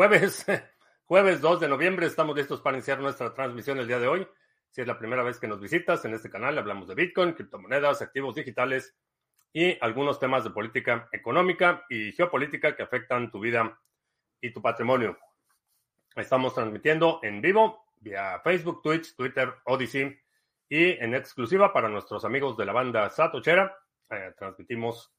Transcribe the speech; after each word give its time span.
Jueves, 0.00 0.46
jueves 1.04 1.42
2 1.42 1.60
de 1.60 1.68
noviembre, 1.68 2.06
estamos 2.06 2.34
listos 2.34 2.62
para 2.62 2.78
iniciar 2.78 3.00
nuestra 3.00 3.34
transmisión 3.34 3.78
el 3.80 3.86
día 3.86 3.98
de 3.98 4.08
hoy. 4.08 4.26
Si 4.70 4.80
es 4.80 4.86
la 4.86 4.98
primera 4.98 5.22
vez 5.22 5.38
que 5.38 5.46
nos 5.46 5.60
visitas 5.60 6.02
en 6.06 6.14
este 6.14 6.30
canal, 6.30 6.56
hablamos 6.56 6.88
de 6.88 6.94
Bitcoin, 6.94 7.34
criptomonedas, 7.34 8.00
activos 8.00 8.34
digitales 8.34 8.96
y 9.52 9.76
algunos 9.84 10.18
temas 10.18 10.42
de 10.42 10.52
política 10.52 11.06
económica 11.12 11.84
y 11.90 12.12
geopolítica 12.12 12.74
que 12.74 12.82
afectan 12.82 13.30
tu 13.30 13.40
vida 13.40 13.78
y 14.40 14.50
tu 14.54 14.62
patrimonio. 14.62 15.18
Estamos 16.16 16.54
transmitiendo 16.54 17.20
en 17.22 17.42
vivo 17.42 17.84
vía 18.00 18.40
Facebook, 18.42 18.80
Twitch, 18.80 19.14
Twitter, 19.14 19.52
Odyssey 19.64 20.18
y 20.66 20.92
en 20.92 21.14
exclusiva 21.14 21.74
para 21.74 21.90
nuestros 21.90 22.24
amigos 22.24 22.56
de 22.56 22.64
la 22.64 22.72
banda 22.72 23.10
Satochera. 23.10 23.76
Eh, 24.08 24.32
transmitimos 24.34 25.12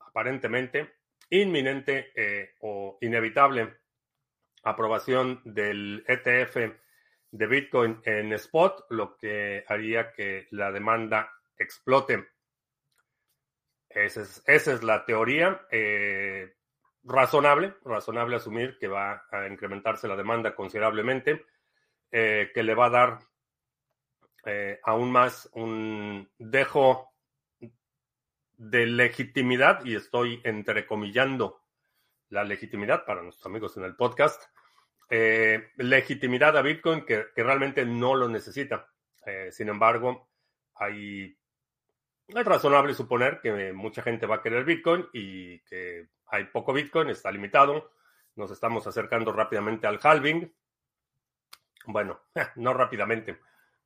aparentemente 0.00 0.96
inminente 1.30 2.12
o 2.60 2.98
inevitable 3.00 3.78
aprobación 4.64 5.40
del 5.44 6.04
ETF 6.06 6.56
de 7.30 7.46
Bitcoin 7.46 8.02
en 8.04 8.34
spot, 8.34 8.84
lo 8.90 9.16
que 9.16 9.64
haría 9.66 10.12
que 10.12 10.46
la 10.50 10.70
demanda 10.70 11.32
explote. 11.56 12.28
Esa 13.88 14.20
es, 14.20 14.42
esa 14.46 14.74
es 14.74 14.82
la 14.82 15.06
teoría 15.06 15.66
razonable, 17.04 17.74
razonable 17.84 18.36
asumir 18.36 18.78
que 18.78 18.88
va 18.88 19.24
a 19.30 19.46
incrementarse 19.48 20.08
la 20.08 20.16
demanda 20.16 20.54
considerablemente, 20.54 21.46
eh, 22.10 22.50
que 22.54 22.62
le 22.62 22.74
va 22.74 22.86
a 22.86 22.90
dar 22.90 23.18
eh, 24.44 24.80
aún 24.84 25.10
más 25.10 25.48
un 25.54 26.30
dejo 26.38 27.12
de 28.56 28.86
legitimidad, 28.86 29.84
y 29.84 29.96
estoy 29.96 30.40
entrecomillando 30.44 31.62
la 32.28 32.44
legitimidad 32.44 33.04
para 33.04 33.22
nuestros 33.22 33.46
amigos 33.46 33.76
en 33.76 33.84
el 33.84 33.96
podcast, 33.96 34.42
eh, 35.10 35.70
legitimidad 35.76 36.56
a 36.56 36.62
Bitcoin 36.62 37.04
que, 37.04 37.26
que, 37.34 37.42
realmente 37.42 37.84
no 37.84 38.14
lo 38.14 38.28
necesita. 38.28 38.88
sin 39.50 39.68
embargo, 39.68 40.28
hay, 40.74 41.36
es 42.34 42.46
razonable 42.46 42.94
suponer 42.94 43.40
que 43.40 43.72
mucha 43.72 44.02
gente 44.02 44.26
va 44.26 44.36
a 44.36 44.42
querer 44.42 44.64
Bitcoin 44.64 45.06
y 45.12 45.60
que 45.60 46.08
hay 46.26 46.44
poco 46.44 46.72
Bitcoin, 46.72 47.10
está 47.10 47.30
limitado. 47.30 47.92
Nos 48.36 48.50
estamos 48.50 48.86
acercando 48.86 49.32
rápidamente 49.32 49.86
al 49.86 50.00
halving. 50.02 50.52
Bueno, 51.86 52.20
no 52.56 52.72
rápidamente, 52.72 53.40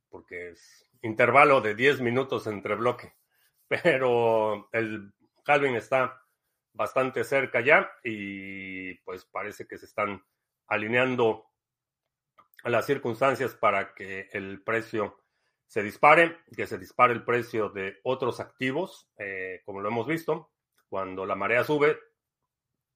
porque 0.09 0.49
es 0.49 0.89
intervalo 1.01 1.61
de 1.61 1.75
10 1.75 2.01
minutos 2.01 2.47
entre 2.47 2.75
bloque. 2.75 3.13
Pero 3.67 4.69
el 4.71 5.13
halving 5.45 5.75
está 5.75 6.21
bastante 6.73 7.23
cerca 7.23 7.59
ya 7.59 7.91
y 8.03 8.93
pues 8.99 9.25
parece 9.25 9.67
que 9.67 9.77
se 9.77 9.85
están 9.85 10.23
alineando 10.67 11.47
las 12.63 12.85
circunstancias 12.85 13.55
para 13.55 13.93
que 13.93 14.29
el 14.31 14.61
precio 14.63 15.19
se 15.67 15.83
dispare, 15.83 16.39
que 16.55 16.65
se 16.65 16.77
dispare 16.77 17.13
el 17.13 17.23
precio 17.23 17.69
de 17.69 17.99
otros 18.03 18.39
activos, 18.39 19.09
eh, 19.17 19.61
como 19.65 19.81
lo 19.81 19.89
hemos 19.89 20.07
visto. 20.07 20.51
Cuando 20.89 21.25
la 21.25 21.35
marea 21.35 21.65
sube, 21.65 21.99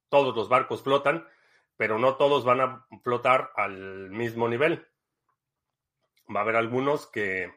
todos 0.08 0.34
los 0.34 0.48
barcos 0.48 0.82
flotan, 0.82 1.26
pero 1.76 1.98
no 1.98 2.16
todos 2.16 2.44
van 2.44 2.60
a 2.60 2.86
flotar 3.02 3.52
al 3.56 4.10
mismo 4.10 4.48
nivel. 4.48 4.88
Va 6.34 6.40
a 6.40 6.42
haber 6.42 6.56
algunos 6.56 7.06
que, 7.06 7.52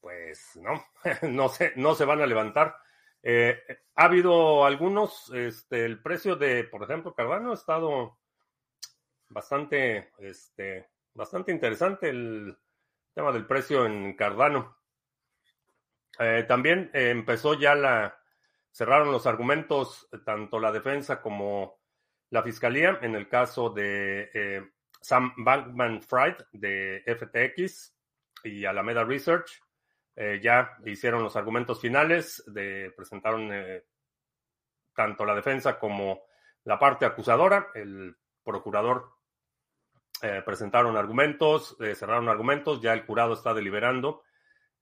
pues, 0.00 0.56
no, 0.56 0.84
no 1.28 1.48
se, 1.48 1.72
no 1.74 1.96
se 1.96 2.04
van 2.04 2.22
a 2.22 2.26
levantar. 2.26 2.76
Eh, 3.22 3.60
ha 3.96 4.04
habido 4.04 4.64
algunos, 4.64 5.32
este, 5.34 5.84
el 5.84 6.00
precio 6.00 6.36
de, 6.36 6.62
por 6.62 6.84
ejemplo, 6.84 7.12
Cardano 7.12 7.50
ha 7.50 7.54
estado 7.54 8.18
bastante, 9.28 10.12
este, 10.18 10.88
bastante 11.12 11.50
interesante 11.50 12.10
el 12.10 12.56
tema 13.18 13.32
del 13.32 13.46
precio 13.46 13.84
en 13.84 14.14
Cardano. 14.14 14.76
Eh, 16.20 16.44
también 16.46 16.88
empezó 16.92 17.54
ya 17.54 17.74
la, 17.74 18.16
cerraron 18.70 19.10
los 19.10 19.26
argumentos 19.26 20.08
tanto 20.24 20.60
la 20.60 20.70
defensa 20.70 21.20
como 21.20 21.80
la 22.30 22.44
fiscalía 22.44 22.96
en 23.02 23.16
el 23.16 23.28
caso 23.28 23.70
de 23.70 24.30
eh, 24.32 24.70
Sam 25.00 25.32
Bankman 25.36 26.00
Fried 26.00 26.36
de 26.52 27.02
FTX 27.06 27.92
y 28.44 28.64
Alameda 28.64 29.02
Research. 29.02 29.64
Eh, 30.14 30.38
ya 30.40 30.78
hicieron 30.84 31.24
los 31.24 31.34
argumentos 31.34 31.80
finales, 31.80 32.44
de, 32.46 32.92
presentaron 32.96 33.50
eh, 33.52 33.82
tanto 34.94 35.24
la 35.24 35.34
defensa 35.34 35.76
como 35.76 36.22
la 36.62 36.78
parte 36.78 37.04
acusadora. 37.04 37.72
El 37.74 38.16
procurador 38.44 39.17
presentaron 40.44 40.96
argumentos, 40.96 41.76
cerraron 41.96 42.28
argumentos, 42.28 42.80
ya 42.80 42.92
el 42.92 43.06
jurado 43.06 43.34
está 43.34 43.54
deliberando. 43.54 44.22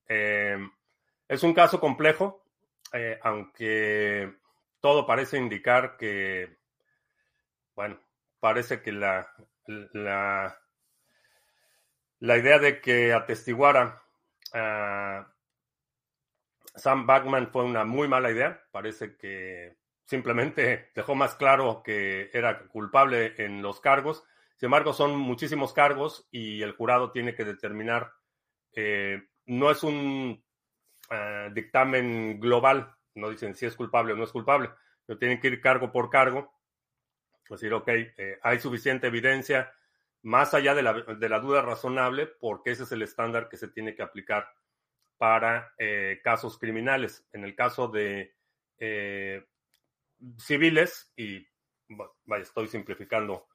es 0.08 1.42
un 1.42 1.54
caso 1.54 1.80
complejo, 1.80 2.46
eh, 2.92 3.18
aunque 3.22 4.34
todo 4.80 5.06
parece 5.06 5.38
indicar 5.38 5.96
que, 5.96 6.56
bueno, 7.74 8.00
parece 8.40 8.80
que 8.80 8.92
la, 8.92 9.32
la, 9.66 10.58
la 12.20 12.36
idea 12.36 12.58
de 12.58 12.80
que 12.80 13.12
atestiguara 13.12 14.02
a 14.52 15.26
Sam 16.76 17.06
Backman 17.06 17.50
fue 17.50 17.64
una 17.64 17.84
muy 17.84 18.08
mala 18.08 18.30
idea. 18.30 18.62
Parece 18.70 19.16
que 19.16 19.76
simplemente 20.04 20.90
dejó 20.94 21.14
más 21.14 21.34
claro 21.34 21.82
que 21.82 22.30
era 22.32 22.66
culpable 22.68 23.34
en 23.38 23.62
los 23.62 23.80
cargos. 23.80 24.24
Sin 24.56 24.68
embargo, 24.68 24.92
son 24.92 25.16
muchísimos 25.16 25.72
cargos 25.72 26.26
y 26.30 26.62
el 26.62 26.72
jurado 26.72 27.12
tiene 27.12 27.34
que 27.34 27.44
determinar. 27.44 28.12
Eh, 28.72 29.22
no 29.46 29.70
es 29.70 29.82
un 29.82 30.42
eh, 31.10 31.50
dictamen 31.52 32.40
global, 32.40 32.94
no 33.14 33.30
dicen 33.30 33.54
si 33.54 33.66
es 33.66 33.76
culpable 33.76 34.12
o 34.12 34.16
no 34.16 34.24
es 34.24 34.32
culpable, 34.32 34.70
pero 35.04 35.18
tienen 35.18 35.40
que 35.40 35.48
ir 35.48 35.60
cargo 35.60 35.92
por 35.92 36.10
cargo, 36.10 36.52
decir, 37.48 37.72
ok, 37.72 37.88
eh, 37.88 38.38
hay 38.42 38.58
suficiente 38.58 39.06
evidencia 39.06 39.72
más 40.22 40.52
allá 40.54 40.74
de 40.74 40.82
la, 40.82 40.92
de 40.92 41.28
la, 41.28 41.38
duda 41.38 41.62
razonable, 41.62 42.26
porque 42.26 42.72
ese 42.72 42.82
es 42.82 42.92
el 42.92 43.02
estándar 43.02 43.48
que 43.48 43.56
se 43.56 43.68
tiene 43.68 43.94
que 43.94 44.02
aplicar 44.02 44.48
para 45.16 45.72
eh, 45.78 46.20
casos 46.24 46.58
criminales. 46.58 47.24
En 47.32 47.44
el 47.44 47.54
caso 47.54 47.88
de 47.88 48.34
civiles, 50.38 51.12
y 51.16 51.46
estoy 52.40 52.66
simplificando 52.66 53.46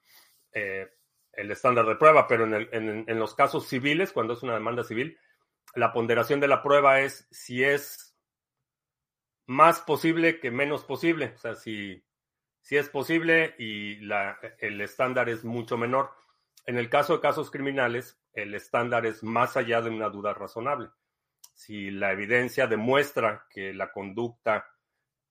el 0.54 1.52
estándar 1.52 1.86
de 1.86 1.96
prueba, 1.96 2.28
pero 2.28 2.46
en, 2.46 2.54
el, 2.54 2.70
en, 3.08 3.20
los 3.20 3.36
casos 3.36 3.68
civiles, 3.68 4.12
cuando 4.12 4.34
es 4.34 4.44
una 4.44 4.54
demanda 4.54 4.84
civil, 4.84 5.18
la 5.76 5.94
ponderación 5.94 6.40
de 6.40 6.48
la 6.48 6.62
prueba 6.62 7.02
es 7.02 7.28
si 7.32 7.64
es 7.64 8.18
más 9.46 9.82
posible 9.82 10.40
que 10.40 10.52
menos 10.52 10.84
posible. 10.84 11.34
O 11.36 11.38
sea, 11.38 11.56
si, 11.56 12.04
si 12.62 12.78
es 12.78 12.90
posible 12.90 13.56
y 13.58 14.00
el 14.60 14.82
estándar 14.82 15.30
es 15.30 15.44
mucho 15.44 15.78
menor. 15.78 16.12
En 16.66 16.78
el 16.78 16.90
caso 16.90 17.16
de 17.16 17.22
casos 17.22 17.50
criminales, 17.50 18.22
el 18.34 18.54
estándar 18.54 19.06
es 19.06 19.24
más 19.24 19.58
allá 19.58 19.82
de 19.82 19.90
una 19.90 20.10
duda 20.10 20.34
razonable. 20.34 20.90
Si 21.54 21.92
la 21.92 22.12
evidencia 22.12 22.68
demuestra 22.68 23.46
que 23.50 23.74
la 23.74 23.92
conducta 23.92 24.68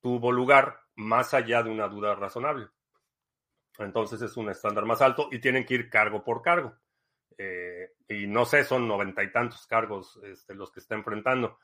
tuvo 0.01 0.33
lugar 0.33 0.81
más 0.97 1.35
allá 1.35 1.63
de 1.63 1.71
una 1.71 1.89
duda 1.89 2.15
razonable. 2.15 2.69
Entonces 3.85 4.21
es 4.23 4.37
un 4.37 4.51
estándar 4.51 4.85
más 4.85 5.01
alto 5.03 5.29
y 5.31 5.39
tienen 5.39 5.65
que 5.65 5.75
ir 5.75 5.91
cargo 5.91 6.23
por 6.23 6.43
cargo. 6.43 6.75
Eh, 7.39 7.93
y 8.09 8.27
no 8.27 8.45
sé, 8.45 8.65
son 8.65 8.87
noventa 8.87 9.23
y 9.23 9.33
tantos 9.33 9.67
cargos 9.67 10.21
este, 10.25 10.55
los 10.55 10.71
que 10.71 10.81
está 10.81 10.95
enfrentando. 10.95 11.59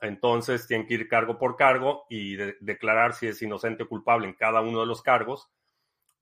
Entonces 0.00 0.66
tienen 0.66 0.86
que 0.86 0.94
ir 0.94 1.08
cargo 1.08 1.38
por 1.38 1.56
cargo 1.56 2.06
y 2.08 2.36
declarar 2.60 3.14
si 3.14 3.26
es 3.26 3.40
inocente 3.42 3.84
o 3.84 3.88
culpable 3.88 4.28
en 4.28 4.34
cada 4.34 4.60
uno 4.60 4.80
de 4.80 4.86
los 4.86 5.02
cargos. 5.02 5.50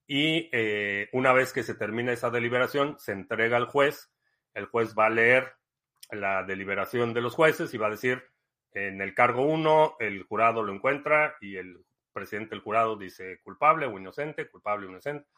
Y 0.06 0.49
eh, 0.52 1.08
una 1.12 1.32
vez 1.32 1.52
que 1.52 1.62
se 1.62 1.75
termina 1.75 2.12
esa 2.12 2.31
deliberación, 2.31 2.99
se 2.99 3.12
entrega 3.12 3.56
al 3.56 3.67
juez. 3.67 4.12
El 4.52 4.67
juez 4.67 4.94
va 4.96 5.06
a 5.06 5.11
leer 5.11 5.55
la 6.11 6.44
deliberación 6.44 7.12
de 7.14 7.20
los 7.20 7.35
jueces 7.35 7.73
y 7.75 7.79
va 7.79 7.88
a 7.88 7.91
decir, 7.91 8.23
En 8.73 9.00
el 9.00 9.14
cargo 9.14 9.43
1, 9.43 9.96
el 10.00 10.25
jurado 10.25 10.62
lo 10.62 10.73
encuentra 10.73 11.37
y 11.41 11.56
el 11.56 11.85
presidente 12.15 12.55
del 12.55 12.65
jurado 12.65 12.97
dice 12.97 13.41
culpable 13.43 13.85
o 13.85 13.99
inocente, 13.99 14.49
culpable 14.49 14.87
o 14.87 14.91
inocente, 14.91 15.29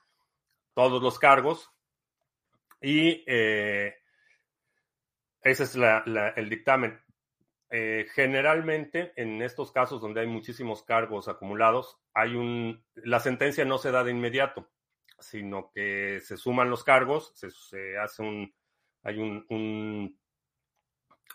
todos 0.75 1.03
los 1.03 1.19
cargos. 1.19 1.73
Y 2.81 3.25
eh, 3.27 3.97
ese 5.43 5.65
es 5.65 5.75
el 5.75 6.49
dictamen. 6.49 7.01
Eh, 7.69 8.07
generalmente, 8.15 9.13
en 9.17 9.43
estos 9.43 9.73
casos 9.73 10.01
donde 10.01 10.21
hay 10.21 10.27
muchísimos 10.29 10.85
cargos 10.85 11.27
acumulados, 11.27 11.99
hay 12.15 12.37
un, 12.37 12.85
la 12.95 13.19
sentencia 13.19 13.65
no 13.65 13.79
se 13.79 13.91
da 13.91 14.05
de 14.05 14.13
inmediato, 14.13 14.71
sino 15.19 15.71
que 15.73 16.21
se 16.21 16.37
suman 16.37 16.71
los 16.71 16.85
cargos, 16.85 17.33
se, 17.35 17.99
hace 17.99 18.23
un, 18.23 18.55
hay 19.03 19.19
un, 19.19 20.17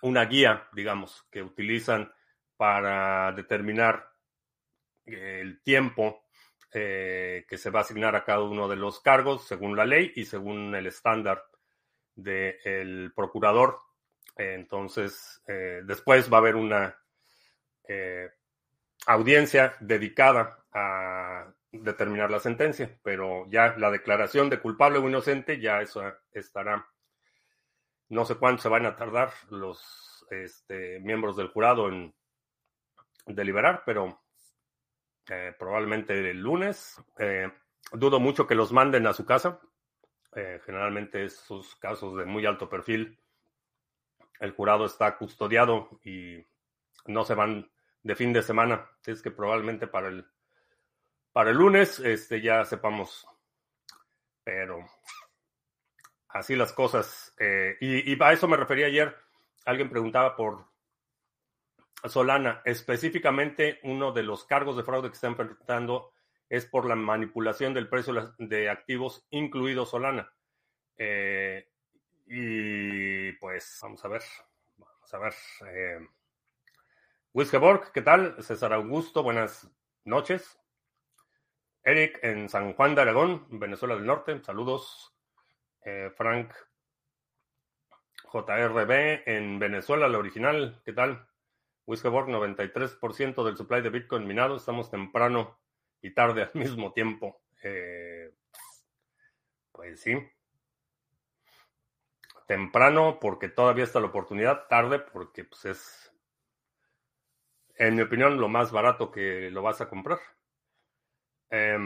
una 0.02 0.26
guía, 0.26 0.68
digamos, 0.74 1.28
que 1.32 1.42
utilizan 1.42 2.12
para 2.56 3.32
determinar 3.34 4.11
el 5.06 5.62
tiempo 5.62 6.24
eh, 6.74 7.46
que 7.48 7.58
se 7.58 7.70
va 7.70 7.80
a 7.80 7.84
asignar 7.84 8.16
a 8.16 8.24
cada 8.24 8.42
uno 8.42 8.68
de 8.68 8.76
los 8.76 9.00
cargos 9.00 9.48
según 9.48 9.76
la 9.76 9.86
ley 9.86 10.14
y 10.16 10.26
según 10.26 10.74
el 10.76 10.88
estándar 10.88 11.44
del 12.16 13.12
procurador 13.16 13.80
entonces, 14.36 15.42
eh, 15.48 15.82
después 15.84 16.32
va 16.32 16.38
a 16.38 16.40
haber 16.40 16.56
una 16.56 16.98
eh, 17.88 18.30
audiencia 19.08 19.76
dedicada 19.80 20.64
a 20.74 21.54
determinar 21.72 22.32
la 22.32 22.40
sentencia, 22.40 22.98
pero 23.04 23.46
ya 23.50 23.76
la 23.78 23.92
declaración 23.92 24.50
de 24.50 24.60
culpable 24.60 25.00
o 25.00 25.08
inocente, 25.08 25.60
ya 25.60 25.82
eso 25.82 26.04
estará. 26.32 26.88
No 28.10 28.26
sé 28.26 28.36
cuánto 28.36 28.64
se 28.64 28.70
van 28.70 28.86
a 28.86 28.96
tardar 28.96 29.32
los 29.50 30.26
este, 30.30 31.00
miembros 31.00 31.38
del 31.38 31.48
jurado 31.48 31.88
en 31.88 32.14
deliberar, 33.26 33.84
pero 33.86 34.22
eh, 35.32 35.56
probablemente 35.58 36.14
el 36.30 36.40
lunes. 36.42 37.02
dudo 37.94 38.20
mucho 38.20 38.46
que 38.46 38.56
los 38.56 38.72
manden 38.72 39.08
a 39.08 39.14
su 39.14 39.26
casa. 39.26 39.60
generalmente 40.66 41.26
esos 41.26 41.76
casos 41.78 42.18
de 42.18 42.26
muy 42.26 42.46
alto 42.46 42.70
perfil 42.70 43.18
el 44.42 44.52
jurado 44.52 44.86
está 44.86 45.18
custodiado 45.18 45.88
y 46.04 46.44
no 47.06 47.24
se 47.24 47.36
van 47.36 47.72
de 48.04 48.16
fin 48.16 48.34
de 48.34 48.42
semana. 48.42 48.90
Es 49.06 49.22
que 49.22 49.30
probablemente 49.32 49.88
para 49.88 50.10
el, 50.10 50.26
para 51.32 51.52
el 51.52 51.58
lunes 51.58 52.00
este, 52.00 52.42
ya 52.42 52.66
sepamos. 52.66 53.28
Pero 54.44 54.84
así 56.28 56.56
las 56.56 56.74
cosas. 56.74 57.36
Eh, 57.38 57.78
y, 57.80 58.12
y, 58.12 58.18
a 58.20 58.34
eso 58.34 58.48
me 58.48 58.58
refería 58.58 58.88
ayer. 58.88 59.16
Alguien 59.64 59.90
preguntaba 59.90 60.36
por 60.36 60.66
Solana. 62.06 62.62
Específicamente, 62.66 63.80
uno 63.84 64.12
de 64.12 64.24
los 64.24 64.46
cargos 64.46 64.78
de 64.78 64.84
fraude 64.84 65.10
que 65.10 65.16
está 65.16 65.28
enfrentando 65.28 66.12
es 66.50 66.66
por 66.66 66.86
la 66.86 66.96
manipulación 66.96 67.74
del 67.74 67.88
precio 67.88 68.34
de 68.38 68.70
activos, 68.70 69.26
incluido 69.30 69.86
Solana. 69.86 70.34
Eh, 70.98 71.68
y 72.28 73.32
pues 73.34 73.80
vamos 73.82 74.04
a 74.04 74.08
ver, 74.08 74.22
vamos 74.78 75.14
a 75.14 75.18
ver. 75.18 75.34
Eh, 75.68 76.08
¿qué 77.94 78.02
tal? 78.02 78.44
César 78.44 78.74
Augusto, 78.74 79.24
buenas 79.24 79.70
noches. 80.04 80.60
Eric 81.84 82.20
en 82.22 82.50
San 82.50 82.74
Juan 82.74 82.96
de 82.96 83.02
Aragón, 83.02 83.48
Venezuela 83.50 83.96
del 83.96 84.06
Norte, 84.06 84.44
saludos. 84.44 85.16
Eh, 85.84 86.12
Frank 86.16 86.54
JRB 88.32 89.24
en 89.26 89.60
Venezuela, 89.60 90.08
la 90.08 90.20
original, 90.20 90.82
¿qué 90.86 90.94
tal? 90.94 91.28
Wiskeborg, 91.92 92.30
93% 92.30 93.44
del 93.44 93.58
supply 93.58 93.82
de 93.82 93.90
Bitcoin 93.90 94.26
minado, 94.26 94.56
estamos 94.56 94.90
temprano 94.90 95.60
y 96.02 96.12
tarde 96.14 96.44
al 96.44 96.52
mismo 96.56 96.94
tiempo. 96.94 97.42
Eh, 97.62 98.32
pues 99.74 100.00
sí, 100.00 100.18
temprano 102.48 103.20
porque 103.20 103.50
todavía 103.50 103.84
está 103.84 104.00
la 104.00 104.08
oportunidad, 104.08 104.68
tarde 104.68 105.00
porque 105.00 105.44
pues, 105.44 105.66
es, 105.66 106.14
en 107.76 107.96
mi 107.96 108.04
opinión, 108.04 108.40
lo 108.40 108.48
más 108.48 108.72
barato 108.72 109.12
que 109.12 109.50
lo 109.52 109.62
vas 109.62 109.82
a 109.82 109.90
comprar. 109.90 110.20
Eh, 111.50 111.78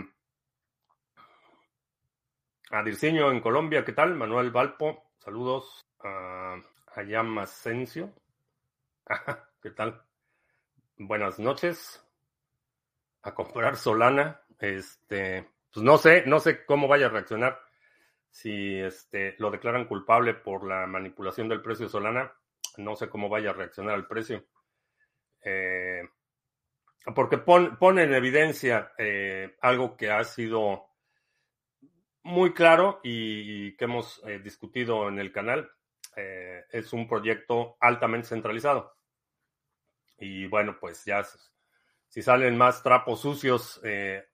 Adirciño 2.69 3.31
en 3.31 3.41
Colombia, 3.41 3.83
¿qué 3.83 3.93
tal? 3.93 4.15
Manuel 4.15 4.51
Valpo, 4.51 5.11
saludos. 5.17 5.81
a 5.99 6.59
Ayama 6.95 7.43
Asensio, 7.43 8.13
¿qué 9.65 9.71
tal? 9.71 9.99
Buenas 10.95 11.39
noches. 11.39 11.99
A 13.23 13.33
comprar 13.33 13.77
Solana. 13.77 14.39
Este, 14.59 15.49
pues 15.73 15.83
no 15.83 15.97
sé, 15.97 16.23
no 16.27 16.39
sé 16.39 16.63
cómo 16.65 16.87
vaya 16.87 17.07
a 17.07 17.09
reaccionar 17.09 17.59
si 18.29 18.75
este, 18.75 19.33
lo 19.39 19.49
declaran 19.49 19.87
culpable 19.87 20.35
por 20.35 20.67
la 20.67 20.85
manipulación 20.85 21.49
del 21.49 21.63
precio 21.63 21.89
Solana, 21.89 22.31
no 22.77 22.95
sé 22.95 23.09
cómo 23.09 23.27
vaya 23.27 23.49
a 23.49 23.53
reaccionar 23.53 23.95
el 23.95 24.05
precio. 24.05 24.45
Eh, 25.43 26.03
porque 27.15 27.39
pone 27.39 28.03
en 28.03 28.13
evidencia 28.13 28.93
eh, 28.99 29.57
algo 29.61 29.97
que 29.97 30.11
ha 30.11 30.23
sido 30.25 30.89
muy 32.21 32.53
claro 32.53 32.99
y, 33.01 33.75
que 33.77 33.85
hemos 33.85 34.21
eh, 34.27 34.37
discutido 34.37 35.09
en 35.09 35.17
el 35.17 35.31
canal. 35.31 35.71
es 36.15 36.93
un 36.93 37.07
proyecto 37.07 37.77
altamente 37.79 38.27
centralizado. 38.27 38.94
Y 40.17 40.47
bueno, 40.47 40.77
pues 40.79 41.03
ya 41.05 41.23
si 42.07 42.21
salen 42.21 42.57
más 42.57 42.81
trapos 42.81 43.21
sucios 43.21 43.81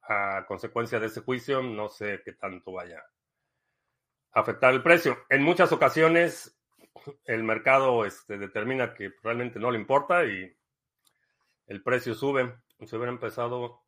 a 0.07 0.45
consecuencia 0.47 0.99
de 0.99 1.07
ese 1.07 1.21
juicio, 1.21 1.61
no 1.61 1.89
sé 1.89 2.21
qué 2.23 2.33
tanto 2.33 2.73
vaya 2.73 3.03
afectar 4.33 4.73
el 4.73 4.83
precio. 4.83 5.17
En 5.29 5.43
muchas 5.43 5.71
ocasiones 5.71 6.57
el 7.25 7.43
mercado 7.43 8.05
este, 8.05 8.37
determina 8.37 8.93
que 8.93 9.13
realmente 9.23 9.59
no 9.59 9.71
le 9.71 9.79
importa 9.79 10.25
y 10.25 10.55
el 11.67 11.83
precio 11.83 12.13
sube. 12.13 12.53
Si 12.85 12.95
hubiera 12.95 13.11
empezado 13.11 13.83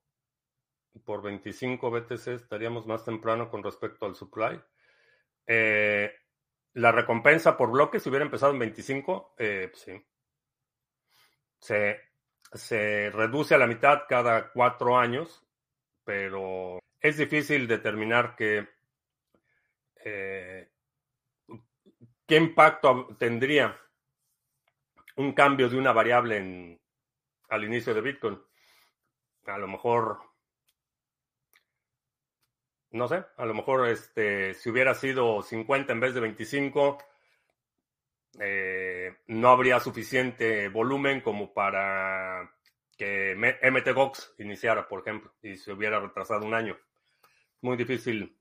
por 1.04 1.22
25 1.22 1.90
BTC, 1.90 2.28
estaríamos 2.28 2.86
más 2.86 3.04
temprano 3.04 3.50
con 3.50 3.64
respecto 3.64 4.06
al 4.06 4.16
supply. 4.16 4.62
Eh, 5.48 6.14
la 6.74 6.92
recompensa 6.92 7.58
por 7.58 7.72
bloque, 7.72 8.00
si 8.00 8.10
hubiera 8.10 8.26
empezado 8.26 8.54
en 8.54 8.60
25, 8.60 9.36
eh, 9.38 9.68
pues 9.72 9.82
sí. 9.82 10.06
Se, 11.64 11.98
se 12.52 13.10
reduce 13.10 13.56
a 13.56 13.58
la 13.58 13.68
mitad 13.68 14.02
cada 14.10 14.52
cuatro 14.52 14.98
años, 14.98 15.48
pero 16.04 16.80
es 17.00 17.16
difícil 17.16 17.70
determinar 17.70 18.36
que 18.36 18.68
eh, 20.04 20.70
¿qué 22.28 22.36
impacto 22.36 23.16
tendría 23.18 23.80
un 25.16 25.32
cambio 25.32 25.70
de 25.70 25.78
una 25.78 25.94
variable 25.94 26.36
en, 26.36 26.82
al 27.48 27.64
inicio 27.64 27.94
de 27.94 28.02
Bitcoin? 28.02 28.42
A 29.46 29.58
lo 29.58 29.70
mejor, 29.70 30.20
no 32.92 33.08
sé, 33.08 33.24
a 33.38 33.46
lo 33.46 33.54
mejor 33.54 33.88
este, 33.88 34.54
si 34.54 34.70
hubiera 34.70 34.94
sido 34.96 35.42
50 35.42 35.94
en 35.94 36.00
vez 36.02 36.14
de 36.14 36.20
25, 36.20 36.98
eh, 38.40 39.16
no 39.28 39.50
habría 39.50 39.80
suficiente 39.80 40.68
volumen 40.70 41.22
como 41.22 41.54
para 41.54 42.52
que 42.98 43.36
MTGOX 43.36 44.36
iniciara, 44.40 44.88
por 44.88 45.02
ejemplo, 45.02 45.34
y 45.42 45.58
se 45.58 45.72
hubiera 45.72 46.00
retrasado 46.00 46.46
un 46.46 46.54
año. 46.54 46.78
Muy 47.62 47.78
difícil 47.78 48.38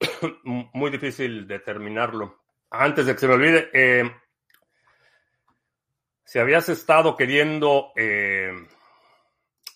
muy 0.44 0.90
difícil 0.90 1.46
determinarlo. 1.46 2.44
Antes 2.70 3.06
de 3.06 3.12
que 3.14 3.18
se 3.18 3.28
me 3.28 3.34
olvide, 3.34 3.70
eh, 3.72 4.10
si 6.24 6.38
habías 6.38 6.68
estado 6.68 7.16
queriendo 7.16 7.92
eh, 7.96 8.52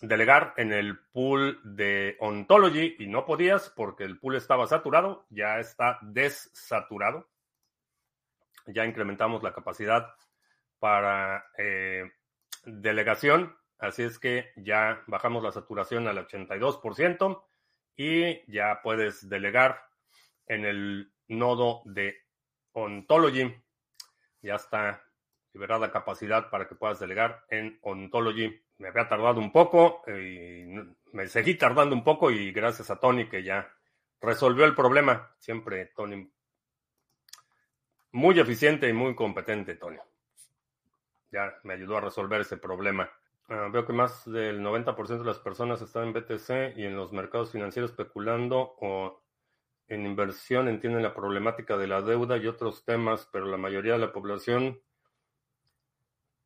delegar 0.01 0.53
en 0.57 0.73
el 0.73 0.99
pool 1.11 1.59
de 1.63 2.17
Ontology 2.19 2.95
y 2.99 3.07
no 3.07 3.25
podías 3.25 3.69
porque 3.69 4.03
el 4.03 4.19
pool 4.19 4.35
estaba 4.35 4.67
saturado, 4.67 5.25
ya 5.29 5.59
está 5.59 5.99
desaturado. 6.01 7.29
Ya 8.73 8.85
incrementamos 8.85 9.43
la 9.43 9.53
capacidad 9.53 10.13
para 10.79 11.45
eh, 11.57 12.11
delegación, 12.65 13.57
así 13.77 14.03
es 14.03 14.19
que 14.19 14.51
ya 14.55 15.03
bajamos 15.07 15.43
la 15.43 15.51
saturación 15.51 16.07
al 16.07 16.25
82% 16.27 17.43
y 17.95 18.51
ya 18.51 18.81
puedes 18.81 19.27
delegar 19.27 19.81
en 20.45 20.65
el 20.65 21.11
nodo 21.27 21.81
de 21.85 22.15
Ontology. 22.73 23.53
Ya 24.41 24.55
está 24.55 25.03
liberada 25.53 25.91
capacidad 25.91 26.49
para 26.49 26.67
que 26.67 26.75
puedas 26.75 26.99
delegar 26.99 27.43
en 27.49 27.77
Ontology. 27.81 28.61
Me 28.77 28.89
había 28.89 29.09
tardado 29.09 29.39
un 29.39 29.51
poco 29.51 30.03
y 30.07 30.65
me 31.11 31.27
seguí 31.27 31.55
tardando 31.55 31.95
un 31.95 32.03
poco 32.03 32.31
y 32.31 32.51
gracias 32.51 32.89
a 32.89 32.99
Tony 32.99 33.27
que 33.27 33.43
ya 33.43 33.69
resolvió 34.21 34.65
el 34.65 34.75
problema. 34.75 35.35
Siempre 35.39 35.87
Tony 35.87 36.31
muy 38.11 38.39
eficiente 38.39 38.87
y 38.89 38.93
muy 38.93 39.15
competente, 39.15 39.75
Tony. 39.75 39.97
ya 41.31 41.53
me 41.63 41.73
ayudó 41.73 41.97
a 41.97 42.01
resolver 42.01 42.41
ese 42.41 42.57
problema. 42.57 43.09
Ah, 43.47 43.67
veo 43.71 43.85
que 43.85 43.93
más 43.93 44.25
del 44.25 44.61
90% 44.61 45.19
de 45.19 45.25
las 45.25 45.39
personas 45.39 45.81
están 45.81 46.07
en 46.07 46.13
BTC 46.13 46.77
y 46.77 46.85
en 46.85 46.95
los 46.95 47.11
mercados 47.13 47.51
financieros 47.51 47.91
especulando 47.91 48.75
o 48.79 49.23
en 49.87 50.05
inversión 50.05 50.67
entienden 50.67 51.03
la 51.03 51.15
problemática 51.15 51.75
de 51.77 51.87
la 51.87 52.01
deuda 52.01 52.37
y 52.37 52.47
otros 52.47 52.85
temas, 52.85 53.27
pero 53.31 53.45
la 53.45 53.57
mayoría 53.57 53.93
de 53.93 53.99
la 53.99 54.13
población 54.13 54.79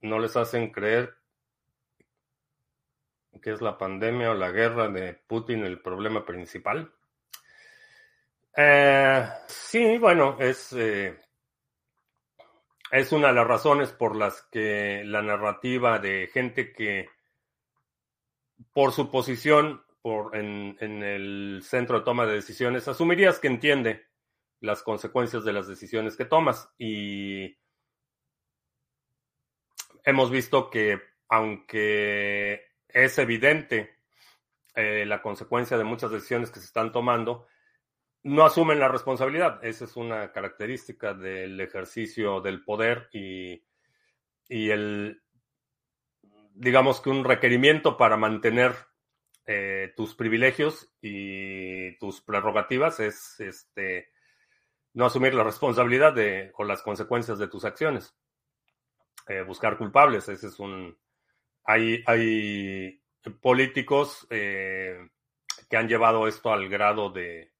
no 0.02 0.20
les 0.20 0.36
hacen 0.38 0.72
creer 0.72 1.16
que 3.42 3.52
es 3.52 3.62
la 3.62 3.78
pandemia 3.78 4.32
o 4.32 4.34
la 4.34 4.52
guerra 4.52 4.88
de 4.88 5.14
Putin 5.14 5.66
el 5.66 5.82
problema 5.82 6.26
principal. 6.26 6.94
Eh, 8.56 9.28
sí, 9.48 9.98
bueno, 9.98 10.38
es, 10.40 10.72
eh, 10.74 11.18
es 12.94 13.12
una 13.12 13.30
de 13.30 13.34
las 13.34 13.48
razones 13.48 13.92
por 13.92 14.16
las 14.16 14.44
que 14.52 15.04
la 15.04 15.24
narrativa 15.24 15.98
de 15.98 16.30
gente 16.32 16.72
que 16.72 17.10
por 18.72 18.92
su 18.92 19.10
posición 19.10 19.84
por, 20.04 20.36
en, 20.36 20.78
en 20.80 21.02
el 21.02 21.62
centro 21.64 21.98
de 21.98 22.06
toma 22.06 22.28
de 22.28 22.34
decisiones, 22.34 22.88
asumirías 22.88 23.40
que 23.40 23.48
entiende 23.48 24.06
las 24.60 24.84
consecuencias 24.84 25.44
de 25.44 25.54
las 25.54 25.68
decisiones 25.68 26.16
que 26.16 26.26
tomas. 26.26 26.70
Y 26.78 27.58
hemos 30.04 30.30
visto 30.30 30.70
que 30.70 31.02
aunque 31.30 32.64
es 32.90 33.18
evidente 33.18 33.98
eh, 34.76 35.04
la 35.08 35.20
consecuencia 35.24 35.80
de 35.80 35.84
muchas 35.84 36.12
decisiones 36.12 36.52
que 36.52 36.60
se 36.60 36.68
están 36.68 36.92
tomando, 36.92 37.48
no 38.24 38.46
asumen 38.46 38.80
la 38.80 38.88
responsabilidad. 38.88 39.64
Esa 39.64 39.86
es 39.86 39.96
una 39.96 40.32
característica 40.32 41.14
del 41.14 41.60
ejercicio 41.60 42.42
del 42.42 42.64
poder 42.64 43.10
y, 43.12 43.64
y 44.48 44.70
el, 44.70 45.22
digamos 46.54 47.02
que 47.02 47.10
un 47.10 47.24
requerimiento 47.24 47.98
para 47.98 48.18
mantener 48.18 48.74
eh, 49.46 49.94
tus 49.98 50.16
privilegios 50.16 50.94
y 51.02 51.98
tus 51.98 52.22
prerrogativas 52.22 53.00
es 53.02 53.40
este, 53.40 54.10
no 54.94 55.06
asumir 55.06 55.34
la 55.34 55.44
responsabilidad 55.44 56.14
de, 56.14 56.52
o 56.56 56.64
las 56.64 56.82
consecuencias 56.82 57.38
de 57.40 57.50
tus 57.50 57.66
acciones. 57.66 58.16
Eh, 59.28 59.42
buscar 59.42 59.78
culpables, 59.78 60.28
ese 60.30 60.48
es 60.48 60.60
un... 60.60 60.98
Hay, 61.66 62.04
hay 62.08 63.02
políticos 63.42 64.28
eh, 64.30 64.98
que 65.70 65.78
han 65.78 65.88
llevado 65.88 66.28
esto 66.28 66.52
al 66.52 66.68
grado 66.68 67.10
de 67.10 67.53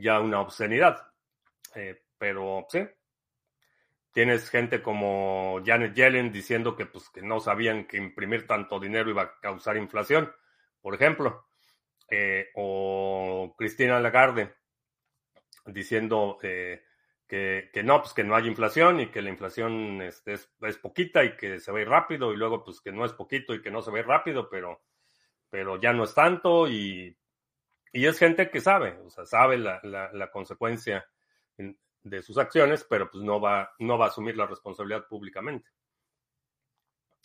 ya 0.00 0.20
una 0.20 0.40
obscenidad. 0.40 1.12
pero 2.18 2.66
sí, 2.68 2.80
tienes 4.12 4.50
gente 4.50 4.82
como 4.82 5.60
Janet 5.64 5.94
Yellen 5.94 6.32
diciendo 6.32 6.76
que, 6.76 6.86
pues, 6.86 7.08
que 7.10 7.22
no 7.22 7.40
sabían 7.40 7.86
que 7.86 7.96
imprimir 7.96 8.46
tanto 8.46 8.80
dinero 8.80 9.10
iba 9.10 9.22
a 9.22 9.40
causar 9.40 9.76
inflación 9.76 10.30
por 10.80 10.94
ejemplo, 10.94 11.46
eh, 12.08 12.48
o 12.54 13.54
Cristina 13.56 14.00
Lagarde 14.00 14.54
diciendo 15.66 16.38
eh, 16.42 16.82
que, 17.28 17.70
no, 17.84 18.00
pues 18.00 18.14
que 18.14 18.24
no 18.24 18.34
hay 18.34 18.46
inflación 18.48 19.00
y 19.00 19.10
que 19.10 19.22
la 19.22 19.30
inflación 19.30 20.02
este, 20.02 20.32
es, 20.32 20.50
es, 20.62 20.78
poquita 20.78 21.22
y 21.22 21.36
que 21.36 21.60
se 21.60 21.70
va 21.70 21.84
rápido 21.84 22.32
y 22.32 22.36
luego 22.36 22.64
pues 22.64 22.80
que 22.80 22.92
no 22.92 23.04
es 23.04 23.12
poquito 23.12 23.54
y 23.54 23.62
que 23.62 23.70
no 23.70 23.82
se 23.82 23.90
va 23.90 23.98
a 23.98 24.00
ir 24.00 24.06
rápido, 24.06 24.48
pero, 24.48 24.82
pero 25.48 25.80
ya 25.80 25.92
no 25.92 26.04
es 26.04 26.14
tanto 26.14 26.68
y, 26.68 27.16
y 27.92 28.06
es 28.06 28.18
gente 28.18 28.50
que 28.50 28.60
sabe, 28.60 28.98
o 29.04 29.10
sea, 29.10 29.26
sabe 29.26 29.58
la, 29.58 29.80
la, 29.82 30.30
consecuencia 30.30 31.06
de 32.02 32.22
sus 32.22 32.38
acciones, 32.38 32.84
pero 32.88 33.10
pues 33.10 33.22
no 33.22 33.40
va, 33.40 33.72
no 33.78 33.98
va 33.98 34.06
a 34.06 34.08
asumir 34.08 34.36
la 34.36 34.46
responsabilidad 34.46 35.06
públicamente. 35.06 35.68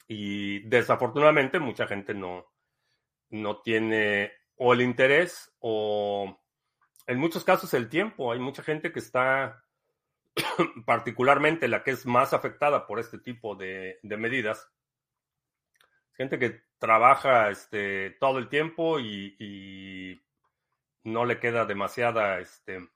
Y 0.08 0.60
desafortunadamente 0.68 1.60
mucha 1.60 1.88
gente 1.88 2.14
no, 2.14 2.46
no 3.30 3.62
tiene 3.62 4.32
o 4.58 4.74
el 4.74 4.82
interés 4.82 5.54
o 5.60 6.42
en 7.08 7.20
muchos 7.20 7.44
casos 7.44 7.74
el 7.74 7.90
tiempo. 7.90 8.32
Hay 8.32 8.40
mucha 8.40 8.64
gente 8.64 8.92
que 8.92 9.00
está, 9.00 9.64
particularmente 10.86 11.68
la 11.68 11.84
que 11.84 11.92
es 11.92 12.06
más 12.06 12.34
afectada 12.34 12.88
por 12.88 13.00
este 13.00 13.20
tipo 13.20 13.56
de, 13.56 14.00
medidas, 14.04 14.70
gente 16.14 16.40
que 16.40 16.62
trabaja 16.78 17.50
este, 17.50 18.12
todo 18.20 18.40
el 18.40 18.50
tiempo 18.50 19.00
y, 19.00 20.22
no 21.06 21.24
le 21.26 21.40
queda 21.40 21.66
demasiada, 21.66 22.40
este, 22.40 22.90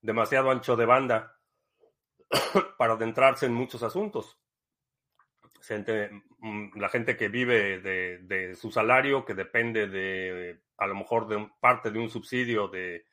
demasiado 0.00 0.50
ancho 0.50 0.76
de 0.76 0.86
banda 0.86 1.36
para 2.78 2.94
adentrarse 2.94 3.46
en 3.46 3.54
muchos 3.54 3.82
asuntos 3.82 4.38
mm, 6.38 6.78
la 6.78 6.88
gente 6.88 7.16
que 7.16 7.28
vive 7.28 7.80
de, 7.80 8.54
su 8.54 8.70
salario, 8.70 9.24
que 9.24 9.34
depende 9.34 9.86
de, 9.86 10.60
a 10.78 10.86
lo 10.86 10.94
mejor, 10.94 11.28
de 11.28 11.48
parte 11.60 11.90
de 11.90 11.98
un 11.98 12.10
subsidio 12.10 12.68
de, 12.68 13.06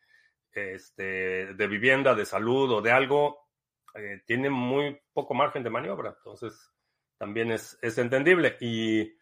este, 0.51 1.53
de 1.53 1.67
vivienda, 1.67 2.15
de 2.15 2.25
salud 2.25 2.71
o 2.71 2.81
de 2.81 2.91
algo, 2.91 3.47
eh, 3.95 4.21
tiene 4.25 4.49
muy 4.49 4.99
poco 5.13 5.33
margen 5.33 5.63
de 5.63 5.69
maniobra. 5.69 6.15
Entonces, 6.17 6.71
también 7.17 7.51
es, 7.51 7.77
es 7.81 7.97
entendible. 7.97 8.57
Y 8.59 9.16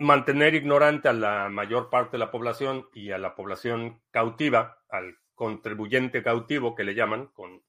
mantener 0.00 0.54
ignorante 0.54 1.08
a 1.08 1.12
la 1.12 1.48
mayor 1.50 1.90
parte 1.90 2.12
de 2.12 2.18
la 2.18 2.30
población 2.30 2.88
y 2.94 3.10
a 3.10 3.18
la 3.18 3.34
población 3.34 4.00
cautiva, 4.10 4.82
al 4.88 5.18
contribuyente 5.34 6.22
cautivo 6.22 6.74
que 6.74 6.84
le 6.84 6.94
llaman, 6.94 7.26
con 7.28 7.62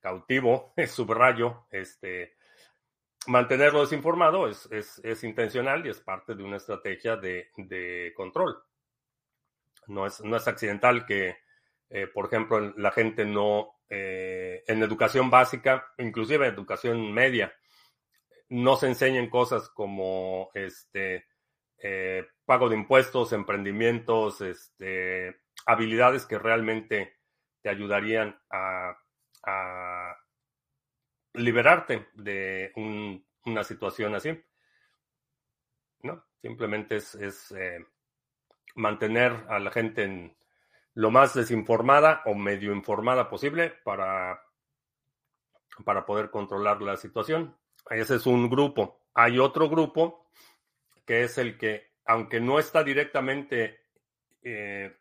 cautivo, 0.00 0.74
subrayo, 0.88 1.66
este, 1.70 2.34
mantenerlo 3.28 3.82
desinformado 3.82 4.48
es, 4.48 4.68
es, 4.70 5.24
intencional 5.24 5.86
y 5.86 5.90
es 5.90 6.00
parte 6.00 6.34
de 6.34 6.42
una 6.42 6.56
estrategia 6.56 7.16
de, 7.16 8.12
control. 8.16 8.60
No 9.86 10.04
es, 10.04 10.20
no 10.20 10.36
es 10.36 10.48
accidental 10.48 11.06
que, 11.06 11.36
eh, 11.90 12.08
por 12.08 12.26
ejemplo, 12.26 12.74
la 12.76 12.90
gente 12.90 13.24
no, 13.24 13.76
eh, 13.88 14.64
en 14.66 14.82
educación 14.82 15.30
básica, 15.30 15.92
inclusive 15.98 16.48
en 16.48 16.54
educación 16.54 17.12
media, 17.12 17.54
no 18.48 18.76
se 18.76 18.86
enseñen 18.88 19.28
cosas 19.28 19.68
como 19.68 20.50
este 20.54 21.26
eh, 21.78 22.26
pago 22.44 22.68
de 22.68 22.76
impuestos, 22.76 23.32
emprendimientos, 23.32 24.40
este, 24.40 25.42
habilidades 25.66 26.26
que 26.26 26.38
realmente 26.38 27.16
te 27.62 27.68
ayudarían 27.68 28.40
a 28.50 28.96
liberarte 31.36 32.08
de 32.14 32.72
una 33.44 33.64
situación 33.64 34.14
así. 34.14 34.42
¿No? 36.02 36.24
Simplemente 36.40 36.96
es, 36.96 37.52
eh, 37.52 37.86
mantener 38.74 39.32
a 39.48 39.58
la 39.58 39.70
gente 39.70 40.04
en 40.04 40.36
lo 40.94 41.10
más 41.10 41.34
desinformada 41.34 42.22
o 42.26 42.34
medio 42.34 42.72
informada 42.72 43.28
posible 43.28 43.70
para, 43.84 44.42
para 45.84 46.06
poder 46.06 46.30
controlar 46.30 46.80
la 46.82 46.96
situación. 46.96 47.56
Ese 47.90 48.16
es 48.16 48.26
un 48.26 48.48
grupo. 48.48 49.06
Hay 49.14 49.38
otro 49.38 49.68
grupo 49.68 50.30
que 51.04 51.22
es 51.22 51.38
el 51.38 51.56
que, 51.56 51.92
aunque 52.04 52.40
no 52.40 52.58
está 52.58 52.82
directamente 52.82 53.80
eh, 54.42 54.96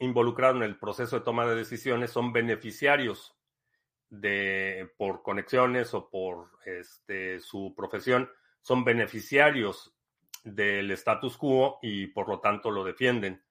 involucrado 0.00 0.56
en 0.56 0.64
el 0.64 0.78
proceso 0.78 1.18
de 1.18 1.24
toma 1.24 1.46
de 1.46 1.54
decisiones, 1.54 2.10
son 2.10 2.32
beneficiarios 2.32 3.36
de, 4.10 4.92
por 4.98 5.22
conexiones 5.22 5.94
o 5.94 6.10
por 6.10 6.50
este, 6.66 7.40
su 7.40 7.72
profesión, 7.76 8.30
son 8.60 8.84
beneficiarios 8.84 9.94
del 10.44 10.90
status 10.90 11.38
quo 11.38 11.78
y 11.82 12.08
por 12.08 12.28
lo 12.28 12.40
tanto 12.40 12.70
lo 12.70 12.84
defienden. 12.84 13.42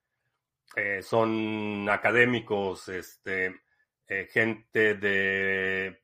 Eh, 0.76 1.02
son 1.02 1.88
académicos, 1.88 2.88
este, 2.88 3.62
eh, 4.06 4.28
gente 4.30 4.94
de 4.94 6.02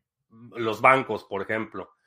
los 0.57 0.81
bancos, 0.81 1.25
por 1.25 1.43
ejemplo, 1.43 1.98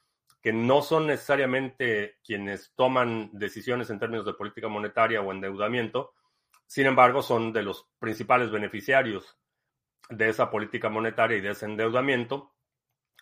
que 0.42 0.52
no 0.52 0.82
son 0.82 1.08
necesariamente 1.08 2.18
quienes 2.24 2.74
toman 2.76 3.30
decisiones 3.34 3.90
en 3.90 4.00
términos 4.00 4.26
de 4.26 4.34
política 4.34 4.68
monetaria 4.68 5.22
o 5.22 5.32
endeudamiento, 5.32 6.14
sin 6.66 6.88
embargo, 6.88 7.22
son 7.22 7.52
de 7.52 7.64
los 7.64 7.90
principales 8.00 8.50
beneficiarios 8.50 9.38
de 10.10 10.30
esa 10.30 10.50
política 10.50 10.90
monetaria 10.90 11.38
y 11.38 11.42
de 11.42 11.52
ese 11.52 11.66
endeudamiento, 11.66 12.56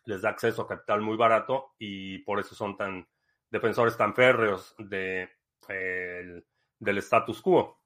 les 0.05 0.21
da 0.21 0.29
acceso 0.29 0.61
a 0.61 0.67
capital 0.67 1.01
muy 1.01 1.17
barato 1.17 1.73
y 1.77 2.19
por 2.19 2.39
eso 2.39 2.55
son 2.55 2.77
tan 2.77 3.07
defensores 3.49 3.97
tan 3.97 4.13
férreos 4.13 4.75
de, 4.77 5.29
del 5.67 6.97
status 6.99 7.41
quo. 7.41 7.81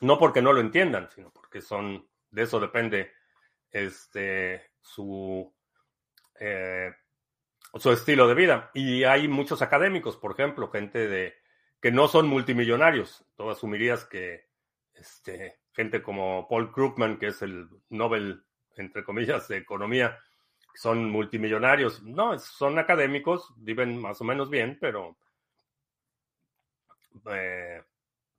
No 0.00 0.18
porque 0.18 0.42
no 0.42 0.52
lo 0.52 0.60
entiendan, 0.60 1.10
sino 1.10 1.32
porque 1.32 1.60
son, 1.60 2.08
de 2.30 2.42
eso 2.42 2.60
depende 2.60 3.12
este, 3.70 4.70
su, 4.80 5.52
eh, 6.38 6.94
su 7.78 7.90
estilo 7.92 8.28
de 8.28 8.34
vida. 8.34 8.70
Y 8.74 9.04
hay 9.04 9.28
muchos 9.28 9.62
académicos, 9.62 10.16
por 10.16 10.32
ejemplo, 10.32 10.70
gente 10.70 11.08
de, 11.08 11.34
que 11.80 11.92
no 11.92 12.08
son 12.08 12.26
multimillonarios. 12.28 13.24
Tú 13.36 13.50
asumirías 13.50 14.04
que 14.04 14.48
este, 14.94 15.60
gente 15.72 16.02
como 16.02 16.48
Paul 16.48 16.72
Krugman, 16.72 17.18
que 17.18 17.28
es 17.28 17.42
el 17.42 17.68
Nobel, 17.90 18.44
entre 18.76 19.04
comillas, 19.04 19.48
de 19.48 19.58
economía, 19.58 20.18
son 20.74 21.10
multimillonarios. 21.10 22.02
No, 22.02 22.38
son 22.38 22.78
académicos, 22.78 23.52
viven 23.56 24.00
más 24.00 24.20
o 24.20 24.24
menos 24.24 24.50
bien, 24.50 24.78
pero, 24.80 25.16
eh, 27.30 27.82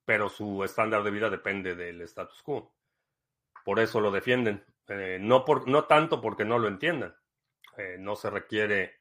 pero 0.05 0.29
su 0.29 0.63
estándar 0.63 1.03
de 1.03 1.11
vida 1.11 1.29
depende 1.29 1.75
del 1.75 2.01
status 2.01 2.41
quo. 2.41 2.73
Por 3.63 3.79
eso 3.79 3.99
lo 3.99 4.11
defienden. 4.11 4.63
Eh, 4.87 5.17
no, 5.19 5.43
por, 5.43 5.67
no 5.67 5.85
tanto 5.85 6.21
porque 6.21 6.45
no 6.45 6.57
lo 6.57 6.67
entiendan. 6.67 7.15
Eh, 7.77 7.97
no 7.99 8.15
se 8.15 8.29
requiere 8.29 8.97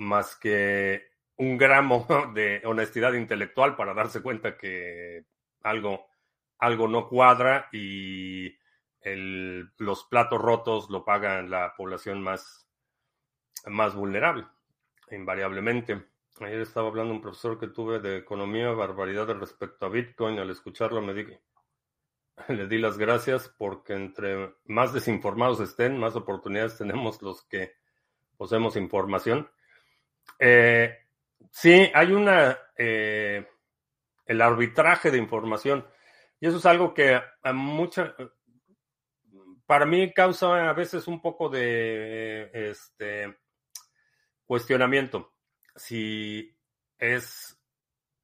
más 0.00 0.34
que 0.34 1.10
un 1.36 1.58
gramo 1.58 2.06
de 2.34 2.62
honestidad 2.64 3.12
intelectual 3.12 3.76
para 3.76 3.94
darse 3.94 4.22
cuenta 4.22 4.56
que 4.56 5.26
algo, 5.62 6.06
algo 6.58 6.88
no 6.88 7.08
cuadra 7.08 7.68
y 7.70 8.56
el, 9.02 9.70
los 9.76 10.04
platos 10.04 10.40
rotos 10.40 10.90
lo 10.90 11.04
pagan 11.04 11.50
la 11.50 11.74
población 11.76 12.22
más, 12.22 12.66
más 13.66 13.94
vulnerable, 13.94 14.46
invariablemente. 15.10 16.02
Ayer 16.40 16.60
estaba 16.60 16.88
hablando 16.88 17.12
un 17.12 17.20
profesor 17.20 17.58
que 17.58 17.68
tuve 17.68 18.00
de 18.00 18.16
economía, 18.16 18.70
barbaridad 18.70 19.28
respecto 19.38 19.84
a 19.84 19.90
Bitcoin. 19.90 20.38
Al 20.38 20.48
escucharlo 20.48 21.02
me 21.02 21.12
dije, 21.12 21.42
le 22.48 22.66
di 22.68 22.78
las 22.78 22.96
gracias 22.96 23.54
porque 23.58 23.92
entre 23.92 24.54
más 24.64 24.94
desinformados 24.94 25.60
estén, 25.60 25.98
más 25.98 26.16
oportunidades 26.16 26.78
tenemos 26.78 27.20
los 27.20 27.42
que 27.42 27.74
poseemos 28.38 28.76
información. 28.76 29.50
Eh, 30.38 30.96
sí, 31.50 31.90
hay 31.94 32.12
una, 32.12 32.58
eh, 32.76 33.46
el 34.26 34.40
arbitraje 34.40 35.10
de 35.10 35.18
información. 35.18 35.86
Y 36.40 36.46
eso 36.46 36.58
es 36.58 36.66
algo 36.66 36.94
que 36.94 37.20
a 37.42 37.52
mucha, 37.52 38.14
para 39.66 39.86
mí 39.86 40.12
causa 40.12 40.68
a 40.68 40.72
veces 40.72 41.06
un 41.06 41.20
poco 41.20 41.48
de 41.48 42.50
este 42.52 43.36
cuestionamiento. 44.44 45.34
Si 45.76 46.56
es 46.98 47.60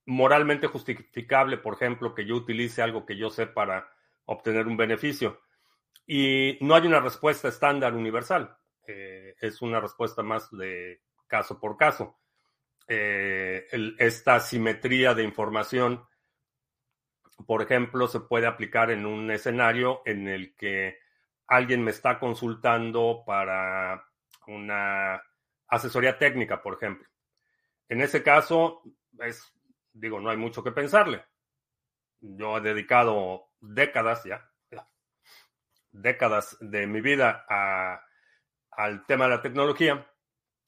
moralmente 0.07 0.67
justificable, 0.69 1.59
por 1.59 1.75
ejemplo, 1.75 2.15
que 2.15 2.25
yo 2.25 2.37
utilice 2.37 2.83
algo 2.83 3.05
que 3.05 3.17
yo 3.17 3.31
sé 3.31 3.47
para 3.47 3.93
obtener 4.25 4.67
un 4.67 4.77
beneficio. 4.77 5.41
Y 6.07 6.59
no 6.61 6.75
hay 6.75 6.87
una 6.87 7.01
respuesta 7.01 7.49
estándar 7.49 7.95
universal. 7.95 8.57
Eh, 8.87 9.35
es 9.41 9.61
una 9.63 9.81
respuesta 9.81 10.23
más 10.23 10.51
de 10.53 11.03
caso 11.27 11.59
por 11.61 11.77
caso. 11.77 12.19
Eh, 12.89 13.67
esta 13.99 14.39
simetría 14.41 15.15
de 15.15 15.25
información, 15.25 16.07
por 17.47 17.63
ejemplo, 17.63 18.07
se 18.09 18.21
puede 18.21 18.47
aplicar 18.47 18.91
en 18.91 19.07
un 19.07 19.31
escenario 19.31 20.03
en 20.05 20.29
el 20.29 20.55
que 20.57 20.99
alguien 21.49 21.83
me 21.83 21.91
está 21.91 22.19
consultando 22.19 23.23
para 23.27 24.05
una 24.47 25.23
asesoría 25.69 26.19
técnica, 26.19 26.63
por 26.63 26.75
ejemplo. 26.75 27.09
En 27.89 28.01
ese 28.01 28.23
caso, 28.23 28.83
es, 29.21 29.53
digo, 29.93 30.21
no 30.21 30.31
hay 30.31 30.37
mucho 30.37 30.63
que 30.63 30.73
pensarle. 30.73 31.25
Yo 32.21 32.59
he 32.59 32.61
dedicado 32.61 33.51
décadas 33.61 34.25
ya, 34.25 34.51
décadas 35.93 36.57
de 36.61 36.87
mi 36.87 37.01
vida 37.01 37.45
al 38.71 39.07
tema 39.07 39.25
de 39.25 39.31
la 39.31 39.43
tecnología. 39.43 40.11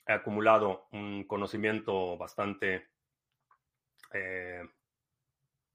He 0.08 0.12
acumulado 0.14 0.88
un 0.92 1.24
conocimiento 1.24 2.16
bastante 2.16 2.88
eh, 4.14 4.62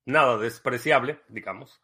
nada 0.06 0.38
despreciable, 0.38 1.22
digamos. 1.28 1.80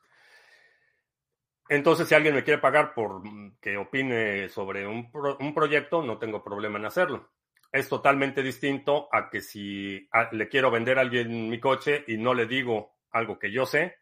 Entonces, 1.70 2.08
si 2.08 2.16
alguien 2.16 2.34
me 2.34 2.44
quiere 2.44 2.60
pagar 2.60 2.96
por 2.96 3.22
que 3.62 3.78
opine 3.78 4.50
sobre 4.50 4.88
un, 4.88 5.12
proyecto, 5.54 6.02
no 6.02 6.18
tengo 6.18 6.44
problema 6.44 6.80
en 6.80 6.86
hacerlo. 6.86 7.30
Es 7.72 7.88
totalmente 7.88 8.42
distinto 8.42 9.08
a 9.12 9.30
que 9.30 9.42
si 9.42 10.10
le 10.32 10.50
quiero 10.50 10.72
vender 10.72 10.98
a 10.98 11.02
alguien 11.02 11.50
mi 11.50 11.60
coche 11.60 12.04
y 12.08 12.18
no 12.18 12.34
le 12.34 12.48
digo 12.48 12.98
algo 13.12 13.38
que 13.38 13.52
yo 13.52 13.68
sé, 13.68 13.96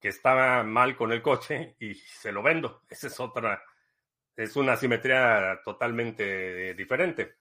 que 0.00 0.08
está 0.08 0.62
mal 0.62 0.96
con 0.96 1.10
el 1.10 1.20
coche 1.20 1.74
y 1.80 1.94
se 1.94 2.30
lo 2.30 2.40
vendo. 2.40 2.82
Esa 2.88 3.08
es 3.08 3.18
otra, 3.18 3.60
es 4.42 4.56
una 4.56 4.76
simetría 4.76 5.60
totalmente 5.64 6.74
diferente. 6.74 7.36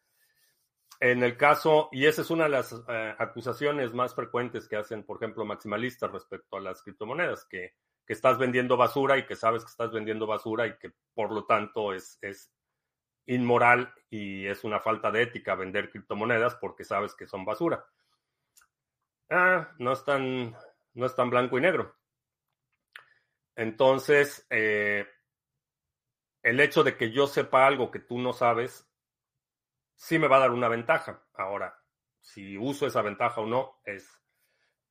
En 1.00 1.24
el 1.24 1.38
caso, 1.38 1.90
y 1.92 2.06
esa 2.06 2.22
es 2.22 2.30
una 2.30 2.44
de 2.46 2.50
las 2.50 2.74
eh, 2.88 3.16
acusaciones 3.18 3.94
más 3.94 4.14
frecuentes 4.14 4.68
que 4.68 4.76
hacen, 4.76 5.04
por 5.04 5.18
ejemplo, 5.18 5.46
maximalistas 5.46 6.12
respecto 6.12 6.58
a 6.58 6.62
las 6.62 6.82
criptomonedas, 6.82 7.46
que 7.46 7.74
que 8.10 8.14
estás 8.14 8.40
vendiendo 8.40 8.76
basura 8.76 9.20
y 9.20 9.28
que 9.28 9.36
sabes 9.36 9.64
que 9.64 9.70
estás 9.70 9.92
vendiendo 9.92 10.26
basura 10.26 10.66
y 10.66 10.76
que 10.80 10.92
por 11.14 11.32
lo 11.32 11.46
tanto 11.46 11.94
es, 11.94 12.18
es 12.24 12.52
inmoral 13.28 13.94
y 14.10 14.48
es 14.48 14.64
una 14.64 14.80
falta 14.80 15.12
de 15.12 15.22
ética 15.22 15.54
vender 15.54 15.92
criptomonedas 15.92 16.56
porque 16.56 16.84
sabes 16.84 17.14
que 17.14 17.28
son 17.28 17.46
basura. 17.46 17.86
Ah, 19.30 19.76
no 19.78 19.92
es 19.92 20.04
tan, 20.04 20.56
no 20.96 21.06
es 21.06 21.14
tan 21.14 21.30
blanco 21.30 21.60
y 21.60 21.62
negro. 21.62 21.96
Entonces, 23.56 24.44
eh, 24.50 25.08
el 26.43 26.60
hecho 26.60 26.84
de 26.84 26.95
que 26.95 27.12
yo 27.12 27.28
sepa 27.28 27.67
algo 27.67 27.91
que 27.91 27.99
tú 27.99 28.19
no 28.19 28.34
sabes, 28.34 28.89
sí 29.95 30.17
me 30.17 30.28
va 30.28 30.38
a 30.38 30.41
dar 30.41 30.52
una 30.52 30.69
ventaja. 30.69 31.23
Ahora, 31.34 31.78
si 32.19 32.58
uso 32.58 32.88
esa 32.88 33.02
ventaja 33.02 33.41
o 33.41 33.45
no, 33.45 33.80
es, 33.84 34.10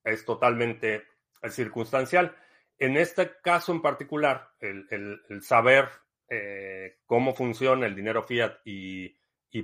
es 0.04 0.24
totalmente 0.24 1.06
circunstancial. 1.48 2.36
En 2.78 2.96
este 2.96 3.40
caso 3.40 3.72
en 3.72 3.82
particular, 3.82 4.50
el, 4.60 5.42
saber 5.42 5.88
eh, 6.28 6.98
cómo 7.06 7.34
funciona 7.34 7.86
el 7.86 7.94
dinero 7.94 8.22
fiat 8.22 8.58
y, 8.64 9.16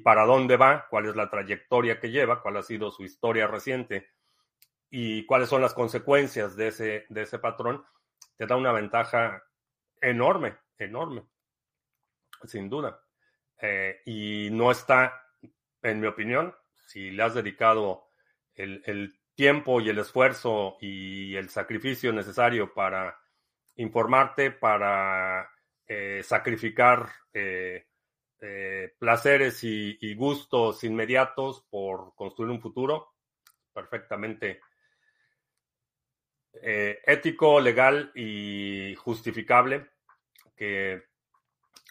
para 0.02 0.24
dónde 0.24 0.56
va, 0.56 0.88
cuál 0.90 1.06
es 1.06 1.14
la 1.14 1.30
trayectoria 1.30 2.00
que 2.00 2.10
lleva, 2.10 2.42
cuál 2.42 2.56
ha 2.56 2.62
sido 2.62 2.90
su 2.90 3.04
historia 3.04 3.46
reciente 3.46 4.08
y 4.90 5.24
cuáles 5.26 5.48
son 5.48 5.62
las 5.62 5.74
consecuencias 5.74 6.56
de 6.56 6.68
ese, 6.68 7.06
de 7.08 7.22
ese 7.22 7.38
patrón, 7.38 7.84
te 8.36 8.46
da 8.46 8.56
una 8.56 8.72
ventaja 8.72 9.44
enorme, 10.00 10.56
enorme, 10.78 11.24
sin 12.46 12.68
duda. 12.68 13.00
Eh, 13.60 14.02
y 14.04 14.48
no 14.50 14.70
está, 14.70 15.22
en 15.82 16.00
mi 16.00 16.06
opinión, 16.06 16.54
si 16.86 17.10
le 17.10 17.22
has 17.22 17.34
dedicado 17.34 18.08
el, 18.54 18.82
el 18.86 19.18
tiempo 19.34 19.80
y 19.80 19.88
el 19.88 19.98
esfuerzo 19.98 20.76
y 20.80 21.34
el 21.36 21.48
sacrificio 21.48 22.12
necesario 22.12 22.72
para 22.72 23.18
informarte, 23.76 24.50
para 24.50 25.50
eh, 25.86 26.22
sacrificar 26.22 27.08
eh, 27.32 27.86
placeres 28.98 29.64
y, 29.64 30.14
gustos 30.14 30.84
inmediatos 30.84 31.64
por 31.70 32.14
construir 32.14 32.50
un 32.50 32.60
futuro 32.60 33.14
perfectamente 33.72 34.60
ético, 36.52 37.58
legal 37.58 38.12
y 38.14 38.94
justificable 38.96 39.88
que 40.54 41.13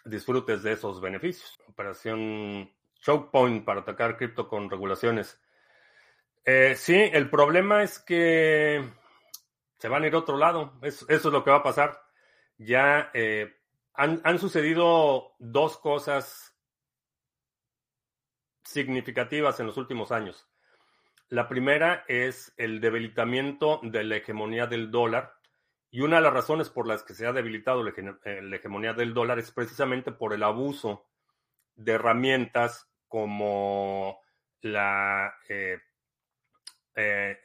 disfrutes 0.06 0.64
de 0.64 0.74
esos 0.74 1.02
beneficios. 1.02 1.60
Operación 1.68 2.72
Choke 3.02 3.32
Point 3.32 3.66
para 3.66 3.82
atacar 3.82 4.18
cripto 4.18 4.48
con 4.48 4.70
regulaciones. 4.70 5.40
Eh, 6.46 6.76
sí, 6.76 6.96
el 6.96 7.30
problema 7.30 7.84
es 7.84 8.00
que 8.00 8.84
se 9.78 9.88
van 9.88 10.04
a 10.04 10.08
ir 10.08 10.16
a 10.16 10.20
otro 10.20 10.38
lado. 10.38 10.74
eso 10.82 11.06
es 11.10 11.26
lo 11.26 11.44
que 11.44 11.52
va 11.52 11.58
a 11.58 11.64
pasar. 11.64 12.02
Ya 12.58 13.12
eh, 13.14 13.54
han, 13.94 14.40
sucedido 14.40 15.36
dos 15.40 15.78
cosas 15.78 16.56
significativas 18.64 19.60
en 19.60 19.68
los 19.68 19.78
últimos 19.78 20.12
años. 20.12 20.48
La 21.30 21.48
primera 21.48 22.06
es 22.08 22.54
el 22.58 22.80
debilitamiento 22.80 23.80
de 23.84 24.04
la 24.04 24.18
hegemonía 24.18 24.68
del 24.68 24.92
dólar. 24.92 25.36
Y 25.94 26.02
una 26.02 26.16
de 26.16 26.24
las 26.24 26.34
razones 26.34 26.72
por 26.72 26.88
las 26.88 27.04
que 27.04 27.14
se 27.14 27.28
ha 27.28 27.34
debilitado 27.34 27.84
la, 27.84 27.92
eh, 27.92 28.50
hegemonía 28.52 28.94
del 28.94 29.14
dólar 29.14 29.38
es 29.38 29.52
precisamente 29.52 30.12
por 30.12 30.34
el 30.34 30.42
abuso 30.42 31.06
de 31.76 31.92
herramientas 31.92 32.90
como 33.08 34.20
la 34.62 35.36
eh, 36.96 37.38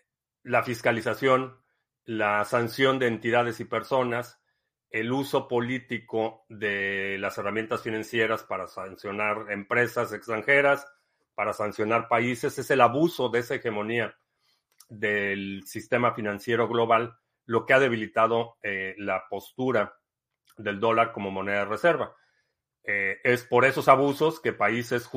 la 0.44 0.62
fiscalización, 0.62 1.62
la 2.06 2.42
sanción 2.46 2.98
de 2.98 3.08
entidades 3.08 3.60
y 3.60 3.66
personas, 3.66 4.40
el 4.88 5.12
uso 5.12 5.46
político 5.46 6.46
de 6.48 7.18
las 7.18 7.36
herramientas 7.36 7.82
financieras 7.82 8.44
para 8.44 8.66
sancionar 8.66 9.52
empresas 9.52 10.10
extranjeras, 10.14 10.90
para 11.34 11.52
sancionar 11.52 12.08
países, 12.08 12.58
es 12.58 12.70
el 12.70 12.80
abuso 12.80 13.28
de 13.28 13.40
esa 13.40 13.56
hegemonía 13.56 14.16
del 14.88 15.64
sistema 15.66 16.14
financiero 16.14 16.66
global 16.66 17.14
lo 17.48 17.64
que 17.64 17.72
ha 17.72 17.80
debilitado 17.80 18.58
eh, 18.62 18.94
la 18.98 19.24
postura 19.28 19.96
del 20.58 20.78
dólar 20.78 21.12
como 21.12 21.30
moneda 21.30 21.60
de 21.60 21.64
reserva. 21.64 22.14
Eh, 22.84 23.18
es 23.24 23.44
por 23.44 23.64
esos 23.64 23.88
abusos 23.88 24.38
que 24.38 24.52
países 24.52 25.08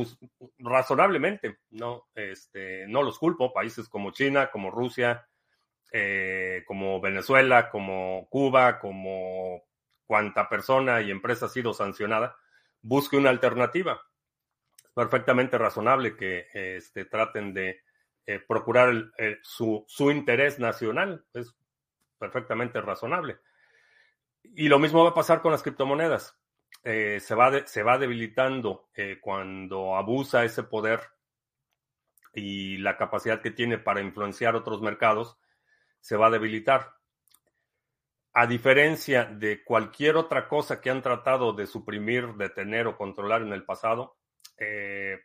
razonablemente, 0.58 1.60
no, 1.72 2.08
este, 2.16 2.88
no 2.88 3.04
los 3.04 3.20
culpo, 3.20 3.52
países 3.52 3.90
como 3.90 4.12
China, 4.12 4.50
como 4.50 4.72
Rusia, 4.72 5.28
eh, 5.92 6.64
como 6.66 7.02
Venezuela, 7.02 7.70
como 7.70 8.28
Cuba, 8.30 8.80
como 8.80 9.64
cuanta 10.06 10.48
persona 10.48 11.02
y 11.02 11.12
empresa 11.12 11.48
ha 11.48 11.50
sido 11.50 11.74
sancionada, 11.74 12.38
busque 12.82 13.18
una 13.18 13.30
alternativa. 13.30 14.02
perfectamente 14.94 15.58
razonable 15.58 16.16
que 16.16 16.48
este, 16.54 17.06
traten 17.06 17.54
de 17.54 17.82
eh, 18.26 18.40
procurar 18.40 19.12
su, 19.42 19.84
su, 19.88 20.12
interés 20.12 20.60
nacional. 20.60 21.26
Es 21.34 21.56
perfectamente 22.22 22.80
razonable. 22.80 23.40
Y 24.44 24.68
lo 24.68 24.78
mismo 24.78 25.04
va 25.04 25.10
a 25.10 25.16
pasar 25.16 25.42
con 25.42 25.52
las 25.52 25.64
criptomonedas. 25.64 26.38
Eh, 26.84 27.20
se, 27.20 27.34
va 27.34 27.66
se 27.66 27.82
va 27.82 27.98
debilitando 27.98 28.90
eh, 28.94 29.18
cuando 29.20 29.96
abusa 29.96 30.44
ese 30.44 30.64
poder 30.64 31.02
y 32.34 32.78
la 32.78 32.96
capacidad 32.96 33.42
que 33.42 33.52
tiene 33.52 33.80
para 33.80 34.02
influenciar 34.02 34.56
otros 34.56 34.82
mercados, 34.82 35.40
se 36.00 36.16
va 36.16 36.28
a 36.28 36.32
debilitar. 36.32 36.94
A 38.34 38.46
diferencia 38.46 39.26
de 39.26 39.64
cualquier 39.64 40.16
otra 40.16 40.48
cosa 40.48 40.80
que 40.80 40.92
han 40.92 41.02
tratado 41.02 41.54
de 41.54 41.66
suprimir, 41.66 42.36
detener 42.36 42.88
o 42.88 42.96
controlar 42.96 43.42
en 43.42 43.52
el 43.52 43.66
pasado, 43.66 44.18
eh, 44.58 45.20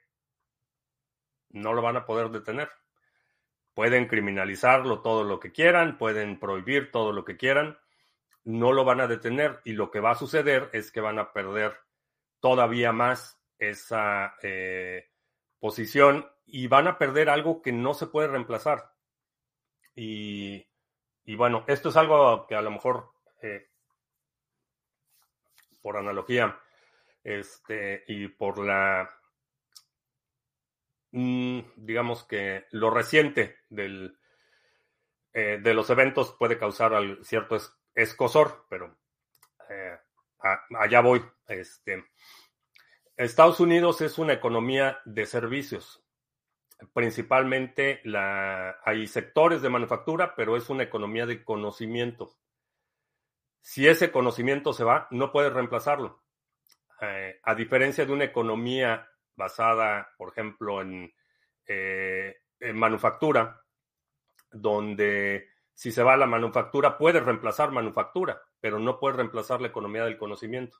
no 1.50 1.74
lo 1.74 1.82
van 1.82 1.98
a 1.98 2.06
poder 2.06 2.30
detener. 2.30 2.70
Pueden 3.76 4.06
criminalizarlo 4.06 5.02
todo 5.02 5.22
lo 5.22 5.38
que 5.38 5.52
quieran, 5.52 5.98
pueden 5.98 6.40
prohibir 6.40 6.90
todo 6.90 7.12
lo 7.12 7.26
que 7.26 7.36
quieran, 7.36 7.78
no 8.42 8.72
lo 8.72 8.86
van 8.86 9.02
a 9.02 9.06
detener 9.06 9.60
y 9.64 9.74
lo 9.74 9.90
que 9.90 10.00
va 10.00 10.12
a 10.12 10.14
suceder 10.14 10.70
es 10.72 10.90
que 10.90 11.02
van 11.02 11.18
a 11.18 11.34
perder 11.34 11.76
todavía 12.40 12.92
más 12.92 13.38
esa 13.58 14.34
eh, 14.42 15.10
posición 15.60 16.26
y 16.46 16.68
van 16.68 16.88
a 16.88 16.96
perder 16.96 17.28
algo 17.28 17.60
que 17.60 17.70
no 17.70 17.92
se 17.92 18.06
puede 18.06 18.28
reemplazar. 18.28 18.94
Y, 19.94 20.66
bueno, 21.36 21.62
esto 21.66 21.90
es 21.90 21.96
algo 21.96 22.46
que 22.46 22.54
a 22.54 22.62
lo 22.62 22.70
mejor, 22.70 23.10
eh, 23.42 23.68
por 25.82 25.98
analogía, 25.98 26.58
este, 27.22 28.04
y 28.08 28.28
por 28.28 28.58
la, 28.58 29.15
digamos 31.16 32.24
que 32.24 32.66
lo 32.72 32.90
reciente 32.90 33.56
del, 33.70 34.18
eh, 35.32 35.58
de 35.62 35.74
los 35.74 35.88
eventos 35.88 36.36
puede 36.38 36.58
causar 36.58 36.92
cierto 37.22 37.56
escosor, 37.94 38.66
pero 38.68 38.98
eh, 39.70 39.98
allá 40.78 41.00
voy. 41.00 41.22
Este, 41.48 42.04
Estados 43.16 43.60
Unidos 43.60 44.02
es 44.02 44.18
una 44.18 44.34
economía 44.34 45.00
de 45.06 45.24
servicios. 45.24 46.04
Principalmente 46.92 48.02
hay 48.84 49.06
sectores 49.06 49.62
de 49.62 49.70
manufactura, 49.70 50.34
pero 50.36 50.54
es 50.54 50.68
una 50.68 50.82
economía 50.82 51.24
de 51.24 51.42
conocimiento. 51.42 52.36
Si 53.62 53.88
ese 53.88 54.12
conocimiento 54.12 54.74
se 54.74 54.84
va, 54.84 55.08
no 55.10 55.32
puedes 55.32 55.52
reemplazarlo. 55.52 56.22
Eh, 57.00 57.40
a 57.42 57.54
diferencia 57.54 58.04
de 58.04 58.12
una 58.12 58.24
economía 58.24 59.08
basada, 59.36 60.12
por 60.16 60.30
ejemplo, 60.30 60.80
en, 60.80 61.12
eh, 61.66 62.36
en 62.60 62.76
manufactura, 62.76 63.62
donde 64.50 65.48
si 65.74 65.92
se 65.92 66.02
va 66.02 66.14
a 66.14 66.16
la 66.18 66.26
manufactura, 66.26 66.96
puedes 66.96 67.22
reemplazar 67.22 67.70
manufactura, 67.70 68.40
pero 68.60 68.78
no 68.78 68.98
puedes 68.98 69.16
reemplazar 69.16 69.60
la 69.60 69.68
economía 69.68 70.04
del 70.04 70.16
conocimiento. 70.16 70.78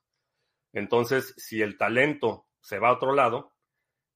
Entonces, 0.73 1.35
si 1.37 1.61
el 1.61 1.77
talento 1.77 2.49
se 2.61 2.79
va 2.79 2.89
a 2.89 2.95
otro 2.95 3.13
lado, 3.13 3.55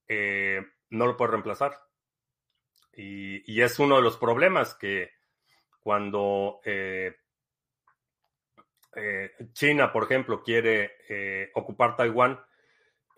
eh, 0.08 0.62
no 0.88 1.06
lo 1.06 1.16
puede 1.16 1.32
reemplazar. 1.32 1.78
Y, 2.92 3.60
es 3.60 3.78
uno 3.78 3.96
de 3.96 4.02
los 4.02 4.16
problemas 4.16 4.74
que 4.74 5.10
cuando 5.78 6.60
eh, 6.64 7.14
China, 9.52 9.92
por 9.92 10.04
ejemplo, 10.04 10.42
quiere 10.42 11.50
ocupar 11.54 11.96
Taiwán, 11.96 12.40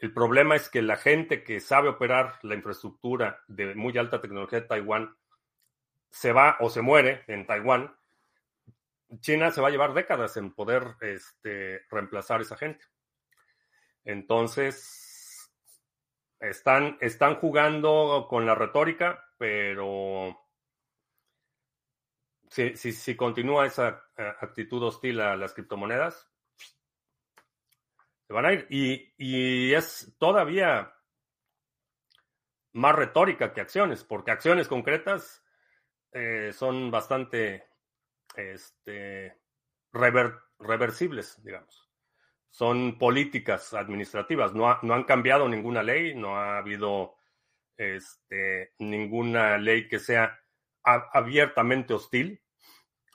el 0.02 0.12
problema 0.12 0.56
es 0.56 0.68
que 0.68 0.82
la 0.82 0.96
gente 0.96 1.44
que 1.44 1.60
sabe 1.60 1.88
operar 1.88 2.40
la 2.42 2.56
infraestructura 2.56 3.44
de 3.46 3.76
muy 3.76 3.96
alta 3.96 4.20
tecnología 4.20 4.60
de 4.60 4.66
Taiwán 4.66 5.16
se 6.10 6.32
va 6.32 6.56
o 6.58 6.70
se 6.70 6.82
muere 6.82 7.22
en 7.28 7.46
Taiwán. 7.46 7.94
China 9.20 9.52
se 9.52 9.60
va 9.60 9.68
a 9.68 9.70
llevar 9.70 9.94
décadas 9.94 10.36
en 10.36 10.52
poder 10.54 10.96
este, 11.02 11.82
reemplazar 11.88 12.40
a 12.40 12.42
esa 12.42 12.56
gente. 12.56 12.84
Entonces, 14.04 15.48
están, 16.40 16.98
están 17.00 17.36
jugando 17.36 18.26
con 18.28 18.44
la 18.44 18.56
retórica, 18.56 19.24
pero 19.38 20.36
si, 22.50 22.74
si, 22.74 23.14
continúa 23.14 23.66
esa 23.66 24.02
eh, 24.16 24.32
actitud 24.40 24.82
hostil 24.82 25.20
a 25.20 25.36
las 25.36 25.54
criptomonedas, 25.54 26.31
van 28.32 28.46
a 28.46 28.52
ir. 28.52 28.66
Y, 28.70 29.72
es 29.74 30.14
todavía 30.18 30.94
más 32.72 32.94
retórica 32.94 33.52
que 33.52 33.60
acciones, 33.60 34.04
porque 34.04 34.30
acciones 34.30 34.68
concretas 34.68 35.44
eh, 36.12 36.52
son 36.52 36.90
bastante 36.90 37.66
este, 38.36 39.38
reversibles, 40.58 41.42
digamos 41.44 41.92
son 42.52 42.98
políticas 42.98 43.72
administrativas. 43.72 44.52
No, 44.52 44.78
no, 44.82 44.94
han 44.94 45.04
cambiado 45.04 45.48
ninguna 45.48 45.82
ley, 45.82 46.14
no 46.14 46.36
ha 46.36 46.58
habido 46.58 47.16
este, 47.78 48.74
ninguna 48.78 49.56
ley 49.56 49.88
que 49.88 49.98
sea 49.98 50.38
abiertamente 50.84 51.94
hostil. 51.94 52.42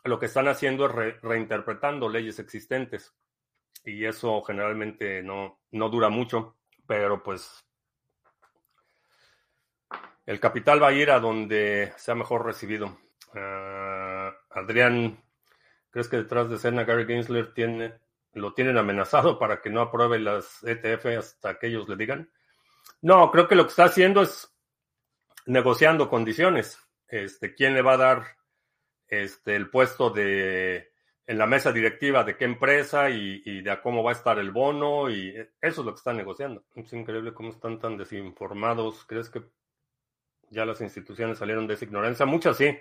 Lo 0.04 0.20
que 0.20 0.26
están 0.26 0.48
haciendo 0.48 0.88
es 0.88 1.22
reinterpretando 1.22 2.10
leyes 2.10 2.40
existentes 2.40 3.16
y 3.88 4.06
eso 4.06 4.42
generalmente 4.42 5.24
no, 5.24 5.62
no 5.72 5.90
dura 5.90 6.10
mucho, 6.10 6.58
pero 6.86 7.24
pues 7.24 7.64
el 10.26 10.40
capital 10.40 10.84
va 10.84 10.90
a 10.90 10.94
ir 10.94 11.10
a 11.10 11.20
donde 11.20 11.94
sea 11.96 12.14
mejor 12.14 12.46
recibido. 12.46 13.00
Ah, 13.34 14.34
Adrián, 14.52 15.24
¿crees 15.90 16.10
que 16.10 16.18
detrás 16.18 16.50
de 16.50 16.56
escena 16.56 16.84
Gary 16.84 17.06
Gensler 17.06 17.54
tiene 17.54 17.94
lo 18.34 18.54
tienen 18.54 18.78
amenazado 18.78 19.40
para 19.40 19.62
que 19.62 19.70
no 19.70 19.82
apruebe 19.82 20.20
las 20.20 20.64
ETF 20.64 21.06
hasta 21.18 21.58
que 21.58 21.68
ellos 21.68 21.88
le 21.90 21.96
digan. 21.96 22.30
No, 23.02 23.32
creo 23.32 23.48
que 23.48 23.56
lo 23.56 23.64
que 23.64 23.70
está 23.70 23.86
haciendo 23.86 24.22
es 24.22 24.54
negociando 25.46 26.10
condiciones. 26.10 26.80
Este, 27.08 27.56
quién 27.56 27.74
le 27.74 27.82
va 27.82 27.94
a 27.94 27.98
dar 27.98 28.24
este, 29.08 29.56
el 29.56 29.70
puesto 29.70 30.10
de 30.10 30.92
en 31.28 31.38
la 31.38 31.46
mesa 31.46 31.74
directiva 31.74 32.24
de 32.24 32.38
qué 32.38 32.46
empresa 32.46 33.10
y, 33.10 33.42
y, 33.46 33.62
de 33.62 33.82
cómo 33.82 34.02
va 34.02 34.12
a 34.12 34.14
estar 34.14 34.40
el 34.40 34.52
bono 34.52 35.10
y 35.10 35.36
eso 35.62 35.82
es 35.82 35.86
lo 35.86 35.92
que 35.92 35.98
están 35.98 36.16
negociando. 36.16 36.64
Es 36.74 36.92
increíble 36.94 37.34
cómo 37.34 37.50
están 37.50 37.80
tan 37.80 37.98
desinformados. 37.98 39.06
¿Crees 39.06 39.30
que 39.30 39.44
ya 40.50 40.66
las 40.66 40.80
instituciones 40.80 41.38
salieron 41.38 41.68
de 41.68 41.74
esa 41.74 41.84
ignorancia? 41.84 42.26
Muchas 42.26 42.56
sí. 42.56 42.78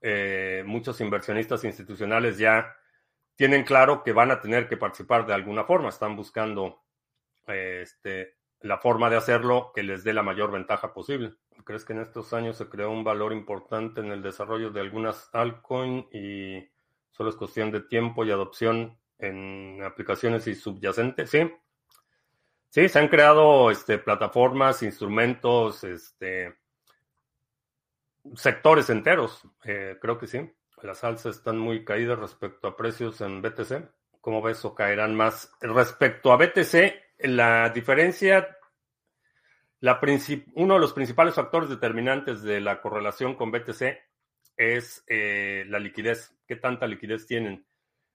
Eh, 0.00 0.64
muchos 0.66 1.00
inversionistas 1.02 1.62
institucionales 1.64 2.38
ya 2.38 2.74
tienen 3.36 3.64
claro 3.64 4.02
que 4.02 4.12
van 4.12 4.30
a 4.30 4.40
tener 4.40 4.66
que 4.66 4.78
participar 4.78 5.26
de 5.26 5.34
alguna 5.34 5.64
forma. 5.64 5.90
Están 5.90 6.16
buscando 6.16 6.82
este, 7.46 8.38
la 8.60 8.78
forma 8.78 9.10
de 9.10 9.16
hacerlo 9.16 9.72
que 9.74 9.82
les 9.82 10.04
dé 10.04 10.14
la 10.14 10.22
mayor 10.22 10.50
ventaja 10.50 10.94
posible. 10.94 11.34
¿Crees 11.64 11.84
que 11.84 11.92
en 11.92 12.00
estos 12.00 12.32
años 12.32 12.56
se 12.56 12.70
creó 12.70 12.90
un 12.90 13.04
valor 13.04 13.34
importante 13.34 14.00
en 14.00 14.10
el 14.10 14.22
desarrollo 14.22 14.70
de 14.70 14.80
algunas 14.80 15.28
altcoins 15.34 16.06
y 16.12 16.71
solo 17.12 17.30
es 17.30 17.36
cuestión 17.36 17.70
de 17.70 17.80
tiempo 17.80 18.24
y 18.24 18.30
adopción 18.30 18.98
en 19.18 19.82
aplicaciones 19.84 20.46
y 20.48 20.54
subyacentes? 20.54 21.30
Sí. 21.30 21.50
Sí, 22.68 22.88
se 22.88 22.98
han 22.98 23.08
creado 23.08 23.70
este, 23.70 23.98
plataformas, 23.98 24.82
instrumentos, 24.82 25.84
este, 25.84 26.56
sectores 28.34 28.88
enteros. 28.90 29.42
Eh, 29.64 29.98
creo 30.00 30.18
que 30.18 30.26
sí. 30.26 30.50
Las 30.82 31.04
alzas 31.04 31.36
están 31.36 31.58
muy 31.58 31.84
caídas 31.84 32.18
respecto 32.18 32.66
a 32.66 32.76
precios 32.76 33.20
en 33.20 33.42
BTC. 33.42 33.90
¿Cómo 34.20 34.40
ves 34.40 34.64
o 34.64 34.74
caerán 34.74 35.14
más? 35.14 35.52
Respecto 35.60 36.32
a 36.32 36.36
BTC, 36.36 36.94
la 37.18 37.70
diferencia, 37.70 38.56
la 39.80 40.00
uno 40.54 40.74
de 40.74 40.80
los 40.80 40.92
principales 40.92 41.34
factores 41.34 41.68
determinantes 41.68 42.42
de 42.42 42.60
la 42.60 42.80
correlación 42.80 43.34
con 43.34 43.50
BTC 43.50 43.98
es 44.56 45.04
eh, 45.06 45.64
la 45.68 45.78
liquidez. 45.78 46.34
¿Qué 46.46 46.56
tanta 46.56 46.86
liquidez 46.86 47.26
tienen? 47.26 47.66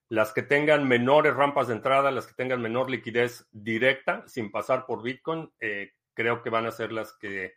Las 0.09 0.31
que 0.31 0.41
tengan 0.41 0.87
menores 0.87 1.35
rampas 1.35 1.67
de 1.67 1.73
entrada, 1.73 2.11
las 2.11 2.27
que 2.27 2.33
tengan 2.33 2.61
menor 2.61 2.89
liquidez 2.89 3.47
directa, 3.51 4.23
sin 4.27 4.51
pasar 4.51 4.85
por 4.85 5.03
Bitcoin, 5.03 5.51
eh, 5.59 5.91
creo 6.13 6.41
que 6.41 6.49
van 6.49 6.65
a 6.65 6.71
ser 6.71 6.91
las 6.91 7.13
que 7.17 7.55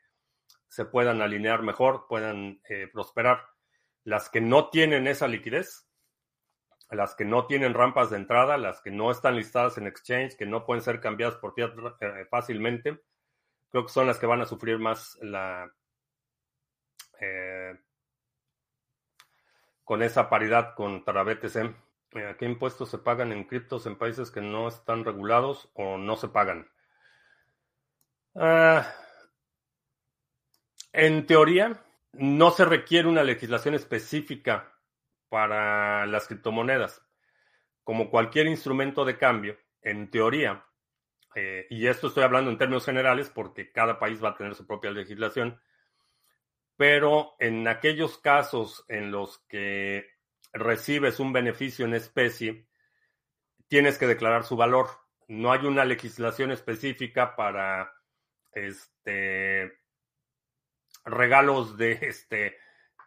se 0.68 0.84
puedan 0.84 1.22
alinear 1.22 1.62
mejor, 1.62 2.06
puedan 2.08 2.60
eh, 2.68 2.88
prosperar. 2.92 3.42
Las 4.04 4.28
que 4.28 4.40
no 4.40 4.70
tienen 4.70 5.06
esa 5.06 5.28
liquidez, 5.28 5.88
las 6.90 7.14
que 7.14 7.24
no 7.24 7.46
tienen 7.46 7.74
rampas 7.74 8.10
de 8.10 8.16
entrada, 8.16 8.56
las 8.56 8.80
que 8.80 8.90
no 8.90 9.10
están 9.10 9.36
listadas 9.36 9.78
en 9.78 9.86
exchange, 9.86 10.36
que 10.36 10.46
no 10.46 10.66
pueden 10.66 10.82
ser 10.82 11.00
cambiadas 11.00 11.36
por 11.36 11.54
fiat 11.54 11.72
fácilmente, 12.28 13.00
creo 13.68 13.86
que 13.86 13.92
son 13.92 14.08
las 14.08 14.18
que 14.18 14.26
van 14.26 14.40
a 14.40 14.46
sufrir 14.46 14.78
más 14.78 15.16
la 15.22 15.72
con 19.90 20.04
esa 20.04 20.30
paridad 20.30 20.76
contra 20.76 21.24
BTC. 21.24 21.56
Eh, 22.12 22.36
¿Qué 22.38 22.44
impuestos 22.44 22.90
se 22.90 22.98
pagan 22.98 23.32
en 23.32 23.42
criptos 23.42 23.86
en 23.86 23.98
países 23.98 24.30
que 24.30 24.40
no 24.40 24.68
están 24.68 25.04
regulados 25.04 25.68
o 25.74 25.98
no 25.98 26.14
se 26.14 26.28
pagan? 26.28 26.70
Uh, 28.34 28.82
en 30.92 31.26
teoría, 31.26 31.84
no 32.12 32.52
se 32.52 32.66
requiere 32.66 33.08
una 33.08 33.24
legislación 33.24 33.74
específica 33.74 34.72
para 35.28 36.06
las 36.06 36.28
criptomonedas. 36.28 37.04
Como 37.82 38.10
cualquier 38.10 38.46
instrumento 38.46 39.04
de 39.04 39.18
cambio, 39.18 39.58
en 39.82 40.08
teoría, 40.08 40.66
eh, 41.34 41.66
y 41.68 41.88
esto 41.88 42.06
estoy 42.06 42.22
hablando 42.22 42.52
en 42.52 42.58
términos 42.58 42.84
generales 42.84 43.28
porque 43.28 43.72
cada 43.72 43.98
país 43.98 44.22
va 44.22 44.28
a 44.28 44.36
tener 44.36 44.54
su 44.54 44.68
propia 44.68 44.92
legislación, 44.92 45.60
pero 46.80 47.36
en 47.38 47.68
aquellos 47.68 48.16
casos 48.16 48.86
en 48.88 49.10
los 49.10 49.44
que 49.50 50.14
recibes 50.50 51.20
un 51.20 51.30
beneficio 51.30 51.84
en 51.84 51.92
especie, 51.92 52.68
tienes 53.68 53.98
que 53.98 54.06
declarar 54.06 54.44
su 54.44 54.56
valor. 54.56 54.86
No 55.28 55.52
hay 55.52 55.66
una 55.66 55.84
legislación 55.84 56.52
específica 56.52 57.36
para 57.36 57.92
este 58.52 59.78
regalos 61.04 61.76
de 61.76 61.98
este 62.00 62.56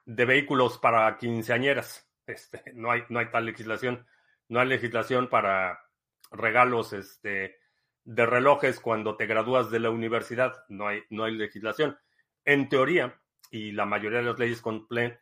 de 0.05 0.25
vehículos 0.25 0.77
para 0.77 1.17
quinceañeras. 1.17 2.07
Este, 2.27 2.61
no 2.75 2.91
hay, 2.91 3.01
no 3.09 3.17
hay 3.17 3.31
tal 3.31 3.47
legislación. 3.47 4.05
No 4.49 4.59
hay 4.59 4.67
legislación 4.67 5.29
para 5.29 5.81
regalos 6.29 6.93
este, 6.93 7.57
de 8.03 8.25
relojes 8.27 8.79
cuando 8.79 9.17
te 9.17 9.25
gradúas 9.25 9.71
de 9.71 9.79
la 9.79 9.89
universidad. 9.89 10.63
No 10.69 10.89
hay, 10.89 11.01
no 11.09 11.23
hay 11.23 11.33
legislación. 11.33 11.97
En 12.45 12.69
teoría, 12.69 13.19
y 13.53 13.71
la 13.71 13.85
mayoría 13.85 14.17
de 14.17 14.25
las 14.25 14.39
leyes 14.39 14.63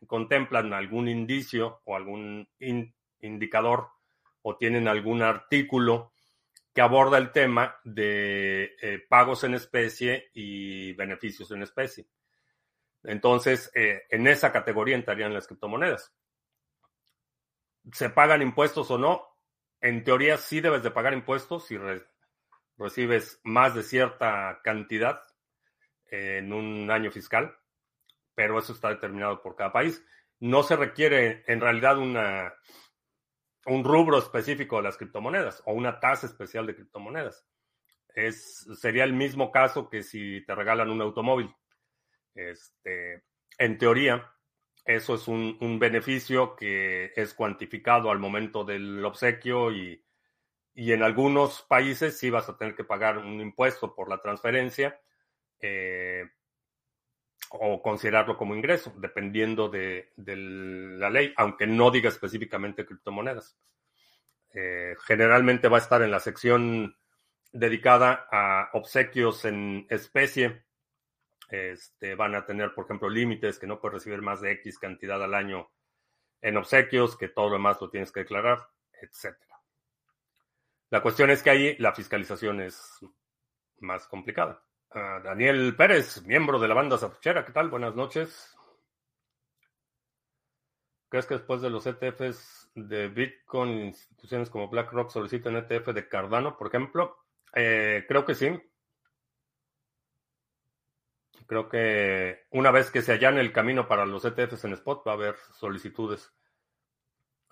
contemplan 0.06 0.72
algún 0.72 1.06
indicio 1.06 1.82
o 1.84 1.96
algún 1.96 2.48
indicador 3.20 3.90
o 4.40 4.56
tienen 4.56 4.88
algún 4.88 5.20
artículo 5.20 6.14
que 6.72 6.80
aborda 6.80 7.18
el 7.18 7.30
tema 7.30 7.76
de 7.84 8.74
eh, 8.80 9.04
pagos 9.06 9.44
en 9.44 9.52
especie 9.52 10.30
y 10.32 10.94
beneficios 10.94 11.50
en 11.50 11.62
especie. 11.62 12.06
Entonces, 13.02 13.70
eh, 13.74 14.04
en 14.08 14.26
esa 14.26 14.50
categoría 14.50 14.96
entrarían 14.96 15.34
las 15.34 15.46
criptomonedas. 15.46 16.10
¿Se 17.92 18.08
pagan 18.08 18.40
impuestos 18.40 18.90
o 18.90 18.96
no? 18.96 19.26
En 19.78 20.04
teoría 20.04 20.38
sí 20.38 20.62
debes 20.62 20.82
de 20.82 20.90
pagar 20.90 21.12
impuestos 21.12 21.66
si 21.66 21.78
recibes 22.78 23.40
más 23.44 23.74
de 23.74 23.82
cierta 23.82 24.62
cantidad 24.64 25.20
en 26.06 26.54
un 26.54 26.90
año 26.90 27.10
fiscal 27.10 27.58
pero 28.34 28.58
eso 28.58 28.72
está 28.72 28.88
determinado 28.88 29.40
por 29.42 29.56
cada 29.56 29.72
país. 29.72 30.04
No 30.40 30.62
se 30.62 30.76
requiere 30.76 31.44
en 31.46 31.60
realidad 31.60 31.98
una, 31.98 32.54
un 33.66 33.84
rubro 33.84 34.18
específico 34.18 34.76
de 34.76 34.82
las 34.82 34.96
criptomonedas 34.96 35.62
o 35.66 35.72
una 35.72 36.00
tasa 36.00 36.26
especial 36.26 36.66
de 36.66 36.74
criptomonedas. 36.74 37.46
Es, 38.14 38.66
sería 38.78 39.04
el 39.04 39.12
mismo 39.12 39.50
caso 39.50 39.88
que 39.88 40.02
si 40.02 40.44
te 40.44 40.54
regalan 40.54 40.90
un 40.90 41.00
automóvil. 41.00 41.54
Este, 42.34 43.24
en 43.58 43.78
teoría, 43.78 44.32
eso 44.84 45.14
es 45.14 45.28
un, 45.28 45.56
un 45.60 45.78
beneficio 45.78 46.56
que 46.56 47.12
es 47.14 47.34
cuantificado 47.34 48.10
al 48.10 48.18
momento 48.18 48.64
del 48.64 49.04
obsequio 49.04 49.70
y, 49.70 50.04
y, 50.74 50.92
en 50.92 51.02
algunos 51.02 51.62
países 51.62 52.18
sí 52.18 52.30
vas 52.30 52.48
a 52.48 52.56
tener 52.56 52.74
que 52.74 52.84
pagar 52.84 53.18
un 53.18 53.40
impuesto 53.40 53.94
por 53.94 54.08
la 54.08 54.20
transferencia. 54.20 55.00
Eh, 55.60 56.24
o 57.54 57.82
considerarlo 57.82 58.36
como 58.36 58.54
ingreso, 58.54 58.92
dependiendo 58.96 59.68
de, 59.68 60.12
la 60.16 61.10
ley, 61.10 61.32
aunque 61.36 61.66
no 61.66 61.90
diga 61.90 62.08
específicamente 62.08 62.86
criptomonedas. 62.86 63.56
Eh, 64.54 64.96
generalmente 65.04 65.68
va 65.68 65.78
a 65.78 65.80
estar 65.80 66.02
en 66.02 66.10
la 66.10 66.20
sección 66.20 66.96
dedicada 67.52 68.26
a 68.30 68.70
obsequios 68.72 69.44
en 69.44 69.86
especie. 69.90 70.64
Este, 71.48 72.14
van 72.14 72.34
a 72.34 72.46
tener, 72.46 72.74
por 72.74 72.86
ejemplo, 72.86 73.10
límites 73.10 73.58
que 73.58 73.66
no 73.66 73.78
puedes 73.80 73.94
recibir 73.94 74.22
más 74.22 74.40
de 74.40 74.52
X 74.52 74.78
cantidad 74.78 75.22
al 75.22 75.34
año 75.34 75.70
en 76.40 76.56
obsequios, 76.56 77.16
que 77.16 77.28
todo 77.28 77.48
lo 77.48 77.54
demás 77.54 77.80
lo 77.80 77.90
tienes 77.90 78.10
que 78.10 78.20
declarar, 78.20 78.58
etc. 79.00 79.36
La 80.90 81.02
cuestión 81.02 81.30
es 81.30 81.42
que 81.42 81.50
ahí 81.50 81.76
la 81.78 81.92
fiscalización 81.92 82.60
es 82.60 83.00
más 83.80 84.06
complicada. 84.08 84.62
Daniel 84.94 85.74
Pérez, 85.74 86.22
miembro 86.26 86.58
de 86.58 86.68
la 86.68 86.74
banda 86.74 86.98
Zapuchera, 86.98 87.46
¿qué 87.46 87.52
tal? 87.52 87.70
Buenas 87.70 87.94
noches. 87.94 88.54
¿Crees 91.08 91.26
que 91.26 91.34
después 91.34 91.62
de 91.62 91.70
los 91.70 91.86
ETFs 91.86 92.70
de 92.74 93.08
Bitcoin, 93.08 93.86
instituciones 93.86 94.50
como 94.50 94.68
BlackRock 94.68 95.10
solicitan 95.10 95.56
ETF 95.56 95.88
de 95.88 96.08
Cardano, 96.08 96.58
por 96.58 96.68
ejemplo? 96.68 97.16
Eh, 97.54 98.04
creo 98.06 98.26
que 98.26 98.34
sí. 98.34 98.50
Creo 101.46 101.68
que 101.68 102.44
una 102.50 102.70
vez 102.70 102.90
que 102.90 103.02
se 103.02 103.12
allane 103.12 103.40
el 103.40 103.52
camino 103.52 103.88
para 103.88 104.04
los 104.04 104.24
ETFs 104.24 104.64
en 104.64 104.74
spot, 104.74 105.06
va 105.06 105.12
a 105.12 105.14
haber 105.14 105.36
solicitudes. 105.54 106.30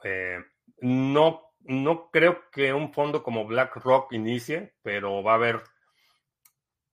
Eh, 0.04 0.44
no, 0.80 1.54
no 1.60 2.10
creo 2.10 2.50
que 2.50 2.72
un 2.74 2.92
fondo 2.92 3.22
como 3.22 3.46
BlackRock 3.46 4.12
inicie, 4.12 4.74
pero 4.82 5.22
va 5.22 5.32
a 5.32 5.36
haber 5.36 5.62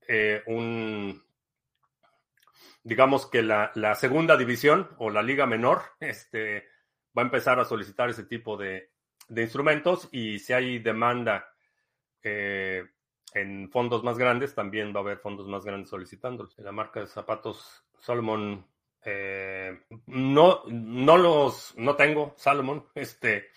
eh, 0.07 0.41
un, 0.47 1.21
digamos 2.83 3.25
que 3.27 3.41
la, 3.41 3.95
segunda 3.95 4.37
división 4.37 4.87
o 4.97 5.09
la 5.09 5.21
liga 5.21 5.45
menor 5.45 5.81
este, 5.99 6.67
va 7.17 7.23
a 7.23 7.25
empezar 7.25 7.59
a 7.59 7.65
solicitar 7.65 8.09
ese 8.09 8.23
tipo 8.23 8.55
de, 8.55 8.91
instrumentos 9.29 10.07
y 10.11 10.39
si 10.39 10.53
hay 10.53 10.79
demanda 10.79 11.53
eh, 12.23 12.85
en 13.33 13.69
fondos 13.69 14.03
más 14.03 14.17
grandes, 14.17 14.55
también 14.55 14.93
va 14.95 15.01
a 15.01 15.03
haber 15.03 15.17
fondos 15.17 15.47
más 15.47 15.65
grandes 15.65 15.89
solicitándolos. 15.89 16.57
La 16.59 16.71
marca 16.71 17.01
de 17.01 17.07
zapatos 17.07 17.83
Salomon, 17.99 18.65
eh, 19.03 19.81
no, 20.05 20.63
no 20.67 21.17
los, 21.17 21.75
no 21.77 21.95
tengo 21.95 22.33
Salomon, 22.37 22.85
este, 22.95 23.49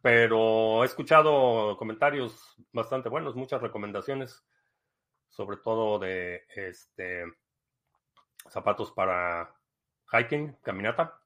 pero 0.00 0.82
he 0.82 0.86
escuchado 0.86 1.76
comentarios 1.76 2.56
bastante 2.72 3.08
buenos, 3.08 3.36
muchas 3.36 3.62
recomendaciones 3.62 4.44
sobre 5.32 5.56
todo 5.56 5.98
de 5.98 6.44
este, 6.54 7.24
zapatos 8.48 8.92
para 8.92 9.54
hiking, 10.12 10.56
caminata. 10.62 11.18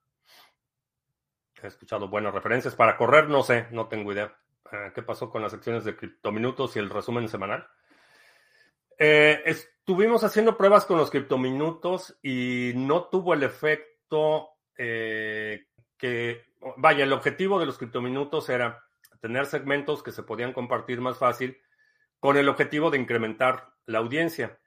He 1.60 1.66
escuchado 1.66 2.08
buenas 2.08 2.32
referencias. 2.32 2.76
Para 2.76 2.96
correr, 2.96 3.28
no 3.28 3.42
sé, 3.42 3.66
no 3.72 3.88
tengo 3.88 4.12
idea. 4.12 4.36
Ah, 4.70 4.92
¿Qué 4.94 5.02
pasó 5.02 5.28
con 5.28 5.42
las 5.42 5.52
secciones 5.52 5.84
de 5.84 5.96
criptominutos 5.96 6.76
y 6.76 6.78
el 6.78 6.88
resumen 6.88 7.28
semanal? 7.28 7.68
Eh, 8.98 9.42
estuvimos 9.44 10.22
haciendo 10.22 10.56
pruebas 10.56 10.86
con 10.86 10.98
los 10.98 11.10
criptominutos 11.10 12.16
y 12.22 12.72
no 12.76 13.04
tuvo 13.04 13.34
el 13.34 13.42
efecto 13.42 14.50
eh, 14.78 15.66
que, 15.98 16.44
vaya, 16.76 17.04
el 17.04 17.12
objetivo 17.12 17.58
de 17.58 17.66
los 17.66 17.76
criptominutos 17.76 18.48
era 18.48 18.84
tener 19.20 19.46
segmentos 19.46 20.02
que 20.02 20.12
se 20.12 20.22
podían 20.22 20.52
compartir 20.52 21.00
más 21.00 21.18
fácil 21.18 21.58
con 22.20 22.36
el 22.36 22.48
objetivo 22.48 22.90
de 22.90 22.98
incrementar 22.98 23.75
la 23.86 23.98
audiencia. 23.98 24.60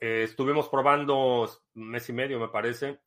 Eh, 0.00 0.24
estuvimos 0.24 0.68
probando 0.68 1.48
mes 1.74 2.08
y 2.08 2.12
medio, 2.12 2.40
me 2.40 2.48
parece, 2.48 3.00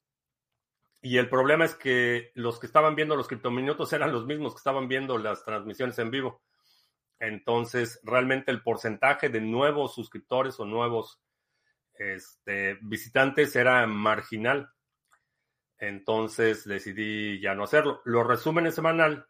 y 1.01 1.17
el 1.17 1.29
problema 1.29 1.65
es 1.65 1.75
que 1.75 2.31
los 2.33 2.59
que 2.59 2.65
estaban 2.65 2.95
viendo 2.95 3.15
los 3.15 3.27
criptominutos 3.27 3.93
eran 3.93 4.11
los 4.11 4.25
mismos 4.25 4.53
que 4.53 4.59
estaban 4.59 4.87
viendo 4.87 5.17
las 5.17 5.43
transmisiones 5.43 5.97
en 5.99 6.11
vivo. 6.11 6.41
Entonces, 7.19 7.99
realmente 8.03 8.51
el 8.51 8.61
porcentaje 8.61 9.29
de 9.29 9.41
nuevos 9.41 9.93
suscriptores 9.93 10.59
o 10.59 10.65
nuevos 10.65 11.21
este, 11.93 12.77
visitantes 12.81 13.55
era 13.55 13.85
marginal. 13.87 14.69
Entonces 15.79 16.65
decidí 16.65 17.39
ya 17.39 17.53
no 17.53 17.63
hacerlo. 17.63 18.01
Los 18.05 18.25
resúmenes 18.25 18.73
semanal 18.73 19.27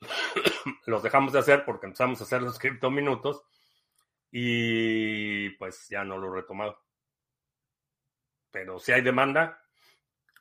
los 0.86 1.02
dejamos 1.02 1.32
de 1.32 1.40
hacer 1.40 1.64
porque 1.64 1.86
empezamos 1.86 2.20
a 2.20 2.24
hacer 2.24 2.42
los 2.42 2.58
criptominutos 2.58 3.42
y 4.38 5.48
pues 5.56 5.88
ya 5.88 6.04
no 6.04 6.18
lo 6.18 6.30
he 6.30 6.42
retomado. 6.42 6.78
Pero 8.50 8.78
si 8.78 8.92
hay 8.92 9.00
demanda, 9.00 9.62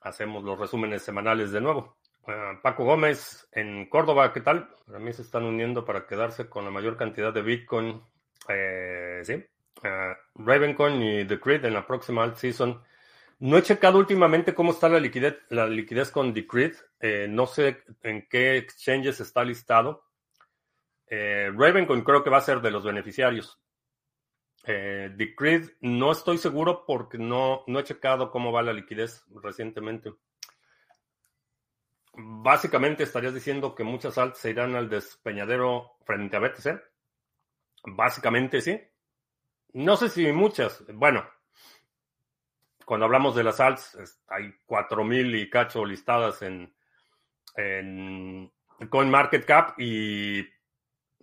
hacemos 0.01 0.43
los 0.43 0.59
resúmenes 0.59 1.01
semanales 1.01 1.53
de 1.53 1.61
nuevo. 1.61 1.97
Ah, 2.27 2.59
Paco 2.61 2.83
Gómez 2.83 3.47
en 3.53 3.87
Córdoba, 3.87 4.33
¿qué 4.33 4.41
tal? 4.41 4.67
Para 4.85 4.99
mí 4.99 5.13
se 5.13 5.21
están 5.21 5.45
uniendo 5.45 5.85
para 5.85 6.05
quedarse 6.05 6.49
con 6.49 6.65
la 6.65 6.71
mayor 6.71 6.97
cantidad 6.97 7.33
de 7.33 7.41
Bitcoin. 7.41 8.03
Eh, 8.49 9.21
sí. 9.23 9.45
Uh, 9.81 10.43
Ravencoin 10.43 11.01
y 11.01 11.25
The 11.25 11.39
Creed 11.39 11.63
en 11.63 11.73
la 11.73 11.87
próxima 11.87 12.23
alt 12.23 12.35
season. 12.35 12.83
No 13.39 13.57
he 13.57 13.63
checado 13.63 13.97
últimamente 13.97 14.53
cómo 14.53 14.71
está 14.71 14.89
la 14.89 14.99
liquidez, 14.99 15.37
la 15.49 15.67
liquidez 15.67 16.11
con 16.11 16.33
The 16.33 16.45
Creed. 16.45 16.73
Eh, 16.99 17.27
no 17.29 17.47
sé 17.47 17.81
en 18.03 18.27
qué 18.27 18.57
exchanges 18.57 19.21
está 19.21 19.45
listado. 19.45 20.03
Eh, 21.07 21.49
Ravencoin 21.55 22.03
creo 22.03 22.25
que 22.25 22.29
va 22.29 22.39
a 22.39 22.41
ser 22.41 22.59
de 22.59 22.71
los 22.71 22.83
beneficiarios. 22.83 23.57
Eh, 24.67 25.11
Decreed, 25.15 25.69
no 25.81 26.11
estoy 26.11 26.39
seguro 26.39 26.85
porque 26.87 27.19
no, 27.19 27.63
no 27.67 27.79
he 27.79 27.83
checado 27.83 28.31
cómo 28.31 28.51
va 28.51 28.63
la 28.63 28.73
liquidez 28.73 29.23
recientemente. 29.43 30.13
Básicamente 32.13 33.03
estarías 33.03 33.33
diciendo 33.33 33.75
que 33.75 33.83
muchas 33.83 34.17
altas 34.17 34.39
se 34.39 34.49
irán 34.49 34.75
al 34.75 34.89
despeñadero 34.89 35.97
frente 36.03 36.35
a 36.35 36.39
BTC. 36.39 36.81
Básicamente 37.87 38.61
sí. 38.61 38.81
no 39.73 39.95
sé 39.97 40.09
si 40.09 40.31
muchas. 40.31 40.83
Bueno, 40.91 41.29
cuando 42.85 43.05
hablamos 43.05 43.35
de 43.35 43.43
las 43.43 43.59
alts, 43.59 44.19
hay 44.27 44.51
4.000 44.65 45.41
y 45.41 45.49
cacho 45.49 45.85
listadas 45.85 46.41
en, 46.41 46.73
en 47.55 48.51
CoinMarketCap 48.89 49.79
y 49.79 50.43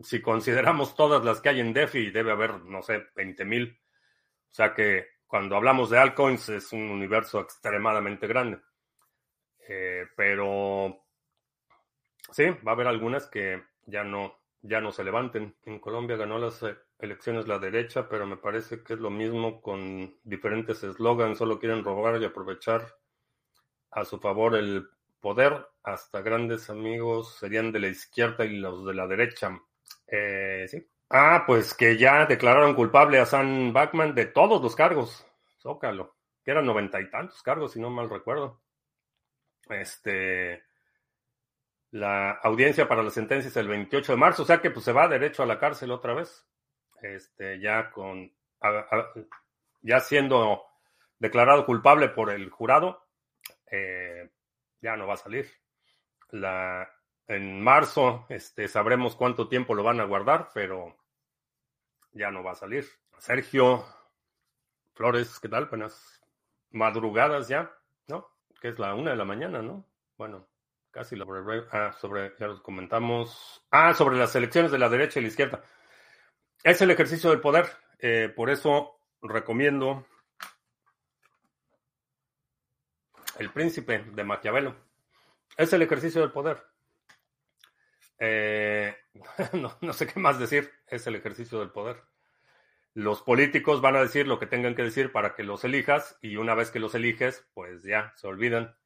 si 0.03 0.21
consideramos 0.21 0.95
todas 0.95 1.25
las 1.25 1.41
que 1.41 1.51
hay 1.51 1.61
en 1.61 1.73
DeFi, 1.73 2.11
debe 2.11 2.33
haber, 2.33 2.61
no 2.65 2.83
sé, 2.83 3.07
20.000. 3.15 3.79
O 3.79 4.55
sea 4.55 4.75
que 4.75 5.07
cuando 5.27 5.57
hablamos 5.57 5.91
de 5.91 5.99
altcoins 5.99 6.49
es 6.51 6.73
un 6.73 6.91
universo 6.91 7.41
extremadamente 7.41 8.27
grande. 8.27 8.61
Eh, 9.67 10.07
pero 10.17 11.07
sí, 12.31 12.45
va 12.67 12.73
a 12.73 12.75
haber 12.75 12.87
algunas 12.87 13.27
que 13.29 13.63
ya 13.87 14.05
no, 14.05 14.41
ya 14.61 14.81
no 14.81 14.93
se 14.93 15.05
levanten. 15.05 15.57
En 15.65 15.79
Colombia 15.79 16.17
ganó 16.17 16.39
las 16.39 16.63
eh, 16.63 16.77
elecciones 16.99 17.49
la 17.49 17.59
derecha, 17.59 18.09
pero 18.09 18.27
me 18.27 18.37
parece 18.37 18.83
que 18.83 18.95
es 18.95 19.01
lo 19.01 19.11
mismo 19.11 19.63
con 19.63 20.19
diferentes 20.23 20.83
eslogans. 20.85 21.39
Solo 21.39 21.59
quieren 21.59 21.85
robar 21.85 22.21
y 22.21 22.25
aprovechar 22.25 22.95
a 23.91 24.05
su 24.05 24.19
favor 24.19 24.55
el 24.55 24.89
poder. 25.21 25.67
Hasta 25.83 26.21
grandes 26.21 26.69
amigos 26.71 27.37
serían 27.39 27.73
de 27.73 27.81
la 27.81 27.89
izquierda 27.89 28.45
y 28.45 28.59
los 28.59 28.85
de 28.85 28.95
la 28.95 29.07
derecha. 29.07 29.61
Eh. 30.07 30.67
Ah, 31.11 31.45
pues 31.47 31.75
que 31.75 31.99
ya 31.99 32.27
declararon 32.27 32.75
culpable 32.75 33.19
a 33.19 33.27
Sam 33.27 33.73
Backman 33.73 34.15
de 34.15 34.27
todos 34.27 34.63
los 34.63 34.75
cargos. 34.75 35.27
Zócalo. 35.59 36.17
Que 36.45 36.51
eran 36.51 36.67
noventa 36.67 37.01
y 37.01 37.11
tantos 37.11 37.43
cargos, 37.43 37.73
si 37.73 37.81
no 37.81 37.91
mal 37.91 38.11
recuerdo. 38.11 38.63
Este. 39.69 40.65
La 41.91 42.31
audiencia 42.31 42.89
para 42.89 43.03
la 43.03 43.11
sentencia 43.11 43.49
es 43.49 43.57
el 43.57 43.69
28 43.69 44.13
de 44.13 44.19
marzo, 44.19 44.45
o 44.45 44.47
sea 44.47 44.63
que 44.63 44.71
pues 44.71 44.85
se 44.85 44.93
va 44.93 45.09
derecho 45.09 45.43
a 45.43 45.47
la 45.47 45.59
cárcel 45.59 45.91
otra 45.91 46.15
vez. 46.15 46.47
Este, 47.03 47.61
ya 47.61 47.91
con. 47.91 48.33
ya 49.83 50.01
siendo 50.01 50.65
declarado 51.19 51.67
culpable 51.67 52.09
por 52.09 52.31
el 52.31 52.49
jurado, 52.51 53.07
eh, 53.71 54.31
ya 54.81 54.97
no 54.97 55.07
va 55.07 55.15
a 55.15 55.19
salir. 55.19 55.51
La, 56.31 56.91
en 57.29 57.63
marzo 57.63 58.27
este, 58.29 58.69
sabremos 58.69 59.17
cuánto 59.17 59.49
tiempo 59.49 59.75
lo 59.75 59.83
van 59.83 60.01
a 60.01 60.05
guardar, 60.05 60.51
pero 60.53 60.97
ya 62.13 62.31
no 62.31 62.43
va 62.43 62.53
a 62.53 62.57
salir. 62.57 62.87
Sergio 63.19 63.85
Flores, 64.95 65.39
¿qué 65.41 65.49
tal? 65.49 65.67
Buenas 65.67 66.23
madrugadas 66.71 67.49
ya, 67.49 67.73
¿no? 68.09 68.29
Que 68.61 68.69
es 68.69 68.79
la 68.79 68.95
una 68.95 69.11
de 69.13 69.17
la 69.17 69.25
mañana, 69.25 69.63
¿no? 69.63 69.87
Bueno, 70.17 70.49
casi 70.91 71.17
la 71.17 71.27
ah, 71.73 71.93
sobre, 72.01 72.35
ya 72.39 72.47
los 72.47 72.61
comentamos. 72.61 73.65
Ah, 73.71 73.95
sobre 73.95 74.17
las 74.17 74.35
elecciones 74.37 74.71
de 74.71 74.79
la 74.79 74.89
derecha 74.89 75.19
y 75.19 75.23
la 75.23 75.29
izquierda. 75.29 75.63
Es 76.63 76.81
el 76.81 76.91
ejercicio 76.91 77.31
del 77.31 77.41
poder. 77.41 77.67
Eh, 77.99 78.33
por 78.35 78.51
eso 78.51 78.99
recomiendo 79.23 80.07
El 83.39 83.51
Príncipe 83.51 84.05
de 84.13 84.25
Maquiavelo. 84.25 84.77
Es 85.57 85.73
el 85.73 85.83
ejercicio 85.83 86.21
del 86.21 86.33
poder. 86.33 86.72
Eh, 88.25 88.95
no, 89.81 89.93
sé 89.93 90.07
qué 90.07 90.21
más 90.21 90.39
decir, 90.39 90.71
es 90.87 91.05
el 91.09 91.17
ejercicio 91.17 91.59
del 91.59 91.73
poder. 91.73 92.05
Los 92.95 93.21
políticos 93.21 93.81
van 93.81 93.97
a 93.97 94.01
decir 94.01 94.29
lo 94.29 94.39
que 94.39 94.47
tengan 94.47 94.77
que 94.77 94.85
decir 94.85 95.11
para 95.11 95.35
que 95.35 95.43
los 95.43 95.65
elijas 95.65 96.17
y 96.23 96.37
una 96.37 96.55
vez 96.55 96.71
que 96.71 96.79
los 96.79 96.95
eliges, 96.95 97.45
pues 97.53 97.83
ya 97.83 98.13
se 98.15 98.29
olvidan. 98.29 98.77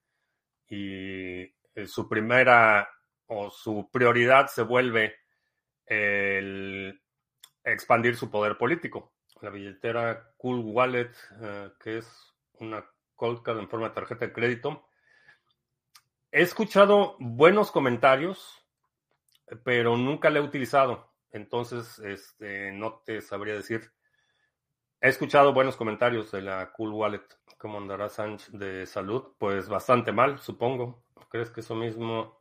Y 0.70 1.42
eh, 1.42 1.86
su 1.86 2.08
primera 2.08 2.88
o 3.26 3.50
su 3.50 3.90
prioridad 3.92 4.46
se 4.46 4.62
vuelve 4.62 5.16
el 5.84 6.98
expandir 7.62 8.16
su 8.16 8.30
poder 8.30 8.56
político. 8.56 9.12
La 9.42 9.50
billetera 9.50 10.30
Cool 10.38 10.60
Wallet, 10.64 11.12
eh, 11.42 11.72
que 11.78 11.98
es 11.98 12.34
una 12.54 12.86
cold 13.14 13.46
en 13.46 13.68
forma 13.68 13.90
de 13.90 13.94
tarjeta 13.94 14.24
de 14.24 14.32
crédito. 14.32 14.88
He 16.32 16.40
escuchado 16.40 17.16
buenos 17.18 17.70
comentarios 17.70 18.65
pero 19.64 19.96
nunca 19.96 20.30
la 20.30 20.38
he 20.38 20.42
utilizado. 20.42 21.12
Entonces, 21.30 21.98
este, 22.00 22.72
no 22.72 23.02
te 23.04 23.20
sabría 23.20 23.54
decir. 23.54 23.92
He 25.00 25.08
escuchado 25.08 25.52
buenos 25.52 25.76
comentarios 25.76 26.32
de 26.32 26.42
la 26.42 26.72
Cool 26.72 26.92
Wallet. 26.92 27.26
¿Cómo 27.58 27.78
andará 27.78 28.08
Sánchez 28.08 28.52
de 28.52 28.86
salud? 28.86 29.34
Pues 29.38 29.68
bastante 29.68 30.12
mal, 30.12 30.38
supongo. 30.38 31.04
¿Crees 31.28 31.50
que 31.50 31.60
eso 31.60 31.74
mismo 31.74 32.40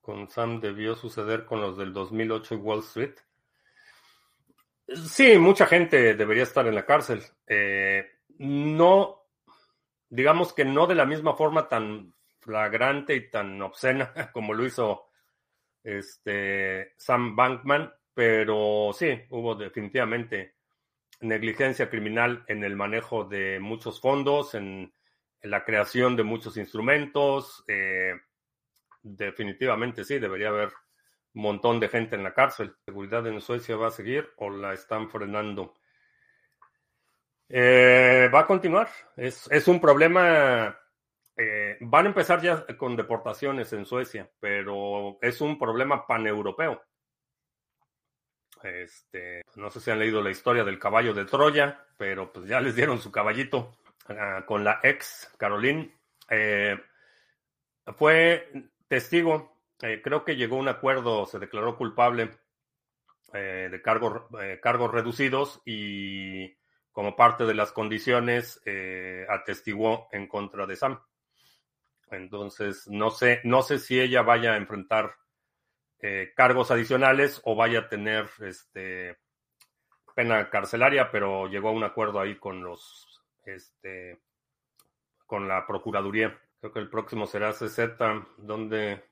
con 0.00 0.28
Sam 0.28 0.60
debió 0.60 0.94
suceder 0.96 1.44
con 1.44 1.60
los 1.60 1.78
del 1.78 1.92
2008 1.92 2.56
Wall 2.56 2.80
Street? 2.80 3.14
Sí, 4.86 5.38
mucha 5.38 5.66
gente 5.66 6.14
debería 6.14 6.42
estar 6.42 6.66
en 6.66 6.74
la 6.74 6.84
cárcel. 6.84 7.22
Eh, 7.46 8.04
no, 8.38 9.24
digamos 10.08 10.52
que 10.52 10.64
no 10.64 10.86
de 10.86 10.94
la 10.94 11.06
misma 11.06 11.34
forma 11.34 11.68
tan 11.68 12.14
flagrante 12.40 13.14
y 13.14 13.30
tan 13.30 13.60
obscena 13.62 14.12
como 14.32 14.52
lo 14.52 14.66
hizo 14.66 15.06
este, 15.84 16.94
Sam 16.96 17.36
Bankman, 17.36 17.92
pero 18.14 18.90
sí, 18.94 19.20
hubo 19.30 19.54
definitivamente 19.54 20.54
negligencia 21.20 21.88
criminal 21.88 22.44
en 22.48 22.64
el 22.64 22.74
manejo 22.74 23.24
de 23.24 23.60
muchos 23.60 24.00
fondos, 24.00 24.54
en, 24.54 24.92
la 25.42 25.62
creación 25.62 26.16
de 26.16 26.22
muchos 26.22 26.56
instrumentos. 26.56 27.64
Eh, 27.68 28.14
definitivamente 29.02 30.02
sí, 30.02 30.18
debería 30.18 30.48
haber 30.48 30.72
un 31.34 31.42
montón 31.42 31.78
de 31.80 31.90
gente 31.90 32.16
en 32.16 32.22
la 32.22 32.32
cárcel. 32.32 32.74
¿Seguridad 32.86 33.26
en 33.26 33.42
Suecia 33.42 33.76
va 33.76 33.88
a 33.88 33.90
seguir 33.90 34.26
o 34.38 34.48
la 34.48 34.72
están 34.72 35.10
frenando? 35.10 35.74
Eh, 37.50 38.30
va 38.32 38.40
a 38.40 38.46
continuar. 38.46 38.88
Es, 39.18 39.46
es 39.50 39.68
un 39.68 39.82
problema 39.82 40.78
eh, 41.36 41.76
van 41.80 42.06
a 42.06 42.08
empezar 42.08 42.40
ya 42.40 42.64
con 42.76 42.96
deportaciones 42.96 43.72
en 43.72 43.84
Suecia, 43.84 44.30
pero 44.38 45.18
es 45.20 45.40
un 45.40 45.58
problema 45.58 46.06
paneuropeo. 46.06 46.82
Este, 48.62 49.42
no 49.56 49.70
sé 49.70 49.80
si 49.80 49.90
han 49.90 49.98
leído 49.98 50.22
la 50.22 50.30
historia 50.30 50.64
del 50.64 50.78
caballo 50.78 51.12
de 51.12 51.24
Troya, 51.24 51.86
pero 51.98 52.32
pues 52.32 52.46
ya 52.48 52.60
les 52.60 52.76
dieron 52.76 53.00
su 53.00 53.10
caballito 53.10 53.76
ah, 54.08 54.44
con 54.46 54.62
la 54.64 54.80
ex 54.82 55.30
Caroline. 55.36 55.92
Eh, 56.30 56.78
fue 57.96 58.70
testigo, 58.88 59.60
eh, 59.82 60.00
creo 60.02 60.24
que 60.24 60.36
llegó 60.36 60.56
a 60.56 60.60
un 60.60 60.68
acuerdo, 60.68 61.26
se 61.26 61.38
declaró 61.38 61.76
culpable 61.76 62.30
de 63.32 63.82
cargos, 63.82 64.26
cargos 64.62 64.92
reducidos 64.92 65.60
y 65.64 66.56
como 66.92 67.16
parte 67.16 67.44
de 67.46 67.54
las 67.54 67.72
condiciones 67.72 68.62
atestiguó 69.28 70.06
en 70.12 70.28
contra 70.28 70.66
de 70.66 70.76
Sam. 70.76 71.00
Entonces, 72.16 72.88
no 72.88 73.10
sé, 73.10 73.40
no 73.44 73.62
sé 73.62 73.78
si 73.78 74.00
ella 74.00 74.22
vaya 74.22 74.54
a 74.54 74.56
enfrentar 74.56 75.14
eh, 76.00 76.32
cargos 76.36 76.70
adicionales 76.70 77.40
o 77.44 77.56
vaya 77.56 77.80
a 77.80 77.88
tener 77.88 78.28
este 78.40 79.18
pena 80.14 80.48
carcelaria, 80.50 81.10
pero 81.10 81.48
llegó 81.48 81.70
a 81.70 81.72
un 81.72 81.84
acuerdo 81.84 82.20
ahí 82.20 82.36
con 82.36 82.62
los 82.62 83.22
este 83.44 84.20
con 85.26 85.48
la 85.48 85.66
Procuraduría. 85.66 86.38
Creo 86.60 86.72
que 86.72 86.78
el 86.78 86.88
próximo 86.88 87.26
será 87.26 87.52
CZ, 87.52 87.78
donde 88.38 89.02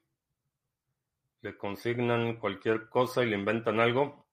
le 1.40 1.56
consignan 1.56 2.36
cualquier 2.36 2.88
cosa 2.88 3.24
y 3.24 3.30
le 3.30 3.36
inventan 3.36 3.80
algo. 3.80 4.26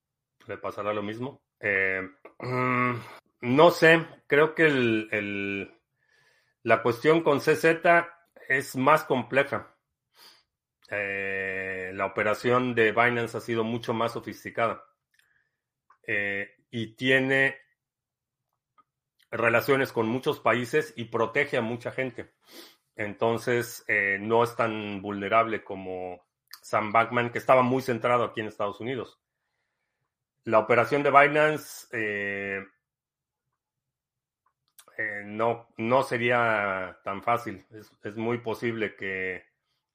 Le 0.48 0.58
pasará 0.58 0.94
lo 0.94 1.02
mismo. 1.02 1.42
Eh, 1.60 2.08
no 3.42 3.72
sé, 3.72 4.06
creo 4.28 4.54
que 4.54 4.66
el, 4.66 5.80
la 6.64 6.82
cuestión 6.82 7.22
con 7.24 7.40
CZ 7.40 7.66
es 8.50 8.76
más 8.76 9.04
compleja. 9.06 9.76
Eh, 10.90 11.92
la 11.94 12.08
operación 12.08 12.74
de 12.74 12.92
Binance 12.92 13.38
ha 13.38 13.42
sido 13.42 13.64
mucho 13.64 13.94
más 13.94 14.14
sofisticada 14.14 14.84
eh, 16.06 16.50
y 16.72 16.96
tiene 16.96 17.58
relaciones 19.30 19.92
con 19.92 20.08
muchos 20.08 20.40
países 20.40 20.94
y 20.98 21.06
protege 21.06 21.58
a 21.58 21.62
mucha 21.62 21.92
gente. 21.92 22.34
Entonces, 22.96 23.86
eh, 23.88 24.18
no 24.20 24.44
es 24.44 24.56
tan 24.56 25.04
vulnerable 25.04 25.64
como 25.64 26.26
Sam 26.64 26.92
Bankman, 26.92 27.32
que 27.32 27.38
estaba 27.38 27.62
muy 27.62 27.84
centrado 27.84 28.24
aquí 28.24 28.42
en 28.42 28.48
Estados 28.48 28.80
Unidos. 28.80 29.22
La 30.44 30.58
operación 30.58 31.04
de 31.04 31.12
Binance 31.12 31.88
eh, 35.00 35.24
no, 35.24 35.70
no 35.78 36.04
sería 36.04 37.00
tan 37.06 37.24
fácil. 37.24 37.66
Es, 38.04 38.18
muy 38.18 38.40
posible 38.40 38.98
que 38.98 39.46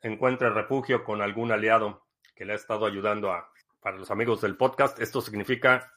encuentre 0.01 0.49
refugio 0.49 1.05
con 1.05 1.21
algún 1.21 1.53
aliado 1.53 2.07
que 2.35 2.47
le 2.47 2.55
ha 2.55 2.57
estado 2.57 2.87
ayudando 2.87 3.31
a, 3.31 3.53
para 3.81 3.99
los 3.99 4.11
amigos 4.11 4.41
del 4.41 4.57
podcast. 4.57 4.99
Esto 5.01 5.21
significa 5.21 5.93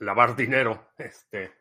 lavar 0.00 0.36
dinero. 0.36 0.88
Este 0.98 1.54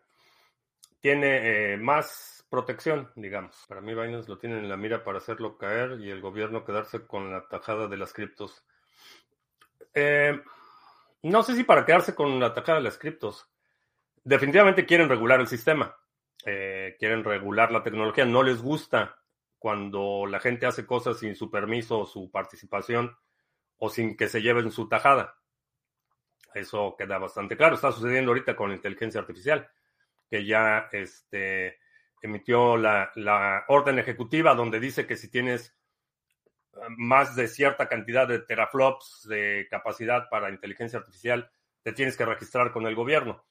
tiene 1.00 1.74
eh, 1.74 1.78
más 1.78 2.46
protección, 2.50 3.10
digamos. 3.16 3.56
Para 3.70 3.80
mí, 3.80 3.94
Binance 3.94 4.28
lo 4.28 4.38
tienen 4.38 4.60
en 4.60 4.68
la 4.70 4.76
mira 4.76 5.02
para 5.02 5.20
hacerlo 5.20 5.58
caer 5.58 6.02
y 6.02 6.10
el 6.10 6.20
gobierno 6.20 6.66
quedarse 6.66 7.08
con 7.08 7.32
la 7.32 7.48
tajada 7.48 7.88
de 7.88 7.96
las 7.96 8.12
criptos. 8.12 8.66
Eh, 9.94 10.42
no 11.22 11.42
sé 11.42 11.56
si 11.56 11.64
para 11.64 11.86
quedarse 11.86 12.14
con 12.14 12.38
la 12.38 12.54
tajada 12.54 12.80
de 12.80 12.84
las 12.84 12.98
criptos 12.98 13.48
definitivamente 14.26 14.86
quieren 14.86 15.08
regular 15.08 15.40
el 15.40 15.48
sistema, 15.48 15.96
eh, 16.46 16.96
quieren 17.00 17.24
regular 17.24 17.72
la 17.72 17.84
tecnología, 17.84 18.26
no 18.26 18.44
les 18.44 18.62
gusta 18.62 19.18
cuando 19.58 20.26
la 20.28 20.40
gente 20.40 20.66
hace 20.66 20.86
cosas 20.86 21.20
sin 21.20 21.36
su 21.36 21.50
permiso 21.50 22.00
o 22.00 22.06
su 22.06 22.30
participación 22.30 23.18
o 23.78 23.90
sin 23.90 24.16
que 24.16 24.28
se 24.28 24.42
lleven 24.42 24.72
su 24.72 24.88
tajada. 24.88 25.38
Eso 26.54 26.96
queda 26.98 27.18
bastante 27.18 27.58
claro. 27.58 27.76
Está 27.76 27.92
sucediendo 27.92 28.32
ahorita 28.32 28.56
con 28.56 28.70
la 28.70 28.76
inteligencia 28.76 29.20
artificial, 29.20 29.70
que 30.30 30.46
ya 30.46 30.88
este, 30.92 31.80
emitió 32.22 32.78
la, 32.78 33.66
orden 33.68 34.00
ejecutiva 34.00 34.56
donde 34.56 34.80
dice 34.80 35.06
que 35.06 35.18
si 35.18 35.30
tienes 35.30 35.76
más 36.90 37.36
de 37.36 37.48
cierta 37.48 37.88
cantidad 37.88 38.28
de 38.28 38.40
teraflops 38.40 39.28
de 39.28 39.68
capacidad 39.70 40.30
para 40.30 40.50
inteligencia 40.50 41.00
artificial, 41.00 41.50
te 41.84 41.94
tienes 41.94 42.18
que 42.18 42.26
registrar 42.26 42.72
con 42.72 42.86
el 42.88 42.96
gobierno. 42.96 43.46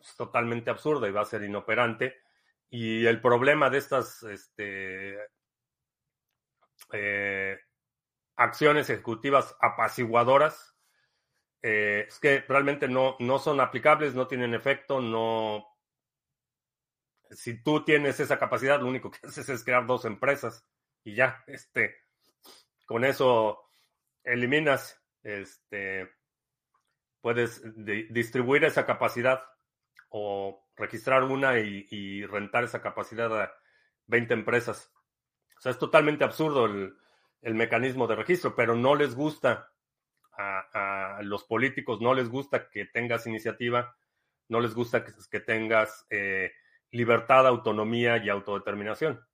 Es 0.00 0.16
totalmente 0.16 0.70
absurdo 0.70 1.06
y 1.06 1.12
va 1.12 1.22
a 1.22 1.26
ser 1.26 1.42
inoperante. 1.42 2.16
Y 2.70 3.06
el 3.06 3.20
problema 3.20 3.70
de 3.70 3.78
estas 3.78 4.22
este, 4.24 5.18
eh, 6.92 7.58
acciones 8.36 8.90
ejecutivas 8.90 9.56
apaciguadoras 9.60 10.76
eh, 11.62 12.04
es 12.08 12.18
que 12.18 12.40
realmente 12.48 12.88
no, 12.88 13.16
no 13.18 13.38
son 13.38 13.60
aplicables, 13.60 14.14
no 14.14 14.26
tienen 14.26 14.54
efecto, 14.54 15.00
no... 15.00 15.66
Si 17.30 17.60
tú 17.62 17.84
tienes 17.84 18.20
esa 18.20 18.38
capacidad, 18.38 18.80
lo 18.80 18.86
único 18.86 19.10
que 19.10 19.18
haces 19.26 19.48
es 19.48 19.64
crear 19.64 19.86
dos 19.86 20.04
empresas 20.04 20.64
y 21.02 21.14
ya, 21.14 21.42
este, 21.46 21.96
con 22.84 23.04
eso 23.04 23.70
eliminas, 24.22 25.00
este, 25.22 26.10
puedes 27.20 27.62
distribuir 28.12 28.64
esa 28.64 28.86
capacidad 28.86 29.42
o 30.08 30.65
registrar 30.76 31.24
una 31.24 31.58
y, 31.58 32.24
rentar 32.26 32.64
esa 32.64 32.80
capacidad 32.80 33.34
a 33.40 33.52
20 34.06 34.34
empresas. 34.34 34.92
O 35.56 35.60
sea, 35.60 35.72
es 35.72 35.78
totalmente 35.78 36.24
absurdo 36.24 36.66
el, 36.66 36.96
mecanismo 37.54 38.06
de 38.08 38.16
registro, 38.16 38.56
pero 38.56 38.74
no 38.74 38.94
les 38.96 39.14
gusta 39.14 39.72
a, 40.32 41.20
los 41.22 41.44
políticos, 41.44 42.00
no 42.00 42.12
les 42.12 42.28
gusta 42.28 42.68
que 42.68 42.86
tengas 42.86 43.26
iniciativa, 43.26 43.96
no 44.48 44.60
les 44.60 44.74
gusta 44.74 45.04
que, 45.04 45.40
tengas 45.40 46.06
eh, 46.10 46.52
libertad, 46.90 47.46
autonomía 47.46 48.18
y 48.18 48.28
autodeterminación. 48.28 49.24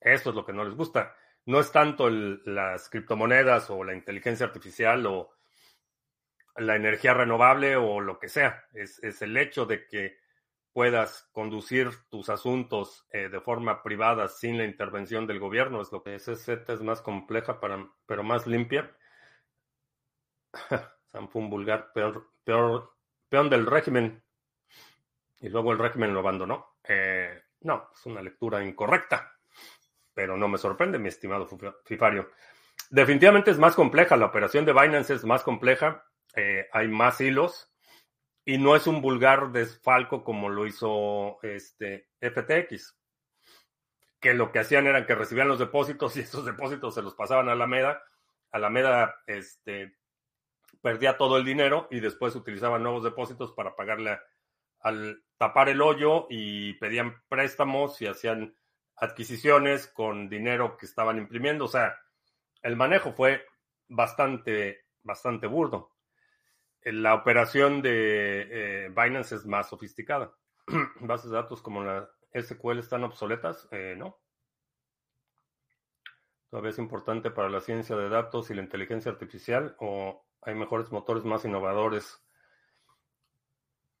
Eso 0.00 0.30
es 0.30 0.36
lo 0.36 0.44
que 0.44 0.52
no 0.52 0.64
les 0.64 0.74
gusta 0.74 1.14
no 1.46 1.60
es 1.60 1.70
tanto 1.72 2.10
las 2.10 2.88
criptomonedas 2.90 3.70
o 3.70 3.84
la 3.84 3.94
inteligencia 3.94 4.46
artificial 4.46 5.06
o 5.06 5.30
la 6.58 6.76
energía 6.76 7.14
renovable 7.14 7.76
o 7.76 8.00
lo 8.00 8.18
que 8.18 8.28
sea. 8.28 8.64
Es, 8.72 9.00
el 9.22 9.36
hecho 9.36 9.66
de 9.66 9.86
que 9.86 10.18
puedas 10.72 11.28
conducir 11.32 11.90
tus 12.10 12.28
asuntos 12.28 13.06
eh, 13.10 13.28
de 13.28 13.40
forma 13.40 13.82
privada 13.82 14.28
sin 14.28 14.58
la 14.58 14.64
intervención 14.64 15.26
del 15.26 15.38
gobierno. 15.38 15.80
Es 15.80 15.90
lo 15.92 16.02
que 16.02 16.16
ese 16.16 16.36
Z 16.36 16.72
es 16.72 16.82
más 16.82 17.02
compleja, 17.02 17.60
para, 17.60 17.88
pero 18.06 18.22
más 18.22 18.46
limpia. 18.46 18.94
un 21.32 21.50
vulgar, 21.50 21.92
peor, 21.92 22.30
peor, 22.44 22.94
peón 23.28 23.48
del 23.48 23.66
régimen. 23.66 24.22
Y 25.40 25.48
luego 25.48 25.72
el 25.72 25.78
régimen 25.78 26.12
lo 26.12 26.20
abandonó. 26.20 26.76
Eh, 26.84 27.42
no, 27.60 27.90
es 27.94 28.06
una 28.06 28.22
lectura 28.22 28.64
incorrecta 28.64 29.36
pero 30.16 30.38
no 30.38 30.48
me 30.48 30.56
sorprende, 30.56 30.98
mi 30.98 31.08
estimado 31.08 31.46
Fifario. 31.84 32.30
Definitivamente 32.88 33.50
es 33.50 33.58
más 33.58 33.74
compleja, 33.74 34.16
la 34.16 34.24
operación 34.24 34.64
de 34.64 34.72
Binance 34.72 35.12
es 35.12 35.26
más 35.26 35.42
compleja, 35.42 36.06
eh, 36.36 36.68
hay 36.72 36.88
más 36.88 37.20
hilos 37.20 37.72
y 38.44 38.58
no 38.58 38.76
es 38.76 38.86
un 38.86 39.00
vulgar 39.00 39.50
desfalco 39.50 40.22
como 40.22 40.48
lo 40.48 40.66
hizo 40.66 41.38
este 41.42 42.10
FTX, 42.20 42.96
que 44.20 44.34
lo 44.34 44.52
que 44.52 44.60
hacían 44.60 44.86
era 44.86 45.04
que 45.06 45.14
recibían 45.14 45.48
los 45.48 45.58
depósitos 45.58 46.16
y 46.16 46.20
esos 46.20 46.44
depósitos 46.44 46.94
se 46.94 47.02
los 47.02 47.14
pasaban 47.14 47.48
a 47.48 47.52
Alameda. 47.52 48.02
Alameda 48.52 49.16
este, 49.26 49.96
perdía 50.80 51.16
todo 51.16 51.38
el 51.38 51.44
dinero 51.44 51.88
y 51.90 52.00
después 52.00 52.36
utilizaban 52.36 52.82
nuevos 52.82 53.02
depósitos 53.02 53.52
para 53.52 53.74
pagarle 53.74 54.20
al 54.80 55.24
tapar 55.38 55.68
el 55.68 55.82
hoyo 55.82 56.26
y 56.30 56.74
pedían 56.74 57.22
préstamos 57.28 58.00
y 58.00 58.06
hacían 58.06 58.56
adquisiciones 58.94 59.88
con 59.88 60.28
dinero 60.28 60.76
que 60.76 60.86
estaban 60.86 61.18
imprimiendo. 61.18 61.64
O 61.64 61.68
sea, 61.68 61.98
el 62.62 62.76
manejo 62.76 63.12
fue 63.12 63.44
bastante, 63.88 64.84
bastante 65.02 65.46
burdo. 65.46 65.95
La 66.92 67.14
operación 67.14 67.82
de 67.82 68.46
eh, 68.48 68.88
Binance 68.90 69.34
es 69.34 69.44
más 69.44 69.68
sofisticada. 69.68 70.32
Bases 71.00 71.32
de 71.32 71.36
datos 71.36 71.60
como 71.60 71.82
la 71.82 72.08
SQL 72.32 72.78
están 72.78 73.02
obsoletas, 73.02 73.66
eh, 73.72 73.96
¿no? 73.98 74.20
Todavía 76.48 76.70
es 76.70 76.78
importante 76.78 77.32
para 77.32 77.50
la 77.50 77.60
ciencia 77.60 77.96
de 77.96 78.08
datos 78.08 78.50
y 78.50 78.54
la 78.54 78.62
inteligencia 78.62 79.10
artificial 79.10 79.74
o 79.80 80.24
hay 80.42 80.54
mejores 80.54 80.92
motores 80.92 81.24
más 81.24 81.44
innovadores. 81.44 82.22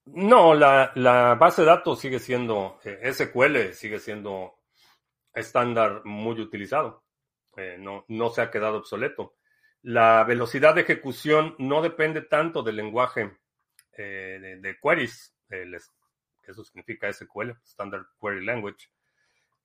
No, 0.04 0.54
la, 0.54 1.36
base 1.40 1.62
de 1.62 1.66
datos 1.66 1.98
sigue 1.98 2.20
siendo, 2.20 2.78
eh, 2.84 3.12
SQL 3.12 3.72
sigue 3.72 3.98
siendo 3.98 4.60
estándar 5.34 6.02
muy 6.04 6.40
utilizado. 6.40 7.02
No, 7.78 8.04
no 8.08 8.28
se 8.30 8.42
ha 8.42 8.50
quedado 8.50 8.76
obsoleto. 8.76 9.34
La 9.82 10.24
velocidad 10.24 10.74
de 10.74 10.82
ejecución 10.82 11.54
no 11.58 11.82
depende 11.82 12.22
tanto 12.22 12.62
del 12.62 12.76
lenguaje 12.76 13.38
eh, 13.92 14.58
de, 14.60 14.78
queries, 14.80 15.34
eso 15.48 16.64
significa 16.64 17.12
SQL, 17.12 17.50
Standard 17.64 18.06
Query 18.20 18.44
Language, 18.44 18.88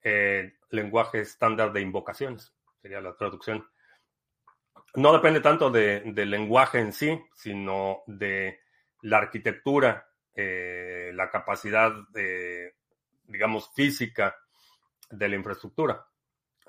eh, 0.02 0.54
lenguaje 0.70 1.20
estándar 1.20 1.72
de 1.72 1.80
invocaciones, 1.80 2.54
sería 2.80 3.00
la 3.00 3.16
traducción. 3.16 3.68
No 4.94 5.12
depende 5.12 5.40
tanto 5.40 5.70
del 5.70 6.30
lenguaje 6.30 6.78
en 6.78 6.92
sí, 6.92 7.20
sino 7.34 8.02
de 8.06 8.60
la 9.02 9.18
arquitectura, 9.18 10.06
la 10.34 11.30
capacidad, 11.30 11.92
de, 12.10 12.74
digamos, 13.24 13.70
física 13.74 14.36
de 15.10 15.28
la 15.28 15.36
infraestructura. 15.36 16.06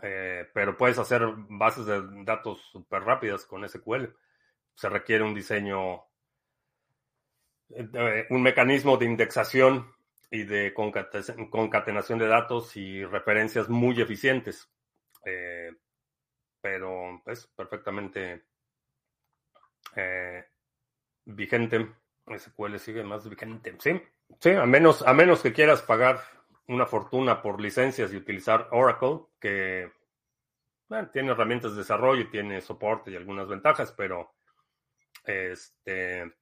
Eh, 0.05 0.49
pero 0.53 0.77
puedes 0.77 0.99
hacer 0.99 1.21
bases 1.47 1.85
de 1.85 2.01
datos 2.25 2.59
súper 2.73 3.03
rápidas 3.03 3.45
con 3.45 3.67
SQL. 3.67 4.07
Se 4.75 4.89
requiere 4.89 5.23
un 5.23 5.33
diseño, 5.33 6.03
eh, 7.69 8.27
un 8.29 8.43
mecanismo 8.43 8.97
de 8.97 9.05
indexación 9.05 9.95
y 10.29 10.43
de 10.43 10.73
concatenación 10.73 12.19
de 12.19 12.27
datos 12.27 12.75
y 12.75 13.05
referencias 13.05 13.69
muy 13.69 14.01
eficientes. 14.01 14.69
Eh, 15.25 15.71
pero 16.59 17.21
es 17.25 17.47
perfectamente 17.47 18.43
vigente. 21.23 21.95
SQL 22.27 22.77
sigue 22.77 23.03
más 23.03 23.29
vigente. 23.29 23.73
Sí, 23.79 24.01
sí, 24.41 24.49
a 24.51 24.65
menos, 24.65 25.01
a 25.01 25.13
menos 25.13 25.41
que 25.41 25.53
quieras 25.53 25.81
pagar 25.81 26.19
una 26.67 26.85
fortuna 26.85 27.41
por 27.41 27.59
licencias 27.59 28.11
y 28.13 28.17
utilizar 28.17 28.67
Oracle, 28.71 29.21
que 29.39 29.91
tiene 31.11 31.31
herramientas 31.31 31.71
de 31.71 31.79
desarrollo, 31.79 32.29
tiene 32.29 32.61
soporte 32.61 33.11
y 33.11 33.15
algunas 33.15 33.47
ventajas, 33.47 33.91
pero 33.91 34.33
este 35.25 36.33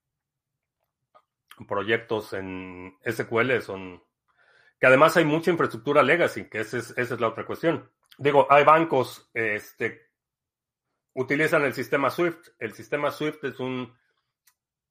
proyectos 1.68 2.34
en 2.34 2.98
SQL 3.06 3.62
son 3.62 4.04
que 4.80 4.88
además 4.88 5.16
hay 5.16 5.26
mucha 5.26 5.52
infraestructura 5.52 6.02
legacy, 6.02 6.46
que 6.46 6.62
esa 6.62 6.78
es, 6.80 6.90
esa 6.98 7.14
es 7.14 7.20
la 7.22 7.28
otra 7.28 7.46
cuestión. 7.46 7.92
Digo, 8.18 8.48
hay 8.50 8.64
bancos 8.64 9.30
este, 9.34 10.10
utilizan 11.14 11.64
el 11.64 11.74
sistema 11.74 12.10
Swift. 12.10 12.50
El 12.58 12.74
sistema 12.74 13.12
Swift 13.12 13.44
es 13.44 13.60
un 13.60 13.96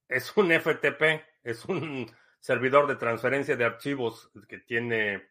es 0.08 0.36
un 0.36 0.50
FTP, 0.50 1.24
es 1.44 1.64
un 1.66 2.10
servidor 2.40 2.86
de 2.86 2.96
transferencia 2.96 3.56
de 3.56 3.64
archivos 3.64 4.30
que 4.48 4.58
tiene 4.58 5.28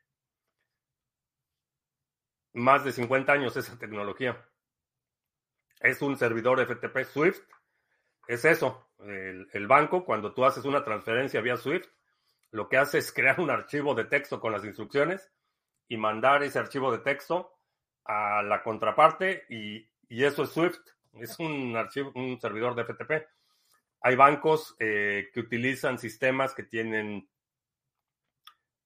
más 2.54 2.84
de 2.84 2.92
50 2.92 3.32
años 3.32 3.58
esa 3.58 3.78
tecnología. 3.78 4.46
Es 5.80 6.02
un 6.02 6.18
servidor 6.18 6.66
FTP 6.66 7.04
Swift. 7.06 7.42
Es 8.28 8.46
eso. 8.46 8.92
El, 9.00 9.68
banco, 9.68 10.06
cuando 10.06 10.34
tú 10.34 10.46
haces 10.46 10.66
una 10.66 10.84
transferencia 10.84 11.42
vía 11.42 11.58
Swift, 11.58 11.88
lo 12.52 12.68
que 12.68 12.78
hace 12.78 12.98
es 12.98 13.12
crear 13.12 13.40
un 13.40 13.50
archivo 13.50 13.96
de 13.96 14.06
texto 14.06 14.40
con 14.40 14.52
las 14.52 14.66
instrucciones 14.66 15.32
y 15.88 15.98
mandar 15.98 16.44
ese 16.44 16.60
archivo 16.60 16.92
de 16.92 17.00
texto 17.00 17.58
a 18.06 18.44
la 18.44 18.62
contraparte 18.62 19.46
y, 19.50 19.88
eso 20.10 20.44
es 20.44 20.50
Swift. 20.50 20.80
Es 21.14 21.40
un 21.40 21.76
archivo, 21.76 22.12
un 22.16 22.40
servidor 22.40 22.76
de 22.76 22.84
FTP. 22.84 23.28
Hay 24.02 24.16
bancos 24.16 24.76
eh, 24.80 25.30
que 25.34 25.40
utilizan 25.40 25.98
sistemas 25.98 26.54
que 26.54 26.64
tienen 26.64 27.30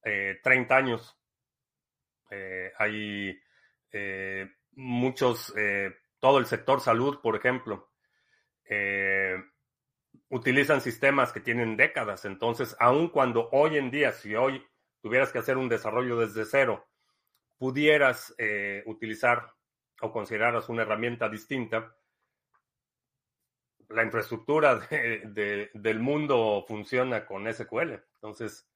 30 0.01 0.43
eh, 0.43 0.77
años. 0.77 1.19
Eh, 2.31 2.71
hay 2.77 3.39
muchos, 4.71 5.53
todo 6.19 6.39
el 6.39 6.45
sector 6.45 6.81
salud, 6.81 7.19
por 7.21 7.35
ejemplo. 7.35 7.91
utilizan 10.29 10.81
sistemas 10.81 11.31
que 11.31 11.41
tienen 11.41 11.77
décadas. 11.77 12.25
Entonces, 12.25 12.75
aun 12.79 13.09
cuando 13.09 13.49
hoy 13.51 13.77
en 13.77 13.91
día, 13.91 14.11
si 14.11 14.35
hoy 14.35 14.65
tuvieras 15.01 15.31
que 15.31 15.39
hacer 15.39 15.57
un 15.57 15.69
desarrollo 15.69 16.17
desde 16.17 16.45
cero, 16.45 16.87
pudieras 17.57 18.35
eh, 18.37 18.83
utilizar 18.87 19.53
o 20.01 20.11
consideraras 20.11 20.67
una 20.69 20.81
herramienta 20.81 21.29
distinta, 21.29 21.95
la 23.89 24.03
infraestructura 24.03 24.79
del 24.89 25.99
mundo 25.99 26.63
funciona 26.67 27.25
con 27.25 27.51
SQL. 27.51 27.93
Entonces, 28.15 28.67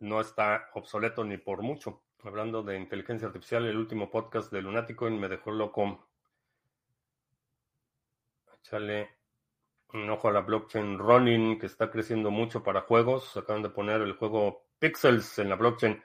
no 0.00 0.20
está 0.20 0.70
obsoleto 0.74 1.24
ni 1.24 1.38
por 1.38 1.62
mucho. 1.62 2.02
Hablando 2.22 2.62
de 2.62 2.76
inteligencia 2.76 3.26
artificial, 3.26 3.66
el 3.66 3.76
último 3.76 4.10
podcast 4.10 4.50
de 4.50 4.62
Lunático 4.62 5.08
me 5.10 5.28
dejó 5.28 5.50
loco. 5.50 6.08
Échale 8.60 9.10
un 9.92 10.08
ojo 10.10 10.28
a 10.28 10.32
la 10.32 10.40
blockchain 10.40 10.98
Ronin, 10.98 11.58
que 11.58 11.66
está 11.66 11.90
creciendo 11.90 12.30
mucho 12.30 12.62
para 12.62 12.82
juegos. 12.82 13.36
Acaban 13.36 13.62
de 13.62 13.70
poner 13.70 14.00
el 14.00 14.14
juego 14.14 14.64
Pixels 14.78 15.38
en 15.38 15.50
la 15.50 15.56
blockchain. 15.56 16.02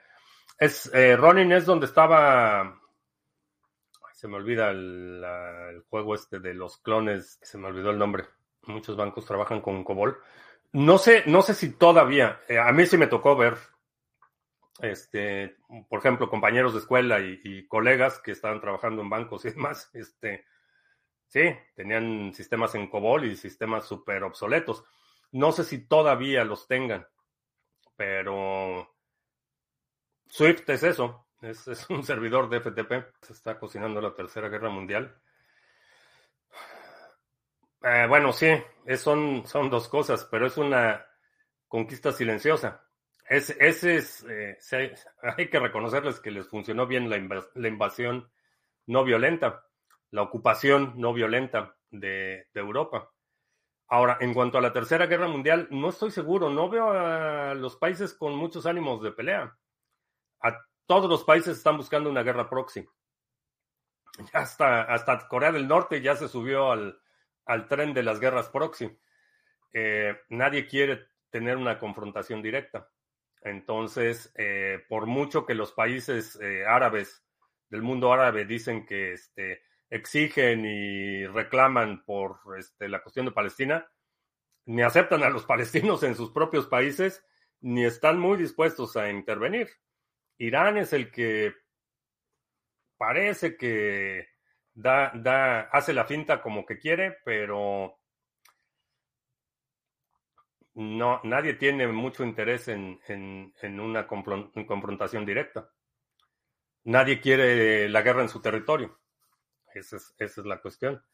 Es, 0.58 0.92
eh, 0.94 1.16
Ronin 1.16 1.52
es 1.52 1.64
donde 1.64 1.86
estaba. 1.86 2.79
Se 4.20 4.28
me 4.28 4.36
olvida 4.36 4.68
el, 4.68 5.82
juego 5.88 6.14
este 6.14 6.40
de 6.40 6.52
los 6.52 6.76
clones. 6.76 7.38
Se 7.40 7.56
me 7.56 7.68
olvidó 7.68 7.88
el 7.88 7.98
nombre. 7.98 8.26
Muchos 8.66 8.94
bancos 8.94 9.24
trabajan 9.24 9.62
con 9.62 9.82
COBOL. 9.82 10.18
No 10.72 10.98
sé, 10.98 11.22
no 11.24 11.40
sé 11.40 11.54
si 11.54 11.72
todavía. 11.72 12.38
Eh, 12.46 12.58
a 12.58 12.70
mí 12.70 12.84
sí 12.84 12.98
me 12.98 13.06
tocó 13.06 13.34
ver 13.34 13.56
este, 14.82 15.56
por 15.88 16.00
ejemplo, 16.00 16.28
compañeros 16.28 16.74
de 16.74 16.80
escuela 16.80 17.18
y, 17.20 17.66
colegas 17.66 18.18
que 18.18 18.32
estaban 18.32 18.60
trabajando 18.60 19.00
en 19.00 19.08
bancos 19.08 19.46
y 19.46 19.50
demás, 19.52 19.88
este, 19.94 20.44
sí, 21.26 21.56
tenían 21.74 22.34
sistemas 22.34 22.74
en 22.74 22.88
COBOL 22.90 23.24
y 23.24 23.36
sistemas 23.36 23.86
súper 23.86 24.22
obsoletos. 24.22 24.84
No 25.32 25.50
sé 25.50 25.64
si 25.64 25.86
todavía 25.86 26.44
los 26.44 26.68
tengan, 26.68 27.06
pero 27.96 28.94
Swift 30.28 30.68
es 30.68 30.82
eso, 30.82 31.26
es, 31.42 31.88
un 31.90 32.02
servidor 32.02 32.48
de 32.48 32.60
FTP. 32.60 33.22
Se 33.22 33.32
está 33.32 33.58
cocinando 33.58 34.00
la 34.00 34.14
Tercera 34.14 34.48
Guerra 34.48 34.70
Mundial. 34.70 35.14
Eh, 37.82 38.06
bueno, 38.08 38.32
sí, 38.32 38.48
son, 38.96 39.46
son 39.46 39.70
dos 39.70 39.88
cosas, 39.88 40.26
pero 40.30 40.46
es 40.46 40.56
una 40.58 41.06
conquista 41.66 42.12
silenciosa. 42.12 42.84
Es, 43.30 43.50
ese 43.60 43.96
es, 43.96 44.26
eh, 44.28 44.58
hay 45.36 45.48
que 45.48 45.60
reconocerles 45.60 46.18
que 46.18 46.32
les 46.32 46.48
funcionó 46.48 46.86
bien 46.86 47.08
la, 47.08 47.16
invasión 47.68 48.28
no 48.86 49.04
violenta, 49.04 49.64
la 50.10 50.22
ocupación 50.22 50.94
no 50.96 51.12
violenta 51.12 51.76
de, 51.90 52.48
Europa. 52.54 53.12
Ahora, 53.86 54.18
en 54.20 54.34
cuanto 54.34 54.58
a 54.58 54.60
la 54.60 54.72
Tercera 54.72 55.06
Guerra 55.06 55.28
Mundial, 55.28 55.68
no 55.70 55.90
estoy 55.90 56.10
seguro, 56.10 56.50
no 56.50 56.68
veo 56.68 56.90
a 56.90 57.54
los 57.54 57.76
países 57.76 58.14
con 58.14 58.34
muchos 58.34 58.66
ánimos 58.66 59.00
de 59.02 59.12
pelea. 59.12 59.56
Todos 60.90 61.08
los 61.08 61.22
países 61.22 61.56
están 61.56 61.76
buscando 61.76 62.10
una 62.10 62.24
guerra 62.24 62.50
proxy. 62.50 62.84
Ya 64.32 64.40
hasta, 64.40 64.82
hasta 64.82 65.28
Corea 65.28 65.52
del 65.52 65.68
Norte 65.68 66.00
ya 66.00 66.16
se 66.16 66.26
subió 66.26 66.72
al, 66.72 66.98
tren 67.68 67.94
de 67.94 68.02
las 68.02 68.18
guerras 68.18 68.48
proxy. 68.48 68.98
Eh, 69.72 70.16
nadie 70.30 70.66
quiere 70.66 71.06
tener 71.30 71.58
una 71.58 71.78
confrontación 71.78 72.42
directa. 72.42 72.90
Entonces, 73.40 74.32
eh, 74.34 74.84
por 74.88 75.06
mucho 75.06 75.46
que 75.46 75.54
los 75.54 75.70
países 75.70 76.36
eh, 76.42 76.64
árabes 76.66 77.24
del 77.68 77.82
mundo 77.82 78.12
árabe 78.12 78.44
dicen 78.44 78.84
que 78.84 79.12
este, 79.12 79.62
exigen 79.90 80.64
y 80.64 81.24
reclaman 81.24 82.04
por 82.04 82.40
este, 82.58 82.88
la 82.88 83.00
cuestión 83.00 83.26
de 83.26 83.32
Palestina, 83.32 83.88
ni 84.66 84.82
aceptan 84.82 85.22
a 85.22 85.30
los 85.30 85.44
palestinos 85.46 86.02
en 86.02 86.16
sus 86.16 86.32
propios 86.32 86.66
países, 86.66 87.24
ni 87.60 87.84
están 87.84 88.18
muy 88.18 88.38
dispuestos 88.38 88.96
a 88.96 89.08
intervenir. 89.08 89.70
Irán 90.40 90.78
es 90.78 90.94
el 90.94 91.10
que 91.10 91.54
parece 92.96 93.58
que 93.58 94.28
da, 94.72 95.12
da, 95.14 95.60
hace 95.70 95.92
la 95.92 96.06
finta 96.06 96.40
como 96.40 96.64
que 96.64 96.78
quiere, 96.78 97.18
pero 97.26 97.98
no, 100.74 101.20
nadie 101.24 101.54
tiene 101.54 101.86
mucho 101.88 102.24
interés 102.24 102.68
en, 102.68 102.98
una 103.62 104.06
confrontación 104.06 105.26
directa. 105.26 105.70
Nadie 106.84 107.20
quiere 107.20 107.86
la 107.90 108.00
guerra 108.00 108.22
en 108.22 108.30
su 108.30 108.40
territorio. 108.40 108.98
Esa 109.74 109.98
es, 110.18 110.38
la 110.38 110.58
cuestión. 110.62 111.04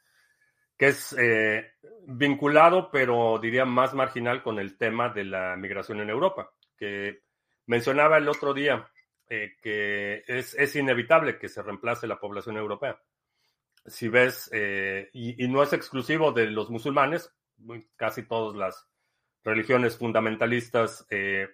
Que 0.79 0.87
es 0.87 1.17
eh, 1.19 1.73
vinculado, 2.07 2.93
pero 2.93 3.41
diría 3.41 3.65
más 3.65 3.93
marginal 3.93 4.45
con 4.45 4.61
el 4.61 4.79
tema 4.79 5.09
de 5.09 5.25
la 5.25 5.57
migración 5.57 6.01
en 6.01 6.11
Europa, 6.11 6.49
que 6.79 7.25
mencionaba 7.67 8.19
el 8.19 8.29
otro 8.29 8.55
día 8.55 8.89
eh, 9.29 9.57
que 9.61 10.23
es, 10.29 10.77
inevitable 10.77 11.37
que 11.37 11.49
se 11.49 11.61
reemplace 11.61 12.07
la 12.07 12.21
población 12.21 12.57
europea. 12.57 13.01
Si 13.85 14.09
ves, 14.09 14.49
eh, 14.53 15.11
y, 15.13 15.49
no 15.49 15.65
es 15.65 15.73
exclusivo 15.73 16.31
de 16.31 16.47
los 16.47 16.71
musulmanes, 16.71 17.35
casi 17.97 18.23
todas 18.23 18.57
las 18.57 18.89
religiones 19.43 19.99
fundamentalistas 19.99 21.07
eh, 21.11 21.49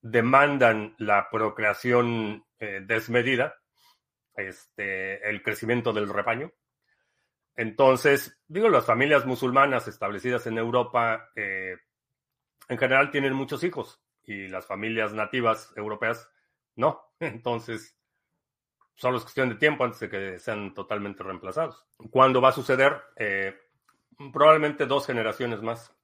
demandan 0.00 0.94
la 0.98 1.28
procreación 1.30 2.46
desmedida, 2.58 3.54
este, 4.34 5.28
el 5.28 5.42
crecimiento 5.42 5.92
del 5.92 6.08
rebaño. 6.08 6.50
Entonces, 7.56 8.40
digo, 8.46 8.68
las 8.70 8.86
familias 8.86 9.26
musulmanas 9.26 9.86
establecidas 9.86 10.46
en 10.46 10.58
Europa 10.58 11.30
en 11.34 12.78
general 12.78 13.10
tienen 13.10 13.34
muchos 13.34 13.62
hijos 13.64 14.00
y 14.28 14.46
las 14.46 14.66
familias 14.66 15.14
nativas 15.14 15.72
europeas 15.74 16.30
no. 16.76 17.02
Entonces, 17.20 17.98
solo 18.94 19.16
es 19.16 19.22
cuestión 19.22 19.48
de 19.48 19.54
tiempo 19.54 19.84
antes 19.84 20.00
de 20.00 20.10
que 20.10 20.38
sean 20.38 20.74
totalmente 20.74 21.22
reemplazados. 21.22 21.86
¿Cuándo 22.10 22.40
va 22.40 22.50
a 22.50 22.52
suceder? 22.52 23.02
probablemente 24.32 24.84
dos 24.84 25.06
generaciones 25.06 25.62
más. 25.62 25.94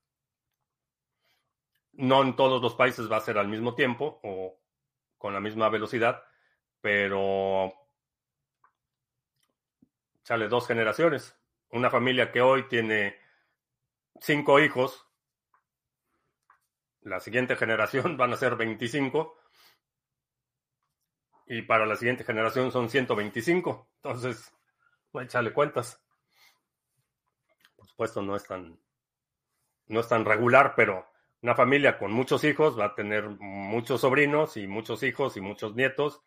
No 1.92 2.22
en 2.22 2.36
todos 2.36 2.62
los 2.62 2.74
países 2.74 3.10
va 3.10 3.16
a 3.18 3.20
ser 3.20 3.38
al 3.38 3.48
mismo 3.48 3.74
tiempo 3.74 4.20
o 4.22 4.58
con 5.18 5.34
la 5.34 5.40
misma 5.40 5.68
velocidad, 5.68 6.22
pero 6.80 7.72
sale 10.22 10.48
dos 10.48 10.66
generaciones. 10.66 11.36
Una 11.70 11.90
familia 11.90 12.30
que 12.30 12.40
hoy 12.40 12.68
tiene 12.68 13.16
cinco 14.20 14.60
hijos, 14.60 15.03
la 17.04 17.20
siguiente 17.20 17.56
generación 17.56 18.16
van 18.18 18.32
a 18.32 18.36
ser 18.36 18.56
25 18.56 19.38
y 21.46 21.62
para 21.62 21.86
la 21.86 21.96
siguiente 21.96 22.24
generación 22.24 22.72
son 22.72 22.90
125. 22.90 23.88
Entonces, 24.02 24.52
échale 25.14 25.52
cuentas 25.52 26.04
supuesto 27.94 28.22
no 28.22 28.34
es 28.34 28.44
tan, 28.44 28.76
no 29.86 30.00
es 30.00 30.08
tan 30.08 30.24
regular, 30.24 30.74
pero 30.74 31.06
una 31.42 31.54
familia 31.54 31.96
con 31.96 32.10
muchos 32.12 32.42
hijos 32.42 32.78
va 32.78 32.86
a 32.86 32.94
tener 32.96 33.28
muchos 33.38 34.00
sobrinos 34.00 34.56
y 34.56 34.66
muchos 34.66 35.04
hijos 35.04 35.36
y 35.36 35.40
muchos 35.40 35.76
nietos, 35.76 36.20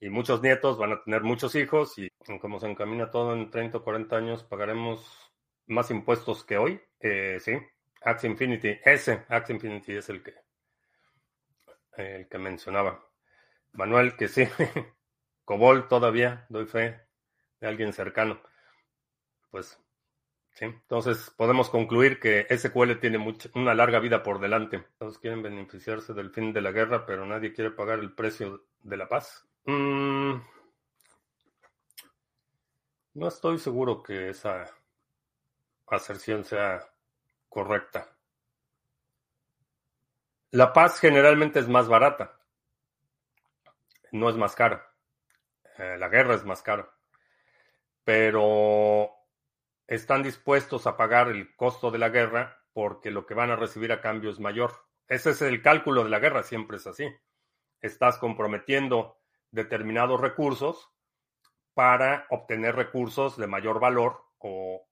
y 0.00 0.08
muchos 0.08 0.40
nietos 0.40 0.78
van 0.78 0.92
a 0.92 1.02
tener 1.04 1.22
muchos 1.22 1.54
hijos, 1.56 1.98
y 1.98 2.08
como 2.40 2.58
se 2.58 2.70
encamina 2.70 3.10
todo 3.10 3.34
en 3.34 3.50
30 3.50 3.78
o 3.78 3.84
40 3.84 4.16
años, 4.16 4.44
pagaremos 4.44 5.30
más 5.66 5.90
impuestos 5.90 6.42
que 6.42 6.56
hoy. 6.56 6.80
Eh, 7.00 7.36
sí, 7.40 7.52
Axe 8.02 8.26
Infinity, 8.26 8.78
ese 8.84 9.24
Axe 9.28 9.52
Infinity 9.52 9.96
es 9.96 10.08
el 10.08 10.22
que, 10.22 10.34
el 11.96 12.28
que 12.28 12.38
mencionaba. 12.38 13.04
Manuel, 13.72 14.16
que 14.16 14.28
sí, 14.28 14.44
Cobol 15.44 15.88
todavía, 15.88 16.46
doy 16.48 16.66
fe 16.66 17.00
de 17.60 17.68
alguien 17.68 17.92
cercano. 17.92 18.40
Pues 19.50 19.78
entonces 20.58 21.30
podemos 21.36 21.70
concluir 21.70 22.20
que 22.20 22.46
SQL 22.50 22.98
tiene 23.00 23.18
una 23.54 23.74
larga 23.74 23.98
vida 23.98 24.22
por 24.22 24.40
delante. 24.40 24.84
Todos 24.98 25.18
quieren 25.18 25.42
beneficiarse 25.42 26.12
del 26.12 26.30
fin 26.30 26.52
de 26.52 26.60
la 26.60 26.70
guerra, 26.70 27.06
pero 27.06 27.24
nadie 27.24 27.52
quiere 27.52 27.70
pagar 27.70 27.98
el 28.00 28.12
precio 28.12 28.66
de 28.82 28.96
la 28.96 29.08
paz. 29.08 29.46
Mm. 29.64 30.40
no 33.14 33.28
estoy 33.28 33.58
seguro 33.58 34.02
que 34.02 34.30
esa 34.30 34.64
aserción 35.86 36.44
sea 36.44 36.89
correcta. 37.50 38.16
La 40.52 40.72
paz 40.72 40.98
generalmente 40.98 41.58
es 41.60 41.68
más 41.68 41.86
barata, 41.86 42.40
no 44.12 44.30
es 44.30 44.36
más 44.36 44.54
cara. 44.54 44.90
Eh, 45.76 45.96
la 45.98 46.08
guerra 46.08 46.34
es 46.34 46.44
más 46.44 46.62
cara. 46.62 46.90
Pero 48.02 49.10
están 49.86 50.22
dispuestos 50.22 50.86
a 50.86 50.96
pagar 50.96 51.28
el 51.28 51.54
costo 51.54 51.90
de 51.90 51.98
la 51.98 52.08
guerra 52.08 52.64
porque 52.72 53.10
lo 53.10 53.26
que 53.26 53.34
van 53.34 53.50
a 53.50 53.56
recibir 53.56 53.92
a 53.92 54.00
cambio 54.00 54.30
es 54.30 54.40
mayor. 54.40 54.72
Ese 55.08 55.30
es 55.30 55.42
el 55.42 55.62
cálculo 55.62 56.04
de 56.04 56.10
la 56.10 56.20
guerra, 56.20 56.42
siempre 56.42 56.78
es 56.78 56.86
así. 56.86 57.06
Estás 57.80 58.18
comprometiendo 58.18 59.18
determinados 59.50 60.20
recursos 60.20 60.90
para 61.74 62.26
obtener 62.30 62.76
recursos 62.76 63.36
de 63.36 63.46
mayor 63.46 63.80
valor 63.80 64.24
o, 64.38 64.86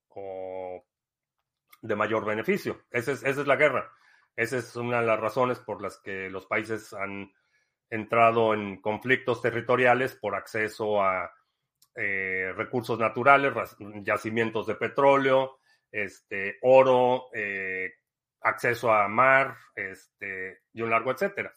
de 1.81 1.97
mayor 1.97 2.25
beneficio. 2.25 2.85
Esa 2.91 3.13
es, 3.13 3.23
esa 3.25 3.41
es 3.41 3.47
la 3.47 3.57
guerra. 3.57 3.93
Esa 4.37 4.59
es 4.59 4.77
una 4.77 5.01
de 5.01 5.07
las 5.07 5.19
razones 5.19 5.59
por 5.59 5.83
las 5.83 5.99
que 5.99 6.31
los 6.31 6.47
países 6.47 6.93
han 6.93 7.33
entrado 7.91 8.55
en 8.55 8.81
conflictos 8.81 9.43
territoriales 9.43 10.15
por 10.15 10.35
acceso 10.35 11.03
a 11.03 11.33
eh, 11.95 12.53
recursos 12.55 12.99
naturales, 12.99 13.53
yacimientos 14.03 14.67
de 14.67 14.77
petróleo, 14.77 15.59
este, 15.91 16.59
oro, 16.63 17.29
eh, 17.35 17.95
acceso 18.43 18.93
a 18.93 19.09
mar, 19.09 19.57
este, 19.75 20.61
y 20.73 20.83
un 20.83 20.91
largo 20.91 21.11
etcétera. 21.11 21.53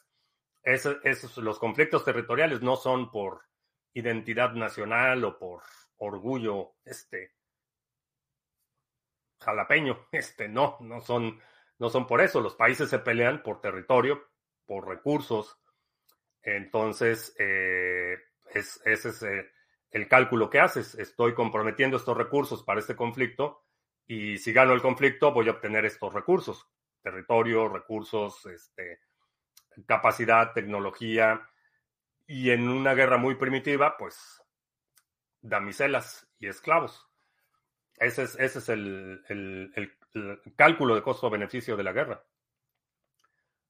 esos, 0.63 1.37
los 1.37 1.59
conflictos 1.59 2.03
territoriales 2.03 2.61
no 2.61 2.75
son 2.75 3.11
por 3.11 3.41
identidad 3.93 4.53
nacional 4.53 5.23
o 5.25 5.37
por 5.37 5.61
orgullo, 5.97 6.73
este, 6.85 7.33
jalapeño, 9.41 10.07
este, 10.11 10.47
no, 10.47 10.77
no 10.81 11.01
son, 11.01 11.39
no 11.79 11.89
son 11.89 12.07
por 12.07 12.21
eso. 12.21 12.41
Los 12.41 12.55
países 12.55 12.89
se 12.89 12.99
pelean 12.99 13.43
por 13.43 13.61
territorio, 13.61 14.29
por 14.65 14.87
recursos. 14.87 15.59
Entonces, 16.43 17.35
eh, 17.37 18.17
es, 18.53 18.81
ese 18.85 19.09
es 19.09 19.23
eh, 19.23 19.51
el 19.91 20.07
cálculo 20.07 20.49
que 20.49 20.59
haces. 20.59 20.95
Estoy 20.95 21.33
comprometiendo 21.33 21.97
estos 21.97 22.17
recursos 22.17 22.63
para 22.63 22.79
este 22.79 22.95
conflicto 22.95 23.65
y 24.07 24.37
si 24.37 24.53
gano 24.53 24.73
el 24.73 24.81
conflicto 24.81 25.31
voy 25.31 25.47
a 25.47 25.51
obtener 25.51 25.85
estos 25.85 26.13
recursos. 26.13 26.67
Territorio, 27.01 27.67
recursos, 27.67 28.45
este, 28.45 28.99
capacidad, 29.85 30.53
tecnología. 30.53 31.47
Y 32.27 32.51
en 32.51 32.69
una 32.69 32.93
guerra 32.93 33.17
muy 33.17 33.35
primitiva, 33.35 33.97
pues 33.97 34.41
damiselas 35.41 36.31
y 36.39 36.47
esclavos. 36.47 37.10
Ese 38.01 38.23
es, 38.23 38.35
ese 38.39 38.57
es 38.57 38.69
el, 38.69 39.23
el, 39.29 39.93
cálculo 40.55 40.95
de 40.95 41.03
costo-beneficio 41.03 41.77
de 41.77 41.83
la 41.83 41.93
guerra. 41.93 42.23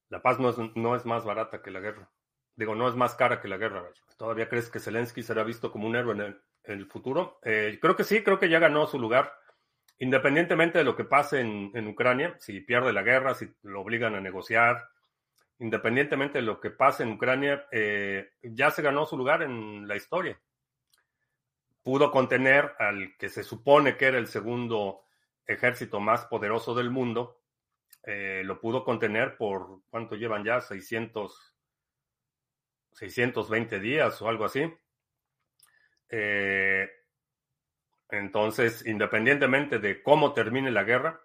La 0.08 0.22
paz 0.22 0.40
no 0.40 0.50
es, 0.50 0.56
no 0.76 0.96
es 0.96 1.06
más 1.06 1.26
barata 1.26 1.62
que 1.62 1.70
la 1.70 1.82
guerra. 1.82 2.10
Digo, 2.56 2.74
no 2.74 2.88
es 2.88 2.96
más 2.96 3.14
cara 3.16 3.42
que 3.42 3.50
la 3.50 3.58
guerra. 3.58 3.84
¿Todavía 4.18 4.48
crees 4.48 4.70
que 4.70 4.80
Zelensky 4.80 5.22
será 5.22 5.44
visto 5.44 5.70
como 5.70 5.86
un 5.86 5.98
héroe 5.98 6.16
en 6.16 6.42
el, 6.64 6.86
futuro? 6.86 7.40
Eh, 7.44 7.78
creo 7.82 7.98
que 7.98 8.06
sí, 8.06 8.24
creo 8.24 8.40
que 8.40 8.48
ya 8.48 8.60
ganó 8.60 8.88
su 8.88 8.98
lugar. 9.00 9.34
Independientemente 10.00 10.78
de 10.78 10.86
lo 10.86 10.96
que 10.96 11.04
pase 11.04 11.42
en, 11.42 11.70
en, 11.74 11.88
Ucrania, 11.90 12.38
si 12.40 12.62
pierde 12.62 12.94
la 12.94 13.04
guerra, 13.04 13.36
si 13.36 13.54
lo 13.64 13.82
obligan 13.82 14.16
a 14.16 14.22
negociar, 14.22 14.88
independientemente 15.60 16.38
de 16.38 16.46
lo 16.46 16.62
que 16.62 16.70
pase 16.70 17.04
en 17.04 17.12
Ucrania, 17.12 17.66
eh, 17.70 18.32
ya 18.44 18.72
se 18.72 18.82
ganó 18.82 19.06
su 19.06 19.18
lugar 19.18 19.44
en 19.44 19.90
la 19.90 19.98
historia 19.98 20.40
pudo 21.84 22.12
contener 22.12 22.74
al 22.80 23.16
que 23.18 23.30
se 23.30 23.44
supone 23.44 23.98
que 23.98 24.06
era 24.06 24.18
el 24.18 24.28
segundo 24.28 25.02
ejército 25.46 26.00
más 26.00 26.26
poderoso 26.26 26.76
del 26.76 26.90
mundo, 26.90 27.42
eh, 28.04 28.42
lo 28.46 28.60
pudo 28.60 28.84
contener 28.84 29.38
por, 29.38 29.82
¿cuánto 29.90 30.16
llevan 30.16 30.44
ya? 30.44 30.62
600, 30.62 31.56
620 32.94 33.80
días 33.80 34.22
o 34.22 34.30
algo 34.30 34.46
así. 34.46 34.72
Eh, 36.10 36.90
entonces, 38.10 38.86
independientemente 38.86 39.80
de 39.80 40.04
cómo 40.04 40.34
termine 40.34 40.72
la 40.72 40.84
guerra, 40.84 41.22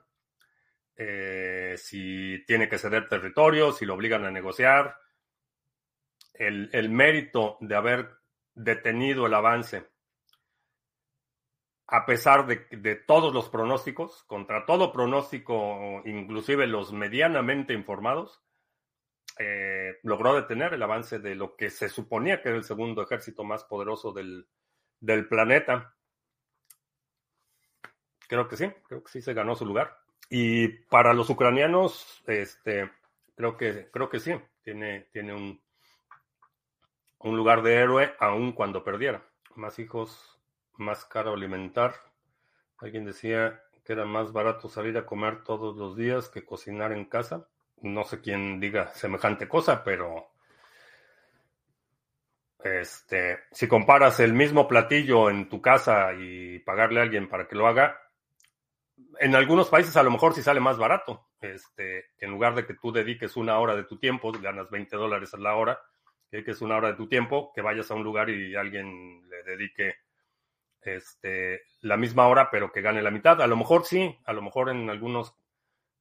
eh, 0.97 1.75
si 1.77 2.45
tiene 2.47 2.69
que 2.69 2.79
ceder 2.79 3.09
territorio, 3.09 3.73
si 3.73 3.85
lo 3.85 3.95
obligan 3.95 4.25
a 4.25 4.31
negociar, 4.31 4.97
el, 6.33 6.71
el 6.73 6.91
mérito 6.91 7.57
de 7.61 7.75
haber 7.75 8.11
detenido 8.55 9.27
el 9.27 9.35
avance 9.35 9.96
a 11.89 12.05
pesar 12.05 12.47
de, 12.47 12.97
todos 12.97 13.33
los 13.33 13.49
pronósticos, 13.49 14.25
contra 14.25 14.67
todo 14.67 14.93
pronóstico, 14.93 16.03
inclusive 16.05 16.67
los 16.67 16.93
medianamente 16.93 17.75
informados, 17.75 18.43
eh, 19.39 19.99
logró 20.03 20.35
detener 20.35 20.75
el 20.75 20.83
avance 20.83 21.19
de 21.19 21.35
lo 21.35 21.57
que 21.57 21.71
se 21.71 21.89
suponía 21.89 22.41
que 22.41 22.49
era 22.49 22.59
el 22.59 22.65
segundo 22.65 23.03
ejército 23.03 23.45
más 23.45 23.65
poderoso 23.65 24.13
del, 24.13 24.49
planeta. 25.29 25.95
Creo 28.29 28.49
que 28.49 28.57
sí, 28.57 28.69
creo 28.89 29.05
que 29.05 29.13
sí 29.13 29.23
se 29.23 29.35
ganó 29.35 29.55
su 29.55 29.65
lugar. 29.65 29.97
Y 30.29 30.69
para 30.69 31.15
los 31.15 31.31
ucranianos, 31.31 32.25
este, 32.27 32.91
creo 33.37 33.57
que, 33.57 33.89
creo 33.93 34.09
que 34.09 34.19
sí, 34.19 34.33
tiene, 34.63 35.03
tiene 35.13 35.35
un, 35.35 35.63
un 37.21 37.37
lugar 37.37 37.63
de 37.63 37.75
héroe 37.75 38.15
aun 38.19 38.51
cuando 38.53 38.83
perdiera. 38.83 39.25
Más 39.55 39.79
hijos 39.79 40.36
más 40.79 41.05
caro 41.05 41.33
alimentar. 41.33 41.95
Alguien 42.79 43.05
decía 43.05 43.63
que 43.85 43.93
era 43.93 44.05
más 44.05 44.33
barato 44.33 44.69
salir 44.69 44.97
a 44.99 45.07
comer 45.07 45.43
todos 45.45 45.77
los 45.77 45.97
días 45.97 46.29
que 46.29 46.45
cocinar 46.45 46.93
en 46.93 47.05
casa. 47.05 47.49
No 47.83 48.05
sé 48.05 48.21
quién 48.21 48.59
diga 48.59 48.89
semejante 48.89 49.49
cosa, 49.49 49.85
pero 49.85 50.31
este, 52.63 53.39
si 53.53 53.69
comparas 53.69 54.19
el 54.21 54.33
mismo 54.33 54.67
platillo 54.67 55.31
en 55.31 55.49
tu 55.49 55.61
casa 55.61 56.13
y 56.15 56.59
pagarle 56.61 57.01
a 57.01 57.03
alguien 57.05 57.29
para 57.29 57.47
que 57.47 57.55
lo 57.55 57.67
haga, 57.67 58.01
en 59.21 59.35
algunos 59.35 59.69
países 59.69 59.97
a 59.97 60.03
lo 60.03 60.11
mejor 60.11 60.35
sí 60.35 60.43
sale 60.43 60.61
más 60.61 60.79
barato. 60.79 61.29
Este, 61.41 62.07
en 62.19 62.31
lugar 62.31 62.55
de 62.55 62.67
que 62.67 62.75
tú 62.75 62.93
dediques 62.93 63.37
una 63.37 63.59
hora 63.59 63.77
de 63.77 63.85
tu 63.85 63.99
tiempo, 63.99 64.33
ganas 64.33 64.71
20 64.71 64.97
dólares 64.97 65.33
a 65.35 65.39
la 65.39 65.55
hora, 65.55 65.79
que 66.31 66.51
es 66.51 66.61
una 66.61 66.77
hora 66.77 66.89
de 66.89 66.95
tu 66.95 67.09
tiempo, 67.09 67.53
que 67.55 67.63
vayas 67.63 67.91
a 67.91 67.95
un 67.95 68.05
lugar 68.05 68.31
y 68.31 68.55
alguien 68.57 69.23
le 69.29 69.43
dedique 69.43 69.95
este, 70.87 71.63
la 71.81 71.97
misma 71.97 72.29
hora, 72.29 72.51
pero 72.51 72.73
que 72.73 72.81
gane 72.81 73.03
la 73.03 73.11
mitad. 73.11 73.41
A 73.43 73.47
lo 73.47 73.57
mejor 73.57 73.85
sí, 73.85 74.19
a 74.25 74.33
lo 74.33 74.43
mejor 74.43 74.71
en 74.71 74.89
algunas 74.89 75.35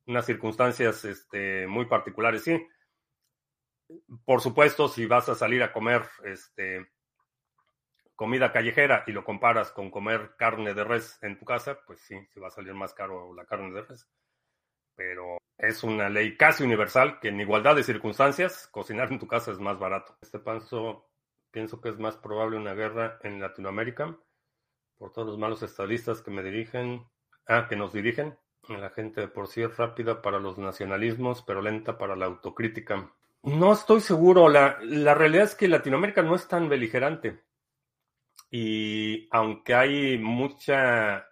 unas 0.07 0.25
circunstancias 0.25 1.03
este, 1.05 1.67
muy 1.67 1.85
particulares 1.85 2.43
sí. 2.43 2.67
Por 4.23 4.41
supuesto, 4.41 4.87
si 4.87 5.05
vas 5.05 5.29
a 5.29 5.35
salir 5.35 5.63
a 5.63 5.71
comer 5.71 6.03
este, 6.23 6.91
comida 8.15 8.51
callejera 8.51 9.03
y 9.07 9.11
lo 9.11 9.23
comparas 9.23 9.71
con 9.71 9.91
comer 9.91 10.35
carne 10.37 10.73
de 10.73 10.83
res 10.83 11.19
en 11.21 11.37
tu 11.37 11.45
casa, 11.45 11.79
pues 11.85 11.99
sí, 12.01 12.15
sí 12.33 12.39
va 12.39 12.47
a 12.47 12.51
salir 12.51 12.73
más 12.73 12.93
caro 12.93 13.33
la 13.33 13.45
carne 13.45 13.73
de 13.73 13.81
res. 13.81 14.07
Pero 14.95 15.37
es 15.57 15.83
una 15.83 16.09
ley 16.09 16.37
casi 16.37 16.63
universal 16.63 17.19
que 17.19 17.29
en 17.29 17.39
igualdad 17.39 17.75
de 17.75 17.83
circunstancias, 17.83 18.67
cocinar 18.71 19.11
en 19.11 19.19
tu 19.19 19.27
casa 19.27 19.51
es 19.51 19.59
más 19.59 19.77
barato. 19.77 20.17
Este 20.21 20.39
paso 20.39 21.09
pienso 21.51 21.79
que 21.81 21.89
es 21.89 21.99
más 21.99 22.17
probable 22.17 22.57
una 22.57 22.73
guerra 22.73 23.19
en 23.23 23.39
Latinoamérica 23.39 24.17
por 24.97 25.11
todos 25.11 25.27
los 25.27 25.37
malos 25.37 25.61
estadistas 25.63 26.21
que 26.21 26.31
me 26.31 26.43
dirigen, 26.43 27.05
ah, 27.47 27.67
que 27.67 27.75
nos 27.75 27.93
dirigen. 27.93 28.37
La 28.67 28.89
gente 28.89 29.27
por 29.27 29.47
sí 29.47 29.61
es 29.61 29.77
rápida 29.77 30.21
para 30.21 30.39
los 30.39 30.57
nacionalismos, 30.57 31.43
pero 31.43 31.61
lenta 31.61 31.97
para 31.97 32.15
la 32.15 32.25
autocrítica. 32.25 33.11
No 33.43 33.73
estoy 33.73 34.01
seguro. 34.01 34.49
La, 34.49 34.79
la 34.81 35.13
realidad 35.13 35.45
es 35.45 35.55
que 35.55 35.67
Latinoamérica 35.67 36.23
no 36.23 36.35
es 36.35 36.47
tan 36.47 36.67
beligerante. 36.67 37.43
Y 38.49 39.27
aunque 39.31 39.75
hay 39.75 40.17
mucha, 40.17 41.27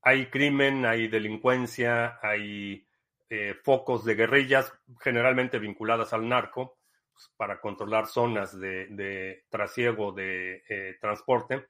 hay 0.00 0.26
crimen, 0.26 0.84
hay 0.86 1.06
delincuencia, 1.06 2.18
hay 2.20 2.88
eh, 3.28 3.54
focos 3.62 4.04
de 4.04 4.14
guerrillas 4.14 4.72
generalmente 5.00 5.58
vinculadas 5.58 6.12
al 6.12 6.28
narco 6.28 6.78
pues, 7.12 7.30
para 7.36 7.60
controlar 7.60 8.06
zonas 8.06 8.58
de, 8.58 8.88
de 8.88 9.44
trasiego 9.48 10.12
de 10.12 10.64
eh, 10.68 10.96
transporte 11.00 11.68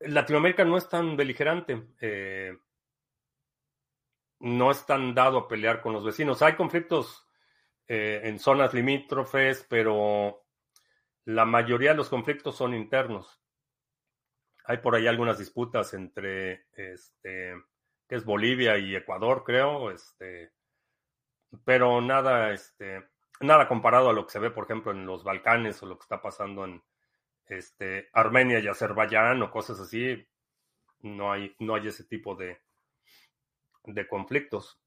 Latinoamérica 0.00 0.64
no 0.64 0.76
es 0.76 0.88
tan 0.88 1.16
beligerante. 1.16 1.82
Eh, 2.00 2.56
no 4.40 4.70
es 4.70 4.84
tan 4.84 5.14
dado 5.14 5.38
a 5.38 5.48
pelear 5.48 5.80
con 5.80 5.92
los 5.92 6.04
vecinos. 6.04 6.42
Hay 6.42 6.54
conflictos 6.54 7.26
eh, 7.88 8.20
en 8.24 8.38
zonas 8.38 8.74
limítrofes, 8.74 9.66
pero 9.68 10.44
la 11.24 11.44
mayoría 11.44 11.90
de 11.90 11.96
los 11.96 12.08
conflictos 12.08 12.56
son 12.56 12.74
internos. 12.74 13.40
Hay 14.64 14.78
por 14.78 14.94
ahí 14.94 15.06
algunas 15.06 15.38
disputas 15.38 15.94
entre, 15.94 16.66
este, 16.72 17.54
que 18.08 18.16
es 18.16 18.24
Bolivia 18.24 18.76
y 18.78 18.96
Ecuador, 18.96 19.44
creo, 19.44 19.90
este, 19.90 20.52
pero 21.64 22.00
nada, 22.00 22.52
este, 22.52 23.08
nada 23.40 23.68
comparado 23.68 24.10
a 24.10 24.12
lo 24.12 24.26
que 24.26 24.32
se 24.32 24.40
ve, 24.40 24.50
por 24.50 24.64
ejemplo, 24.64 24.90
en 24.90 25.06
los 25.06 25.22
Balcanes 25.22 25.80
o 25.82 25.86
lo 25.86 25.96
que 25.96 26.02
está 26.02 26.20
pasando 26.20 26.64
en, 26.64 26.82
este, 27.48 28.08
Armenia 28.12 28.58
y 28.58 28.68
Azerbaiyán 28.68 29.42
o 29.42 29.50
cosas 29.50 29.80
así, 29.80 30.26
no 31.00 31.32
hay, 31.32 31.54
no 31.60 31.74
hay 31.74 31.88
ese 31.88 32.04
tipo 32.04 32.34
de, 32.34 32.60
de 33.84 34.08
conflictos. 34.08 34.80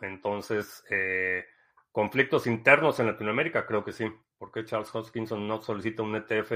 Entonces, 0.00 0.84
eh, 0.90 1.46
conflictos 1.90 2.46
internos 2.46 3.00
en 3.00 3.06
Latinoamérica, 3.06 3.66
creo 3.66 3.84
que 3.84 3.92
sí. 3.92 4.06
¿Por 4.38 4.52
qué 4.52 4.64
Charles 4.64 4.94
Hoskinson 4.94 5.48
no 5.48 5.62
solicita 5.62 6.02
un 6.02 6.14
ETF 6.14 6.52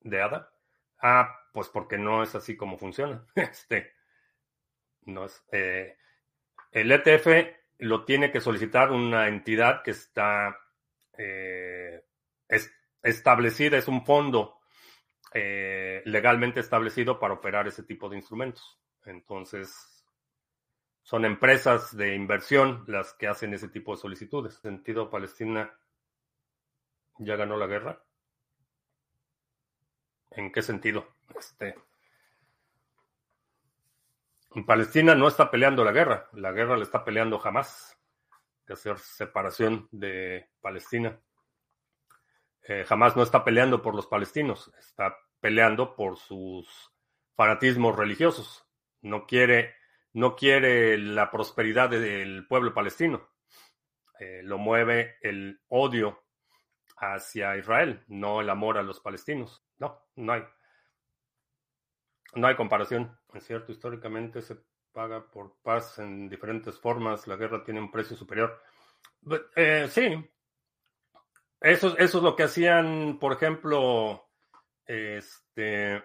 de 0.00 0.22
ADA? 0.22 0.52
Ah, 1.00 1.40
pues 1.52 1.68
porque 1.68 1.98
no 1.98 2.22
es 2.22 2.34
así 2.34 2.56
como 2.56 2.76
funciona. 2.76 3.24
Este, 3.34 3.92
no 5.06 5.24
es, 5.24 5.44
eh, 5.52 5.96
el 6.70 6.90
ETF 6.92 7.28
lo 7.78 8.04
tiene 8.04 8.30
que 8.30 8.40
solicitar 8.40 8.92
una 8.92 9.28
entidad 9.28 9.82
que 9.82 9.92
está 9.92 10.58
eh, 11.16 12.04
establecida, 13.02 13.76
es 13.76 13.88
un 13.88 14.04
fondo 14.04 14.60
eh, 15.34 16.02
legalmente 16.06 16.60
establecido 16.60 17.18
para 17.18 17.34
operar 17.34 17.66
ese 17.68 17.82
tipo 17.82 18.08
de 18.08 18.16
instrumentos. 18.16 18.78
Entonces, 19.04 20.06
son 21.02 21.24
empresas 21.24 21.94
de 21.96 22.14
inversión 22.14 22.84
las 22.86 23.12
que 23.14 23.26
hacen 23.26 23.52
ese 23.52 23.68
tipo 23.68 23.92
de 23.92 24.00
solicitudes. 24.00 24.54
En 24.56 24.76
sentido, 24.76 25.10
Palestina 25.10 25.76
ya 27.18 27.36
ganó 27.36 27.56
la 27.56 27.66
guerra. 27.66 28.02
¿En 30.30 30.50
qué 30.50 30.62
sentido? 30.62 31.06
Este, 31.36 31.74
Palestina 34.62 35.14
no 35.14 35.26
está 35.26 35.50
peleando 35.50 35.84
la 35.84 35.90
guerra, 35.90 36.28
la 36.32 36.52
guerra 36.52 36.76
la 36.76 36.84
está 36.84 37.04
peleando 37.04 37.38
jamás 37.38 37.98
de 38.66 38.74
hacer 38.74 38.98
separación 38.98 39.88
de 39.90 40.48
Palestina. 40.60 41.18
Eh, 42.66 42.84
jamás 42.86 43.14
no 43.14 43.22
está 43.22 43.44
peleando 43.44 43.82
por 43.82 43.94
los 43.94 44.06
palestinos, 44.06 44.72
está 44.78 45.16
peleando 45.38 45.94
por 45.94 46.16
sus 46.16 46.92
fanatismos 47.34 47.94
religiosos. 47.96 48.66
No 49.02 49.26
quiere, 49.26 49.74
no 50.14 50.34
quiere 50.34 50.96
la 50.96 51.30
prosperidad 51.30 51.90
del 51.90 52.46
pueblo 52.46 52.72
palestino. 52.72 53.28
Eh, 54.18 54.40
lo 54.42 54.56
mueve 54.56 55.16
el 55.20 55.60
odio 55.68 56.24
hacia 56.96 57.56
Israel, 57.56 58.02
no 58.08 58.40
el 58.40 58.48
amor 58.48 58.78
a 58.78 58.82
los 58.82 59.00
palestinos. 59.00 59.62
No, 59.78 60.06
no 60.16 60.32
hay. 60.32 60.44
No 62.34 62.46
hay 62.46 62.56
comparación. 62.56 63.18
Es 63.34 63.44
cierto, 63.44 63.72
históricamente 63.72 64.40
se 64.40 64.56
paga 64.92 65.30
por 65.30 65.56
paz 65.62 65.98
en 65.98 66.28
diferentes 66.28 66.78
formas. 66.78 67.26
La 67.26 67.36
guerra 67.36 67.62
tiene 67.62 67.80
un 67.80 67.90
precio 67.90 68.16
superior. 68.16 68.62
Eh, 69.54 69.86
sí. 69.90 70.33
Eso, 71.64 71.96
eso 71.96 72.18
es 72.18 72.22
lo 72.22 72.36
que 72.36 72.42
hacían, 72.42 73.18
por 73.18 73.32
ejemplo, 73.32 74.28
este, 74.84 76.04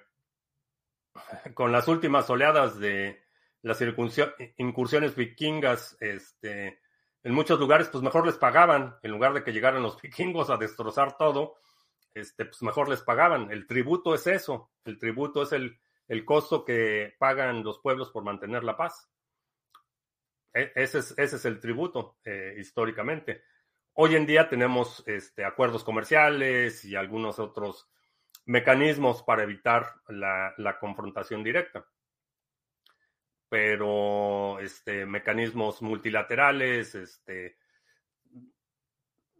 con 1.54 1.74
las 1.74 1.90
últimas 1.90 2.30
oleadas 2.30 2.80
de 2.80 3.22
las 3.62 3.82
incursiones 3.82 5.16
vikingas, 5.18 5.98
este, 6.00 6.80
en 7.24 7.34
muchos 7.34 7.60
lugares, 7.60 7.90
pues 7.90 8.02
mejor 8.02 8.26
les 8.26 8.38
pagaban, 8.38 8.96
en 9.04 9.12
lugar 9.12 9.34
de 9.34 9.44
que 9.44 9.52
llegaran 9.52 9.84
los 9.84 10.02
vikingos 10.02 10.50
a 10.50 10.56
destrozar 10.56 11.18
todo, 11.18 11.58
este, 12.14 12.46
pues 12.46 12.62
mejor 12.62 12.88
les 12.88 13.02
pagaban. 13.02 13.52
El 13.52 13.68
tributo 13.68 14.16
es 14.16 14.28
eso, 14.28 14.72
el 14.86 14.98
tributo 14.98 15.42
es 15.42 15.52
el, 15.52 15.78
costo 16.24 16.64
que 16.64 17.16
pagan 17.20 17.66
los 17.66 17.80
pueblos 17.80 18.12
por 18.12 18.24
mantener 18.24 18.64
la 18.64 18.78
paz. 18.78 19.10
E, 20.54 20.72
ese 20.74 21.00
es, 21.00 21.14
ese 21.18 21.36
es 21.36 21.44
el 21.44 21.60
tributo 21.60 22.16
eh, 22.24 22.56
históricamente. 22.58 23.44
Hoy 23.94 24.16
en 24.16 24.26
día 24.26 24.50
tenemos 24.50 25.04
este, 25.08 25.44
acuerdos 25.44 25.84
comerciales 25.84 26.86
y 26.86 26.96
algunos 26.96 27.40
otros 27.40 27.90
mecanismos 28.46 29.22
para 29.24 29.44
evitar 29.44 29.96
la, 30.08 30.78
confrontación 30.80 31.44
directa. 31.44 31.86
Pero 33.50 34.60
este, 34.60 35.06
mecanismos 35.06 35.82
multilaterales, 35.82 36.96
este, 36.96 37.58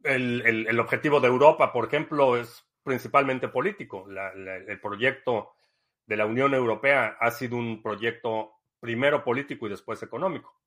el, 0.04 0.80
objetivo 0.80 1.20
de 1.20 1.28
Europa, 1.28 1.72
por 1.72 1.86
ejemplo, 1.88 2.38
es 2.38 2.66
principalmente 2.84 3.48
político. 3.48 4.08
El 4.10 4.80
proyecto 4.82 5.54
de 6.06 6.18
la 6.18 6.26
Unión 6.26 6.54
Europea 6.54 7.18
ha 7.20 7.32
sido 7.32 7.56
un 7.56 7.82
proyecto 7.82 8.54
primero 8.80 9.24
político 9.24 9.68
y 9.68 9.70
después 9.70 10.02
económico. 10.04 10.60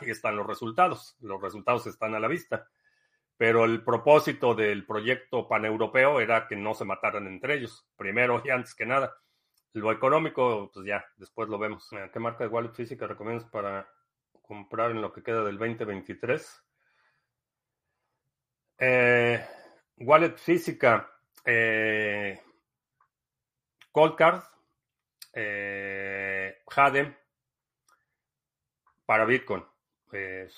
Ahí 0.00 0.10
están 0.10 0.36
los 0.36 0.46
resultados. 0.46 1.16
Los 1.20 1.40
resultados 1.40 1.86
están 1.86 2.14
a 2.14 2.20
la 2.20 2.28
vista. 2.28 2.68
Pero 3.36 3.64
el 3.64 3.82
propósito 3.82 4.54
del 4.54 4.86
proyecto 4.86 5.48
paneuropeo 5.48 6.20
era 6.20 6.46
que 6.46 6.56
no 6.56 6.74
se 6.74 6.84
mataran 6.84 7.26
entre 7.26 7.54
ellos, 7.54 7.86
primero 7.96 8.40
y 8.44 8.50
antes 8.50 8.74
que 8.74 8.86
nada. 8.86 9.16
Lo 9.72 9.90
económico, 9.90 10.70
pues 10.72 10.86
ya, 10.86 11.04
después 11.16 11.48
lo 11.48 11.58
vemos. 11.58 11.90
¿Qué 12.12 12.20
marca 12.20 12.44
de 12.44 12.50
wallet 12.50 12.72
física 12.72 13.08
recomiendas 13.08 13.48
para 13.50 13.88
comprar 14.40 14.92
en 14.92 15.02
lo 15.02 15.12
que 15.12 15.22
queda 15.22 15.42
del 15.42 15.58
2023? 15.58 16.62
Eh, 18.78 19.46
wallet 19.98 20.36
física, 20.36 21.10
eh, 21.44 22.40
Cold 23.90 24.14
Card, 24.14 24.42
eh, 25.32 26.62
Jade, 26.68 27.18
para 29.04 29.24
Bitcoin. 29.24 29.64
Eh, 30.14 30.48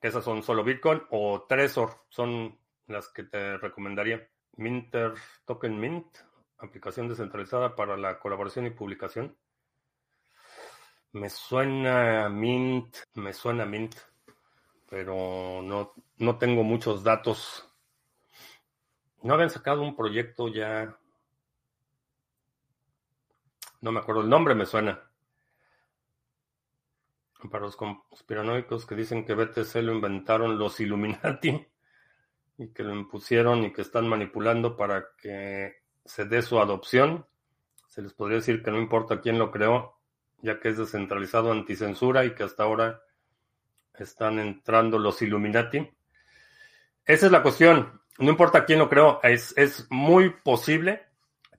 que 0.00 0.08
esas 0.08 0.24
son 0.24 0.42
solo 0.42 0.64
Bitcoin, 0.64 1.02
o 1.10 1.44
Trezor 1.46 2.04
son 2.08 2.58
las 2.86 3.08
que 3.10 3.24
te 3.24 3.58
recomendaría. 3.58 4.26
Minter 4.56 5.12
Token 5.44 5.78
Mint, 5.78 6.06
aplicación 6.58 7.08
descentralizada 7.08 7.76
para 7.76 7.98
la 7.98 8.18
colaboración 8.18 8.66
y 8.66 8.70
publicación. 8.70 9.36
Me 11.12 11.28
suena 11.28 12.30
Mint, 12.30 12.96
me 13.14 13.34
suena 13.34 13.66
Mint, 13.66 13.94
pero 14.88 15.60
no, 15.62 15.92
no 16.16 16.38
tengo 16.38 16.62
muchos 16.64 17.04
datos. 17.04 17.70
¿No 19.22 19.34
habían 19.34 19.50
sacado 19.50 19.82
un 19.82 19.94
proyecto 19.94 20.48
ya? 20.48 20.96
No 23.82 23.92
me 23.92 24.00
acuerdo 24.00 24.22
el 24.22 24.30
nombre, 24.30 24.54
me 24.54 24.64
suena. 24.64 25.10
Para 27.50 27.64
los 27.64 27.76
conspiranoicos 27.76 28.86
que 28.86 28.94
dicen 28.94 29.24
que 29.24 29.34
BTC 29.34 29.76
lo 29.76 29.92
inventaron 29.92 30.58
los 30.58 30.80
Illuminati 30.80 31.66
y 32.58 32.68
que 32.68 32.82
lo 32.82 32.94
impusieron 32.94 33.64
y 33.64 33.72
que 33.72 33.82
están 33.82 34.08
manipulando 34.08 34.76
para 34.76 35.06
que 35.18 35.82
se 36.04 36.24
dé 36.24 36.42
su 36.42 36.58
adopción, 36.58 37.26
se 37.86 38.02
les 38.02 38.12
podría 38.12 38.38
decir 38.38 38.62
que 38.62 38.70
no 38.70 38.78
importa 38.78 39.20
quién 39.20 39.38
lo 39.38 39.50
creó, 39.50 39.98
ya 40.42 40.58
que 40.58 40.68
es 40.68 40.78
descentralizado 40.78 41.52
anticensura 41.52 42.24
y 42.24 42.34
que 42.34 42.44
hasta 42.44 42.64
ahora 42.64 43.02
están 43.98 44.38
entrando 44.38 44.98
los 44.98 45.20
Illuminati. 45.22 45.88
Esa 47.04 47.26
es 47.26 47.32
la 47.32 47.42
cuestión. 47.42 48.00
No 48.18 48.30
importa 48.30 48.64
quién 48.64 48.78
lo 48.78 48.88
creó, 48.88 49.20
es, 49.22 49.56
es 49.56 49.86
muy 49.90 50.30
posible 50.30 51.06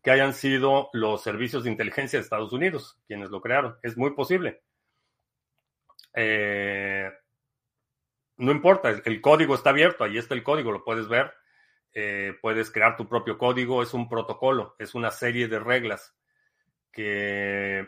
que 0.02 0.12
hayan 0.12 0.34
sido 0.34 0.90
los 0.94 1.24
servicios 1.24 1.64
de 1.64 1.72
inteligencia 1.72 2.20
de 2.20 2.24
Estados 2.24 2.54
Unidos 2.54 3.00
quienes 3.08 3.30
lo 3.30 3.42
crearon. 3.42 3.78
Es 3.82 3.98
muy 3.98 4.12
posible. 4.12 4.62
Eh, 6.16 7.12
no 8.38 8.52
importa, 8.52 8.90
el, 8.90 9.22
código 9.22 9.54
está 9.54 9.72
abierto, 9.72 10.04
ahí 10.04 10.18
está 10.18 10.34
el 10.34 10.44
código, 10.44 10.72
lo 10.72 10.84
puedes 10.84 11.08
ver. 11.08 11.34
Eh, 11.94 12.34
puedes 12.42 12.72
crear 12.72 12.98
tu 12.98 13.08
propio 13.08 13.38
código, 13.38 13.82
es 13.82 13.94
un 13.94 14.10
protocolo, 14.10 14.76
es 14.80 14.96
una 14.96 15.12
serie 15.12 15.48
de 15.48 15.60
reglas 15.60 16.14
que 16.92 17.88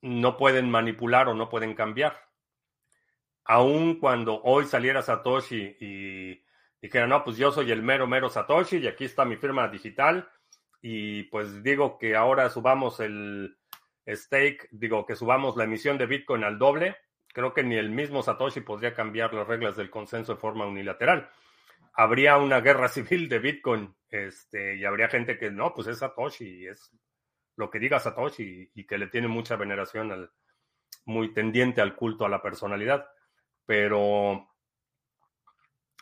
no 0.00 0.36
pueden 0.36 0.70
manipular 0.70 1.28
o 1.28 1.34
no 1.34 1.48
pueden 1.48 1.74
cambiar. 1.74 2.16
Aun 3.44 3.98
cuando 3.98 4.40
hoy 4.42 4.64
saliera 4.66 5.02
Satoshi 5.02 5.76
y 5.80 6.44
dijera, 6.80 7.06
no, 7.06 7.24
pues 7.24 7.36
yo 7.36 7.50
soy 7.50 7.72
el 7.72 7.82
mero, 7.82 8.06
mero 8.06 8.28
Satoshi 8.28 8.78
y 8.78 8.86
aquí 8.86 9.04
está 9.04 9.24
mi 9.24 9.36
firma 9.36 9.68
digital 9.68 10.30
y 10.80 11.24
pues 11.24 11.62
digo 11.62 11.98
que 11.98 12.14
ahora 12.14 12.48
subamos 12.48 13.00
el, 13.00 13.57
stake, 14.16 14.68
digo 14.70 15.04
que 15.06 15.16
subamos 15.16 15.56
la 15.56 15.64
emisión 15.64 15.98
de 15.98 16.06
Bitcoin 16.06 16.44
al 16.44 16.58
doble, 16.58 16.96
creo 17.32 17.52
que 17.52 17.62
ni 17.62 17.76
el 17.76 17.90
mismo 17.90 18.22
Satoshi 18.22 18.60
podría 18.60 18.94
cambiar 18.94 19.34
las 19.34 19.46
reglas 19.46 19.76
del 19.76 19.90
consenso 19.90 20.34
de 20.34 20.40
forma 20.40 20.66
unilateral. 20.66 21.30
Habría 21.92 22.38
una 22.38 22.60
guerra 22.60 22.88
civil 22.88 23.28
de 23.28 23.38
Bitcoin, 23.38 23.94
este, 24.08 24.76
y 24.76 24.84
habría 24.84 25.08
gente 25.08 25.38
que 25.38 25.50
no, 25.50 25.74
pues 25.74 25.88
es 25.88 25.98
Satoshi, 25.98 26.66
es 26.66 26.90
lo 27.56 27.70
que 27.70 27.78
diga 27.78 27.98
Satoshi 27.98 28.70
y 28.74 28.86
que 28.86 28.98
le 28.98 29.08
tiene 29.08 29.28
mucha 29.28 29.56
veneración 29.56 30.12
al, 30.12 30.30
muy 31.04 31.32
tendiente 31.32 31.80
al 31.80 31.96
culto 31.96 32.24
a 32.24 32.28
la 32.28 32.40
personalidad. 32.40 33.08
Pero 33.66 34.48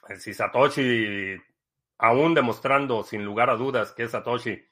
eh, 0.08 0.16
si 0.16 0.34
Satoshi, 0.34 1.36
aún 1.98 2.34
demostrando 2.34 3.02
sin 3.02 3.24
lugar 3.24 3.50
a 3.50 3.56
dudas 3.56 3.92
que 3.92 4.04
es 4.04 4.10
Satoshi, 4.10 4.62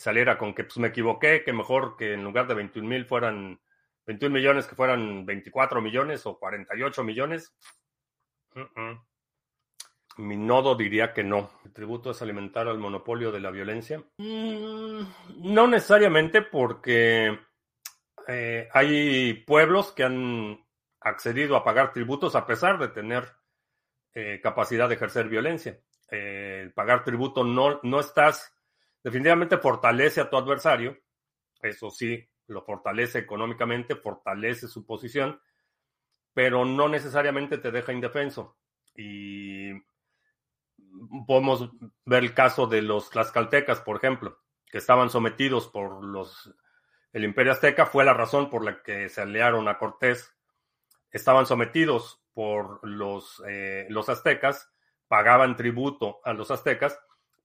y 0.00 0.02
saliera 0.02 0.38
con 0.38 0.54
que 0.54 0.64
pues 0.64 0.78
me 0.78 0.88
equivoqué, 0.88 1.42
que 1.44 1.52
mejor 1.52 1.96
que 1.96 2.14
en 2.14 2.24
lugar 2.24 2.46
de 2.46 2.54
21 2.54 2.88
mil 2.88 3.04
fueran 3.04 3.60
21 4.06 4.34
millones, 4.34 4.66
que 4.66 4.74
fueran 4.74 5.26
24 5.26 5.82
millones 5.82 6.24
o 6.24 6.38
48 6.38 7.04
millones. 7.04 7.54
Mi 10.16 10.36
nodo 10.36 10.74
diría 10.74 11.12
que 11.12 11.22
no. 11.22 11.50
El 11.64 11.72
tributo 11.72 12.12
es 12.12 12.22
alimentar 12.22 12.66
al 12.66 12.78
monopolio 12.78 13.30
de 13.30 13.40
la 13.40 13.50
violencia. 13.50 14.02
Mm, 14.16 15.02
no 15.36 15.66
necesariamente 15.66 16.42
porque 16.42 17.38
eh, 18.26 18.68
hay 18.72 19.34
pueblos 19.44 19.92
que 19.92 20.04
han 20.04 20.64
accedido 21.00 21.56
a 21.56 21.64
pagar 21.64 21.92
tributos 21.92 22.34
a 22.34 22.46
pesar 22.46 22.78
de 22.78 22.88
tener 22.88 23.24
eh, 24.14 24.40
capacidad 24.42 24.88
de 24.88 24.94
ejercer 24.94 25.28
violencia. 25.28 25.78
Eh, 26.10 26.72
pagar 26.74 27.04
tributo 27.04 27.44
no, 27.44 27.80
no 27.82 28.00
estás 28.00 28.56
definitivamente 29.02 29.58
fortalece 29.58 30.20
a 30.20 30.30
tu 30.30 30.36
adversario, 30.36 30.98
eso 31.62 31.90
sí, 31.90 32.28
lo 32.46 32.62
fortalece 32.62 33.18
económicamente, 33.18 33.96
fortalece 33.96 34.66
su 34.68 34.84
posición, 34.84 35.40
pero 36.34 36.64
no 36.64 36.88
necesariamente 36.88 37.58
te 37.58 37.70
deja 37.70 37.92
indefenso. 37.92 38.56
Y 38.94 39.72
podemos 41.26 41.70
ver 42.04 42.24
el 42.24 42.34
caso 42.34 42.66
de 42.66 42.82
los 42.82 43.10
tlaxcaltecas, 43.10 43.80
por 43.80 43.96
ejemplo, 43.96 44.40
que 44.66 44.78
estaban 44.78 45.10
sometidos 45.10 45.68
por 45.68 46.04
los 46.04 46.54
el 47.12 47.24
imperio 47.24 47.52
azteca 47.52 47.86
fue 47.86 48.04
la 48.04 48.14
razón 48.14 48.50
por 48.50 48.64
la 48.64 48.82
que 48.82 49.08
se 49.08 49.20
aliaron 49.20 49.66
a 49.68 49.78
Cortés. 49.78 50.32
Estaban 51.10 51.44
sometidos 51.44 52.22
por 52.34 52.86
los, 52.86 53.42
eh, 53.48 53.86
los 53.88 54.08
aztecas, 54.08 54.70
pagaban 55.08 55.56
tributo 55.56 56.20
a 56.24 56.32
los 56.32 56.52
aztecas, 56.52 56.98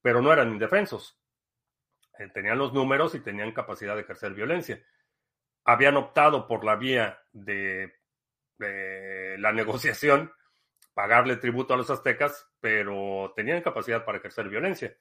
pero 0.03 0.21
no 0.21 0.31
eran 0.31 0.51
indefensos. 0.51 1.19
Eh, 2.19 2.29
tenían 2.33 2.57
los 2.57 2.73
números 2.73 3.15
y 3.15 3.19
tenían 3.19 3.51
capacidad 3.51 3.95
de 3.95 4.01
ejercer 4.01 4.33
violencia. 4.33 4.81
Habían 5.65 5.97
optado 5.97 6.47
por 6.47 6.63
la 6.63 6.75
vía 6.75 7.19
de, 7.31 7.93
la 8.57 9.51
negociación, 9.53 10.31
pagarle 10.93 11.37
tributo 11.37 11.73
a 11.73 11.77
los 11.77 11.89
aztecas, 11.89 12.49
pero 12.59 13.33
tenían 13.35 13.61
capacidad 13.61 14.05
para 14.05 14.19
ejercer 14.19 14.47
violencia. 14.49 14.95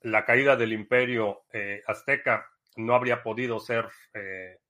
La 0.00 0.24
caída 0.24 0.56
del 0.56 0.72
imperio 0.72 1.44
eh, 1.52 1.82
azteca 1.86 2.48
no 2.76 2.94
habría 2.94 3.22
podido 3.22 3.58
ser, 3.58 3.88
eh, 4.14 4.60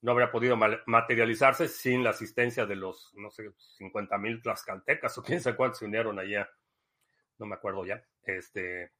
no 0.00 0.12
habría 0.12 0.30
podido 0.30 0.56
materializarse 0.56 1.68
sin 1.68 2.02
la 2.02 2.10
asistencia 2.10 2.66
de 2.66 2.76
los, 2.76 3.12
no 3.14 3.30
sé, 3.30 3.52
50 3.78 4.18
mil 4.18 4.42
tlaxcaltecas 4.42 5.18
o 5.18 5.22
quién 5.22 5.40
sabe 5.40 5.56
cuántos 5.56 5.80
se 5.80 5.84
unieron 5.84 6.18
allá. 6.18 6.48
No 7.38 7.46
me 7.46 7.54
acuerdo 7.54 7.84
ya. 7.84 8.02
Este, 8.24 8.92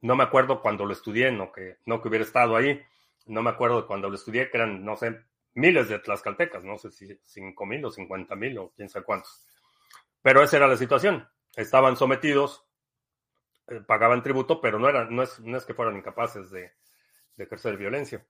no 0.00 0.16
me 0.16 0.24
acuerdo 0.24 0.60
cuando 0.60 0.84
lo 0.84 0.92
estudié, 0.92 1.32
no 1.32 1.52
que, 1.52 1.78
no 1.86 2.00
que 2.00 2.08
hubiera 2.08 2.24
estado 2.24 2.56
ahí. 2.56 2.80
No 3.26 3.42
me 3.42 3.50
acuerdo 3.50 3.86
cuando 3.86 4.08
lo 4.08 4.14
estudié, 4.14 4.50
que 4.50 4.56
eran, 4.56 4.84
no 4.84 4.96
sé, 4.96 5.24
miles 5.54 5.88
de 5.88 5.98
tlaxcaltecas, 5.98 6.64
no 6.64 6.78
sé 6.78 6.90
si 6.90 7.20
5 7.24 7.66
mil 7.66 7.84
o 7.84 7.90
50 7.90 8.34
mil 8.36 8.58
o 8.58 8.72
quién 8.74 8.88
sabe 8.88 9.04
cuántos. 9.04 9.44
Pero 10.22 10.42
esa 10.42 10.56
era 10.56 10.68
la 10.68 10.76
situación. 10.76 11.28
Estaban 11.56 11.96
sometidos, 11.96 12.66
eh, 13.66 13.80
pagaban 13.86 14.22
tributo, 14.22 14.60
pero 14.60 14.78
no, 14.78 14.88
eran, 14.88 15.14
no, 15.14 15.22
es, 15.22 15.40
no 15.40 15.58
es 15.58 15.64
que 15.64 15.74
fueran 15.74 15.96
incapaces 15.96 16.50
de, 16.50 16.72
de 17.36 17.44
ejercer 17.44 17.76
violencia. 17.76 18.24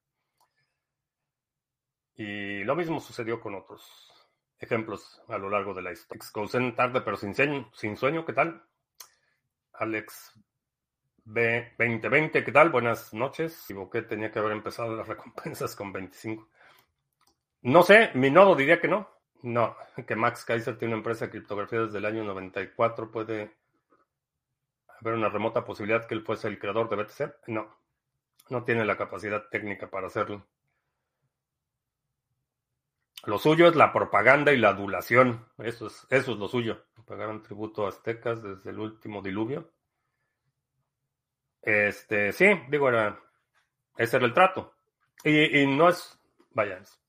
Y 2.16 2.64
lo 2.64 2.74
mismo 2.74 3.00
sucedió 3.00 3.40
con 3.40 3.54
otros 3.54 4.12
ejemplos 4.58 5.22
a 5.28 5.38
lo 5.38 5.48
largo 5.48 5.74
de 5.74 5.82
la 5.82 5.92
historia. 5.92 6.16
Excausen 6.16 6.74
tarde 6.74 7.00
pero 7.02 7.16
sin 7.16 7.34
sueño, 7.34 7.70
sin 7.72 7.96
sueño, 7.96 8.24
¿qué 8.24 8.32
tal? 8.32 8.64
Alex 9.74 10.32
B2020, 11.28 12.42
¿qué 12.42 12.52
tal? 12.52 12.70
Buenas 12.70 13.12
noches. 13.12 13.64
Equivoqué, 13.64 14.02
tenía 14.02 14.32
que 14.32 14.38
haber 14.38 14.52
empezado 14.52 14.96
las 14.96 15.06
recompensas 15.08 15.76
con 15.76 15.92
25. 15.92 16.48
No 17.62 17.82
sé, 17.82 18.10
mi 18.14 18.30
nodo 18.30 18.54
diría 18.54 18.80
que 18.80 18.88
no. 18.88 19.08
No, 19.42 19.76
que 20.06 20.16
Max 20.16 20.44
Kaiser 20.44 20.78
tiene 20.78 20.94
una 20.94 21.00
empresa 21.00 21.26
de 21.26 21.30
criptografía 21.30 21.80
desde 21.80 21.98
el 21.98 22.06
año 22.06 22.24
94. 22.24 23.10
¿Puede 23.10 23.56
haber 25.00 25.14
una 25.14 25.28
remota 25.28 25.64
posibilidad 25.64 26.06
que 26.06 26.14
él 26.14 26.22
fuese 26.22 26.48
el 26.48 26.58
creador 26.58 26.88
de 26.88 26.96
BTC? 26.96 27.48
No. 27.48 27.76
No 28.48 28.64
tiene 28.64 28.84
la 28.86 28.96
capacidad 28.96 29.48
técnica 29.50 29.90
para 29.90 30.06
hacerlo. 30.06 30.46
Lo 33.26 33.38
suyo 33.38 33.68
es 33.68 33.76
la 33.76 33.92
propaganda 33.92 34.52
y 34.52 34.56
la 34.56 34.70
adulación. 34.70 35.46
Eso 35.58 35.88
es, 35.88 36.06
eso 36.08 36.32
es 36.32 36.38
lo 36.38 36.48
suyo. 36.48 36.86
Pagaron 37.06 37.42
tributo 37.42 37.84
a 37.84 37.90
aztecas 37.90 38.42
desde 38.42 38.70
el 38.70 38.78
último 38.78 39.20
diluvio. 39.20 39.70
Este, 41.62 42.32
sí, 42.32 42.46
digo, 42.68 42.88
era, 42.88 43.20
ese 43.96 44.16
era 44.16 44.26
el 44.26 44.34
trato. 44.34 44.74
Y, 45.24 45.60
y 45.60 45.66
no 45.66 45.88
es, 45.88 46.18
vaya, 46.50 46.78
es 46.78 47.00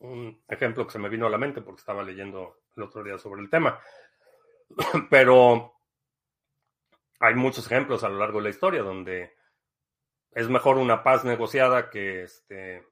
un 0.00 0.42
ejemplo 0.48 0.86
que 0.86 0.92
se 0.92 0.98
me 0.98 1.08
vino 1.08 1.26
a 1.26 1.30
la 1.30 1.38
mente 1.38 1.60
porque 1.60 1.80
estaba 1.80 2.02
leyendo 2.02 2.62
el 2.76 2.82
otro 2.82 3.02
día 3.02 3.18
sobre 3.18 3.42
el 3.42 3.50
tema. 3.50 3.80
Pero 5.10 5.74
hay 7.20 7.34
muchos 7.34 7.66
ejemplos 7.66 8.02
a 8.02 8.08
lo 8.08 8.18
largo 8.18 8.38
de 8.38 8.44
la 8.44 8.50
historia 8.50 8.82
donde 8.82 9.34
es 10.32 10.48
mejor 10.48 10.78
una 10.78 11.02
paz 11.02 11.24
negociada 11.24 11.90
que 11.90 12.22
este 12.22 12.86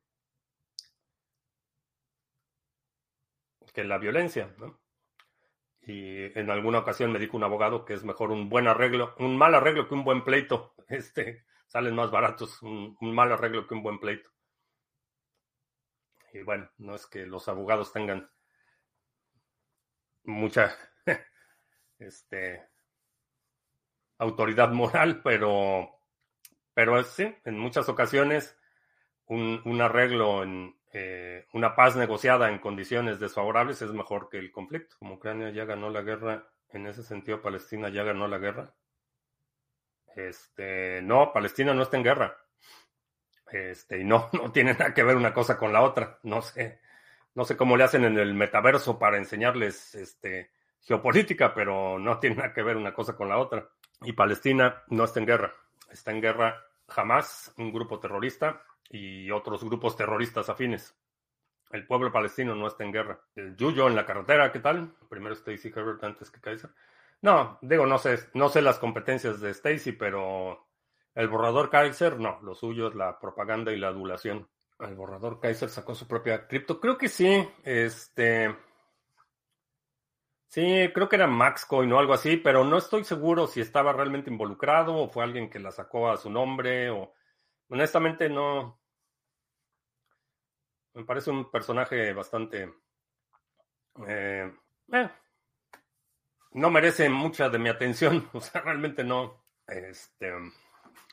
que 3.73 3.85
la 3.85 3.99
violencia, 3.99 4.53
¿no? 4.59 4.81
Y 5.89 6.39
en 6.39 6.51
alguna 6.51 6.81
ocasión 6.81 7.11
me 7.11 7.19
dijo 7.19 7.37
un 7.37 7.45
abogado 7.45 7.87
que 7.87 7.95
es 7.95 8.05
mejor 8.05 8.31
un 8.31 8.51
buen 8.51 8.69
arreglo, 8.69 9.15
un 9.19 9.39
mal 9.39 9.55
arreglo 9.55 9.89
que 9.89 9.95
un 9.95 10.05
buen 10.05 10.23
pleito. 10.23 10.75
Este, 10.89 11.45
salen 11.67 11.95
más 11.95 12.11
baratos 12.11 12.63
un, 12.63 12.97
un 13.01 13.15
mal 13.15 13.31
arreglo 13.31 13.67
que 13.67 13.75
un 13.75 13.83
buen 13.83 13.99
pleito. 13.99 14.31
Y 16.33 16.43
bueno, 16.43 16.71
no 16.79 16.95
es 16.95 17.07
que 17.07 17.27
los 17.27 17.49
abogados 17.49 17.93
tengan 17.93 18.31
mucha 20.25 20.75
este, 21.99 22.69
autoridad 24.19 24.71
moral, 24.71 25.21
pero 25.23 25.99
pero 26.79 27.03
sí, 27.03 27.35
en 27.45 27.59
muchas 27.59 27.89
ocasiones 27.89 28.57
un, 29.27 29.81
arreglo 29.83 30.45
en 30.45 30.78
eh, 30.93 31.47
una 31.53 31.75
paz 31.77 31.97
negociada 31.97 32.49
en 32.49 32.59
condiciones 32.59 33.21
desfavorables 33.21 33.83
es 33.83 33.93
mejor 33.93 34.29
que 34.29 34.39
el 34.39 34.51
conflicto. 34.51 34.97
Como 34.99 35.15
Ucrania 35.15 35.51
ya 35.51 35.65
ganó 35.65 35.91
la 35.91 36.03
guerra, 36.03 36.49
en 36.71 36.87
ese 36.87 37.03
sentido 37.03 37.43
Palestina 37.43 37.89
ya 37.89 38.05
ganó 38.05 38.27
la 38.29 38.39
guerra. 38.39 38.75
Este, 40.17 41.03
no, 41.03 41.33
Palestina 41.33 41.75
no 41.75 41.83
está 41.83 41.97
en 41.97 42.05
guerra. 42.05 42.37
Este, 43.51 44.01
y 44.01 44.05
no, 44.05 44.29
no 44.33 44.51
tiene 44.51 44.73
nada 44.73 44.95
que 44.95 45.03
ver 45.03 45.17
una 45.17 45.33
cosa 45.33 45.59
con 45.59 45.73
la 45.73 45.83
otra. 45.83 46.19
No 46.23 46.43
sé, 46.43 46.81
no 47.35 47.45
sé 47.45 47.57
cómo 47.57 47.77
le 47.77 47.85
hacen 47.85 48.05
en 48.05 48.19
el 48.19 48.35
metaverso 48.35 48.99
para 48.99 49.19
enseñarles 49.19 49.95
este, 49.95 50.53
geopolítica, 50.81 51.55
pero 51.55 51.99
no 51.99 52.19
tiene 52.19 52.37
nada 52.37 52.53
que 52.53 52.63
ver 52.63 52.77
una 52.77 52.95
cosa 52.95 53.15
con 53.15 53.29
la 53.29 53.39
otra. 53.39 53.69
Y 54.03 54.13
Palestina 54.13 54.83
no 54.89 55.05
está 55.05 55.21
en 55.21 55.27
guerra. 55.27 55.55
Está 55.91 56.13
en 56.13 56.21
guerra 56.21 56.65
Hamas, 56.89 57.53
un 57.59 57.73
grupo 57.73 58.01
terrorista, 58.01 58.63
y 58.91 59.31
otros 59.31 59.65
grupos 59.65 59.97
terroristas 59.97 60.49
afines. 60.49 60.97
El 61.71 61.87
pueblo 61.87 62.11
palestino 62.11 62.55
no 62.55 62.67
está 62.67 62.85
en 62.85 62.93
guerra. 62.93 63.21
El 63.35 63.57
Yuyo 63.57 63.89
en 63.89 63.97
la 63.97 64.07
carretera, 64.07 64.51
¿qué 64.51 64.61
tal? 64.61 64.95
Primero 65.09 65.35
Stacy 65.35 65.69
Herbert 65.69 66.03
antes 66.03 66.31
que 66.31 66.41
Kaiser. 66.41 66.71
No, 67.21 67.59
digo, 67.63 67.85
no 67.85 67.99
sé, 67.99 68.19
no 68.35 68.49
sé 68.49 68.63
las 68.63 68.79
competencias 68.79 69.41
de 69.41 69.51
Stacy, 69.51 69.93
pero 69.93 70.67
el 71.15 71.29
borrador 71.29 71.69
Kaiser, 71.69 72.19
no, 72.19 72.41
lo 72.43 72.55
suyo 72.55 72.89
es 72.89 72.95
la 72.95 73.19
propaganda 73.19 73.73
y 73.73 73.79
la 73.79 73.89
adulación. 73.89 74.49
El 74.79 74.95
borrador 74.95 75.41
Kaiser 75.41 75.69
sacó 75.69 75.95
su 75.95 76.07
propia 76.07 76.47
cripto. 76.47 76.81
Creo 76.81 76.97
que 76.97 77.09
sí, 77.09 77.47
este. 77.65 78.57
Sí, 80.47 80.91
creo 80.95 81.09
que 81.09 81.17
era 81.17 81.27
Maxcoin 81.27 81.93
o 81.93 81.99
algo 81.99 82.15
así, 82.15 82.39
pero 82.39 82.65
no 82.65 82.79
estoy 82.79 83.05
seguro 83.05 83.47
si 83.47 83.61
estaba 83.61 83.93
realmente 83.93 84.31
involucrado 84.31 84.95
o 84.97 85.09
fue 85.09 85.25
alguien 85.25 85.51
que 85.51 85.59
la 85.59 85.73
sacó 85.73 86.09
a 86.09 86.17
su 86.17 86.31
nombre 86.31 86.89
o 86.89 87.13
honestamente 87.69 88.29
no. 88.29 88.81
Me 90.95 91.05
parece 91.05 91.31
un 91.31 91.51
personaje 91.51 92.13
bastante... 92.13 92.75
Eh, 94.07 94.53
eh, 94.93 95.11
no 96.53 96.71
merece 96.71 97.09
mucha 97.09 97.49
de 97.49 97.59
mi 97.59 97.69
atención, 97.69 98.29
o 98.33 98.41
sea, 98.41 98.61
realmente 98.63 99.05
no. 99.05 99.45
Este, 99.67 100.33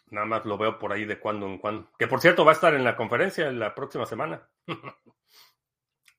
nada 0.10 0.26
más 0.26 0.46
lo 0.46 0.58
veo 0.58 0.80
por 0.80 0.94
ahí 0.94 1.06
de 1.06 1.20
cuando 1.20 1.46
en 1.46 1.58
cuando. 1.58 1.92
Que 1.98 2.08
por 2.08 2.22
cierto 2.22 2.46
va 2.46 2.52
a 2.52 2.56
estar 2.56 2.74
en 2.74 2.84
la 2.84 2.96
conferencia 2.96 3.52
la 3.52 3.76
próxima 3.76 4.06
semana. 4.06 4.50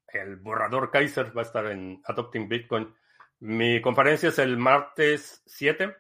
El 0.09 0.37
borrador 0.37 0.91
Kaiser 0.91 1.37
va 1.37 1.43
a 1.43 1.45
estar 1.45 1.67
en 1.67 2.01
Adopting 2.05 2.49
Bitcoin. 2.49 2.95
Mi 3.41 3.83
conferencia 3.83 4.31
es 4.31 4.39
el 4.39 4.57
martes 4.57 5.43
7 5.45 5.95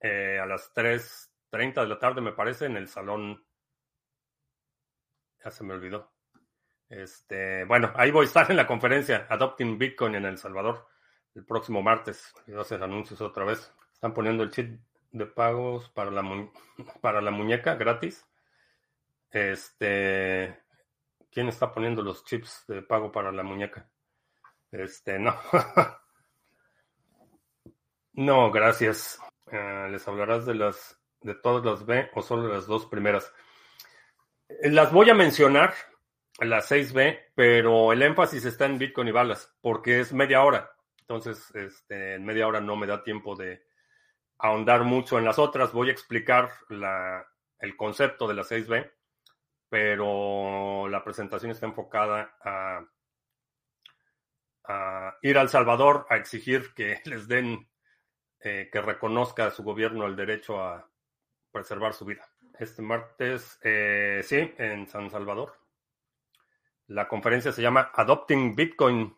eh, 0.00 0.38
a 0.40 0.46
las 0.46 0.72
3.30 1.50 1.82
de 1.82 1.88
la 1.88 1.98
tarde, 1.98 2.20
me 2.20 2.32
parece, 2.32 2.66
en 2.66 2.76
el 2.76 2.88
salón. 2.88 3.44
Ya 5.44 5.50
se 5.50 5.64
me 5.64 5.74
olvidó. 5.74 6.12
Este, 6.88 7.64
bueno, 7.64 7.92
ahí 7.96 8.10
voy 8.10 8.24
a 8.24 8.28
estar 8.28 8.50
en 8.50 8.56
la 8.56 8.66
conferencia 8.66 9.26
Adopting 9.28 9.78
Bitcoin 9.78 10.14
en 10.14 10.24
El 10.24 10.38
Salvador 10.38 10.86
el 11.34 11.44
próximo 11.44 11.82
martes. 11.82 12.34
Voy 12.46 12.64
anuncios 12.82 13.20
otra 13.20 13.44
vez. 13.44 13.72
Están 13.92 14.12
poniendo 14.12 14.42
el 14.42 14.50
chip 14.50 14.80
de 15.12 15.26
pagos 15.26 15.88
para 15.90 16.10
la, 16.10 16.22
para 17.00 17.20
la 17.20 17.30
muñeca 17.30 17.76
gratis. 17.76 18.26
Este, 19.30 20.58
¿quién 21.30 21.48
está 21.48 21.72
poniendo 21.72 22.02
los 22.02 22.24
chips 22.24 22.64
de 22.66 22.82
pago 22.82 23.12
para 23.12 23.30
la 23.30 23.42
muñeca? 23.42 23.88
Este, 24.70 25.18
no. 25.18 25.34
No, 28.14 28.50
gracias. 28.50 29.20
Eh, 29.46 29.86
¿Les 29.92 30.08
hablarás 30.08 30.44
de 30.44 30.56
las 30.56 30.97
de 31.20 31.34
todas 31.34 31.64
las 31.64 31.86
B 31.86 32.10
o 32.14 32.22
solo 32.22 32.48
las 32.48 32.66
dos 32.66 32.86
primeras? 32.86 33.32
Las 34.62 34.92
voy 34.92 35.10
a 35.10 35.14
mencionar, 35.14 35.74
las 36.38 36.70
6B, 36.70 37.32
pero 37.34 37.92
el 37.92 38.02
énfasis 38.02 38.44
está 38.44 38.66
en 38.66 38.78
Bitcoin 38.78 39.08
y 39.08 39.12
balas, 39.12 39.56
porque 39.60 40.00
es 40.00 40.12
media 40.12 40.42
hora. 40.42 40.70
Entonces, 41.00 41.54
este, 41.54 42.14
en 42.14 42.24
media 42.24 42.46
hora 42.46 42.60
no 42.60 42.76
me 42.76 42.86
da 42.86 43.02
tiempo 43.02 43.34
de 43.36 43.62
ahondar 44.38 44.84
mucho 44.84 45.18
en 45.18 45.24
las 45.24 45.38
otras. 45.38 45.72
Voy 45.72 45.88
a 45.88 45.92
explicar 45.92 46.50
la, 46.68 47.26
el 47.58 47.76
concepto 47.76 48.26
de 48.28 48.34
las 48.34 48.50
6B, 48.50 48.90
pero 49.68 50.88
la 50.88 51.02
presentación 51.04 51.50
está 51.50 51.66
enfocada 51.66 52.36
a, 52.42 52.84
a 54.64 55.16
ir 55.22 55.38
al 55.38 55.48
Salvador 55.48 56.06
a 56.08 56.16
exigir 56.16 56.72
que 56.74 57.00
les 57.04 57.28
den 57.28 57.68
eh, 58.40 58.68
que 58.70 58.80
reconozca 58.80 59.46
a 59.46 59.50
su 59.50 59.64
gobierno 59.64 60.06
el 60.06 60.14
derecho 60.14 60.62
a 60.62 60.88
preservar 61.52 61.94
su 61.94 62.04
vida. 62.04 62.24
este 62.58 62.82
martes, 62.82 63.58
eh, 63.62 64.20
sí, 64.24 64.54
en 64.58 64.88
San 64.88 65.10
Salvador. 65.10 65.52
La 66.88 67.06
conferencia 67.06 67.52
se 67.52 67.62
llama 67.62 67.92
Adopting 67.94 68.56
Bitcoin 68.56 69.16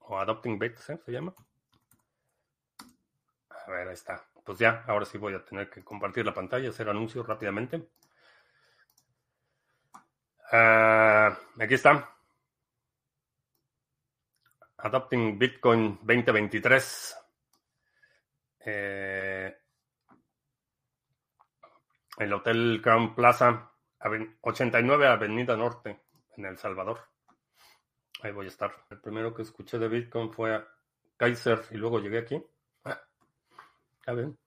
o 0.00 0.18
Adopting 0.18 0.58
Bit, 0.58 0.76
se 0.78 0.98
llama. 1.12 1.34
A 3.50 3.70
ver, 3.70 3.88
ahí 3.88 3.94
está. 3.94 4.24
Pues 4.44 4.58
ya, 4.58 4.84
ahora 4.86 5.04
sí 5.04 5.18
voy 5.18 5.34
a 5.34 5.44
tener 5.44 5.68
que 5.68 5.82
compartir 5.82 6.24
la 6.24 6.32
pantalla, 6.32 6.70
hacer 6.70 6.88
anuncios 6.88 7.26
rápidamente. 7.26 7.88
Ah, 10.52 11.36
aquí 11.58 11.74
está. 11.74 12.16
Adopting 14.78 15.38
Bitcoin 15.38 15.98
2023. 16.02 17.16
Eh, 18.60 19.15
el 22.18 22.32
Hotel 22.32 22.80
Crown 22.82 23.14
Plaza, 23.14 23.70
89 24.40 25.06
Avenida 25.06 25.56
Norte, 25.56 26.00
en 26.36 26.44
El 26.46 26.56
Salvador. 26.56 27.00
Ahí 28.22 28.32
voy 28.32 28.46
a 28.46 28.48
estar. 28.48 28.72
El 28.90 29.00
primero 29.00 29.34
que 29.34 29.42
escuché 29.42 29.78
de 29.78 29.88
Bitcoin 29.88 30.32
fue 30.32 30.54
a 30.54 30.66
Kaiser 31.16 31.62
y 31.70 31.76
luego 31.76 32.00
llegué 32.00 32.18
aquí. 32.18 32.42
Ah, 32.84 33.00
está 33.98 34.12
bien. 34.12 34.38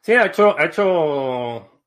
Sí, 0.00 0.12
ha 0.12 0.26
hecho, 0.26 0.58
ha 0.58 0.64
hecho, 0.64 1.80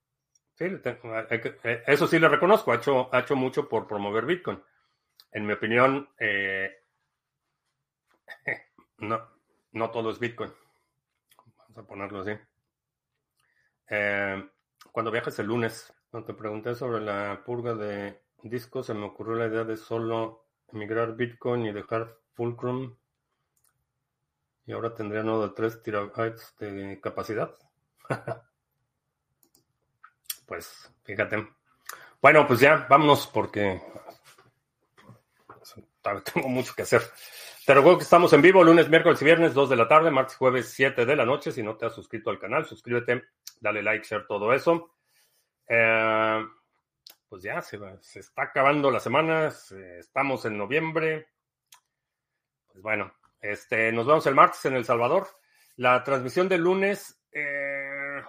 sí, 0.55 0.65
eh, 0.65 1.83
eso 1.85 2.07
sí 2.07 2.17
le 2.17 2.27
reconozco, 2.27 2.71
ha 2.71 2.77
hecho, 2.77 3.13
ha 3.13 3.19
hecho 3.19 3.35
mucho 3.35 3.69
por 3.69 3.85
promover 3.85 4.25
Bitcoin. 4.25 4.59
En 5.31 5.45
mi 5.45 5.53
opinión, 5.53 6.09
eh, 6.17 6.83
no, 8.97 9.21
no 9.73 9.91
todo 9.91 10.09
es 10.09 10.19
Bitcoin. 10.19 10.51
Vamos 11.57 11.77
a 11.77 11.83
ponerlo 11.83 12.21
así. 12.21 12.31
Eh, 13.89 14.49
cuando 14.91 15.11
viajes 15.11 15.37
el 15.39 15.47
lunes, 15.47 15.93
cuando 16.09 16.27
te 16.27 16.33
pregunté 16.33 16.75
sobre 16.75 17.01
la 17.01 17.43
purga 17.45 17.73
de 17.73 18.21
disco 18.43 18.83
se 18.83 18.93
me 18.93 19.05
ocurrió 19.05 19.35
la 19.35 19.47
idea 19.47 19.63
de 19.63 19.77
solo 19.77 20.45
emigrar 20.67 21.15
Bitcoin 21.15 21.65
y 21.65 21.71
dejar 21.71 22.17
Fulcrum. 22.33 22.95
Y 24.65 24.73
ahora 24.73 24.93
tendría 24.93 25.23
nodo 25.23 25.47
de 25.47 25.55
3 25.55 25.81
terabytes 25.81 26.53
de 26.59 26.99
capacidad. 27.01 27.55
pues 30.45 30.91
fíjate. 31.03 31.47
Bueno, 32.21 32.45
pues 32.47 32.59
ya, 32.59 32.85
vámonos 32.89 33.27
porque 33.27 33.81
tengo 36.33 36.49
mucho 36.49 36.73
que 36.75 36.81
hacer. 36.81 37.01
Te 37.67 37.73
recuerdo 37.73 37.97
que 37.97 38.05
estamos 38.05 38.31
en 38.31 38.41
vivo 38.41 38.63
lunes, 38.63 38.89
miércoles 38.89 39.21
y 39.21 39.25
viernes, 39.25 39.53
2 39.53 39.71
de 39.71 39.75
la 39.75 39.89
tarde, 39.89 40.09
martes, 40.09 40.37
jueves, 40.37 40.69
7 40.69 41.05
de 41.05 41.15
la 41.17 41.25
noche. 41.25 41.51
Si 41.51 41.61
no 41.61 41.75
te 41.75 41.85
has 41.85 41.93
suscrito 41.93 42.29
al 42.29 42.39
canal, 42.39 42.63
suscríbete, 42.63 43.25
dale 43.59 43.83
like, 43.83 44.07
share, 44.07 44.25
todo 44.25 44.53
eso. 44.53 44.95
Eh, 45.67 46.47
pues 47.27 47.43
ya 47.43 47.61
se, 47.61 47.77
se 47.99 48.21
está 48.21 48.43
acabando 48.43 48.89
la 48.89 49.01
semana, 49.01 49.51
estamos 49.99 50.45
en 50.45 50.57
noviembre. 50.57 51.27
Pues 52.71 52.81
bueno, 52.81 53.13
este, 53.41 53.91
nos 53.91 54.07
vemos 54.07 54.25
el 54.27 54.35
martes 54.35 54.63
en 54.63 54.75
El 54.75 54.85
Salvador. 54.85 55.27
La 55.75 56.05
transmisión 56.05 56.47
del 56.47 56.61
lunes, 56.61 57.21
eh, 57.33 58.23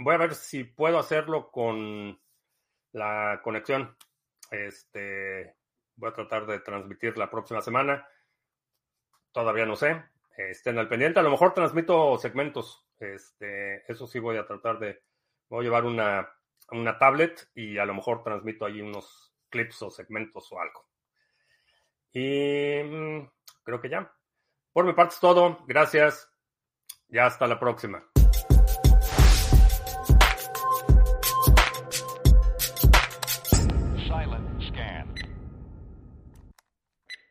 voy 0.00 0.14
a 0.16 0.18
ver 0.18 0.34
si 0.34 0.64
puedo 0.64 0.98
hacerlo 0.98 1.52
con 1.52 2.20
la 2.90 3.40
conexión. 3.40 3.96
Este, 4.50 5.54
voy 5.94 6.10
a 6.10 6.14
tratar 6.14 6.44
de 6.46 6.58
transmitir 6.58 7.16
la 7.16 7.30
próxima 7.30 7.60
semana. 7.60 8.04
Todavía 9.38 9.66
no 9.66 9.76
sé. 9.76 10.02
Estén 10.36 10.80
al 10.80 10.88
pendiente. 10.88 11.20
A 11.20 11.22
lo 11.22 11.30
mejor 11.30 11.54
transmito 11.54 12.18
segmentos. 12.18 12.84
Este, 12.98 13.84
eso 13.88 14.04
sí 14.08 14.18
voy 14.18 14.36
a 14.36 14.44
tratar 14.44 14.80
de. 14.80 15.00
Voy 15.48 15.60
a 15.60 15.62
llevar 15.62 15.84
una 15.84 16.28
una 16.72 16.98
tablet 16.98 17.48
y 17.54 17.78
a 17.78 17.86
lo 17.86 17.94
mejor 17.94 18.24
transmito 18.24 18.66
ahí 18.66 18.80
unos 18.80 19.32
clips 19.48 19.80
o 19.82 19.90
segmentos 19.90 20.50
o 20.50 20.60
algo. 20.60 20.88
Y 22.12 22.82
mm, 22.82 23.30
creo 23.62 23.80
que 23.80 23.90
ya. 23.90 24.12
Por 24.72 24.84
mi 24.84 24.92
parte 24.92 25.14
es 25.14 25.20
todo. 25.20 25.64
Gracias. 25.68 26.28
Ya 27.06 27.26
hasta 27.26 27.46
la 27.46 27.60
próxima. 27.60 28.07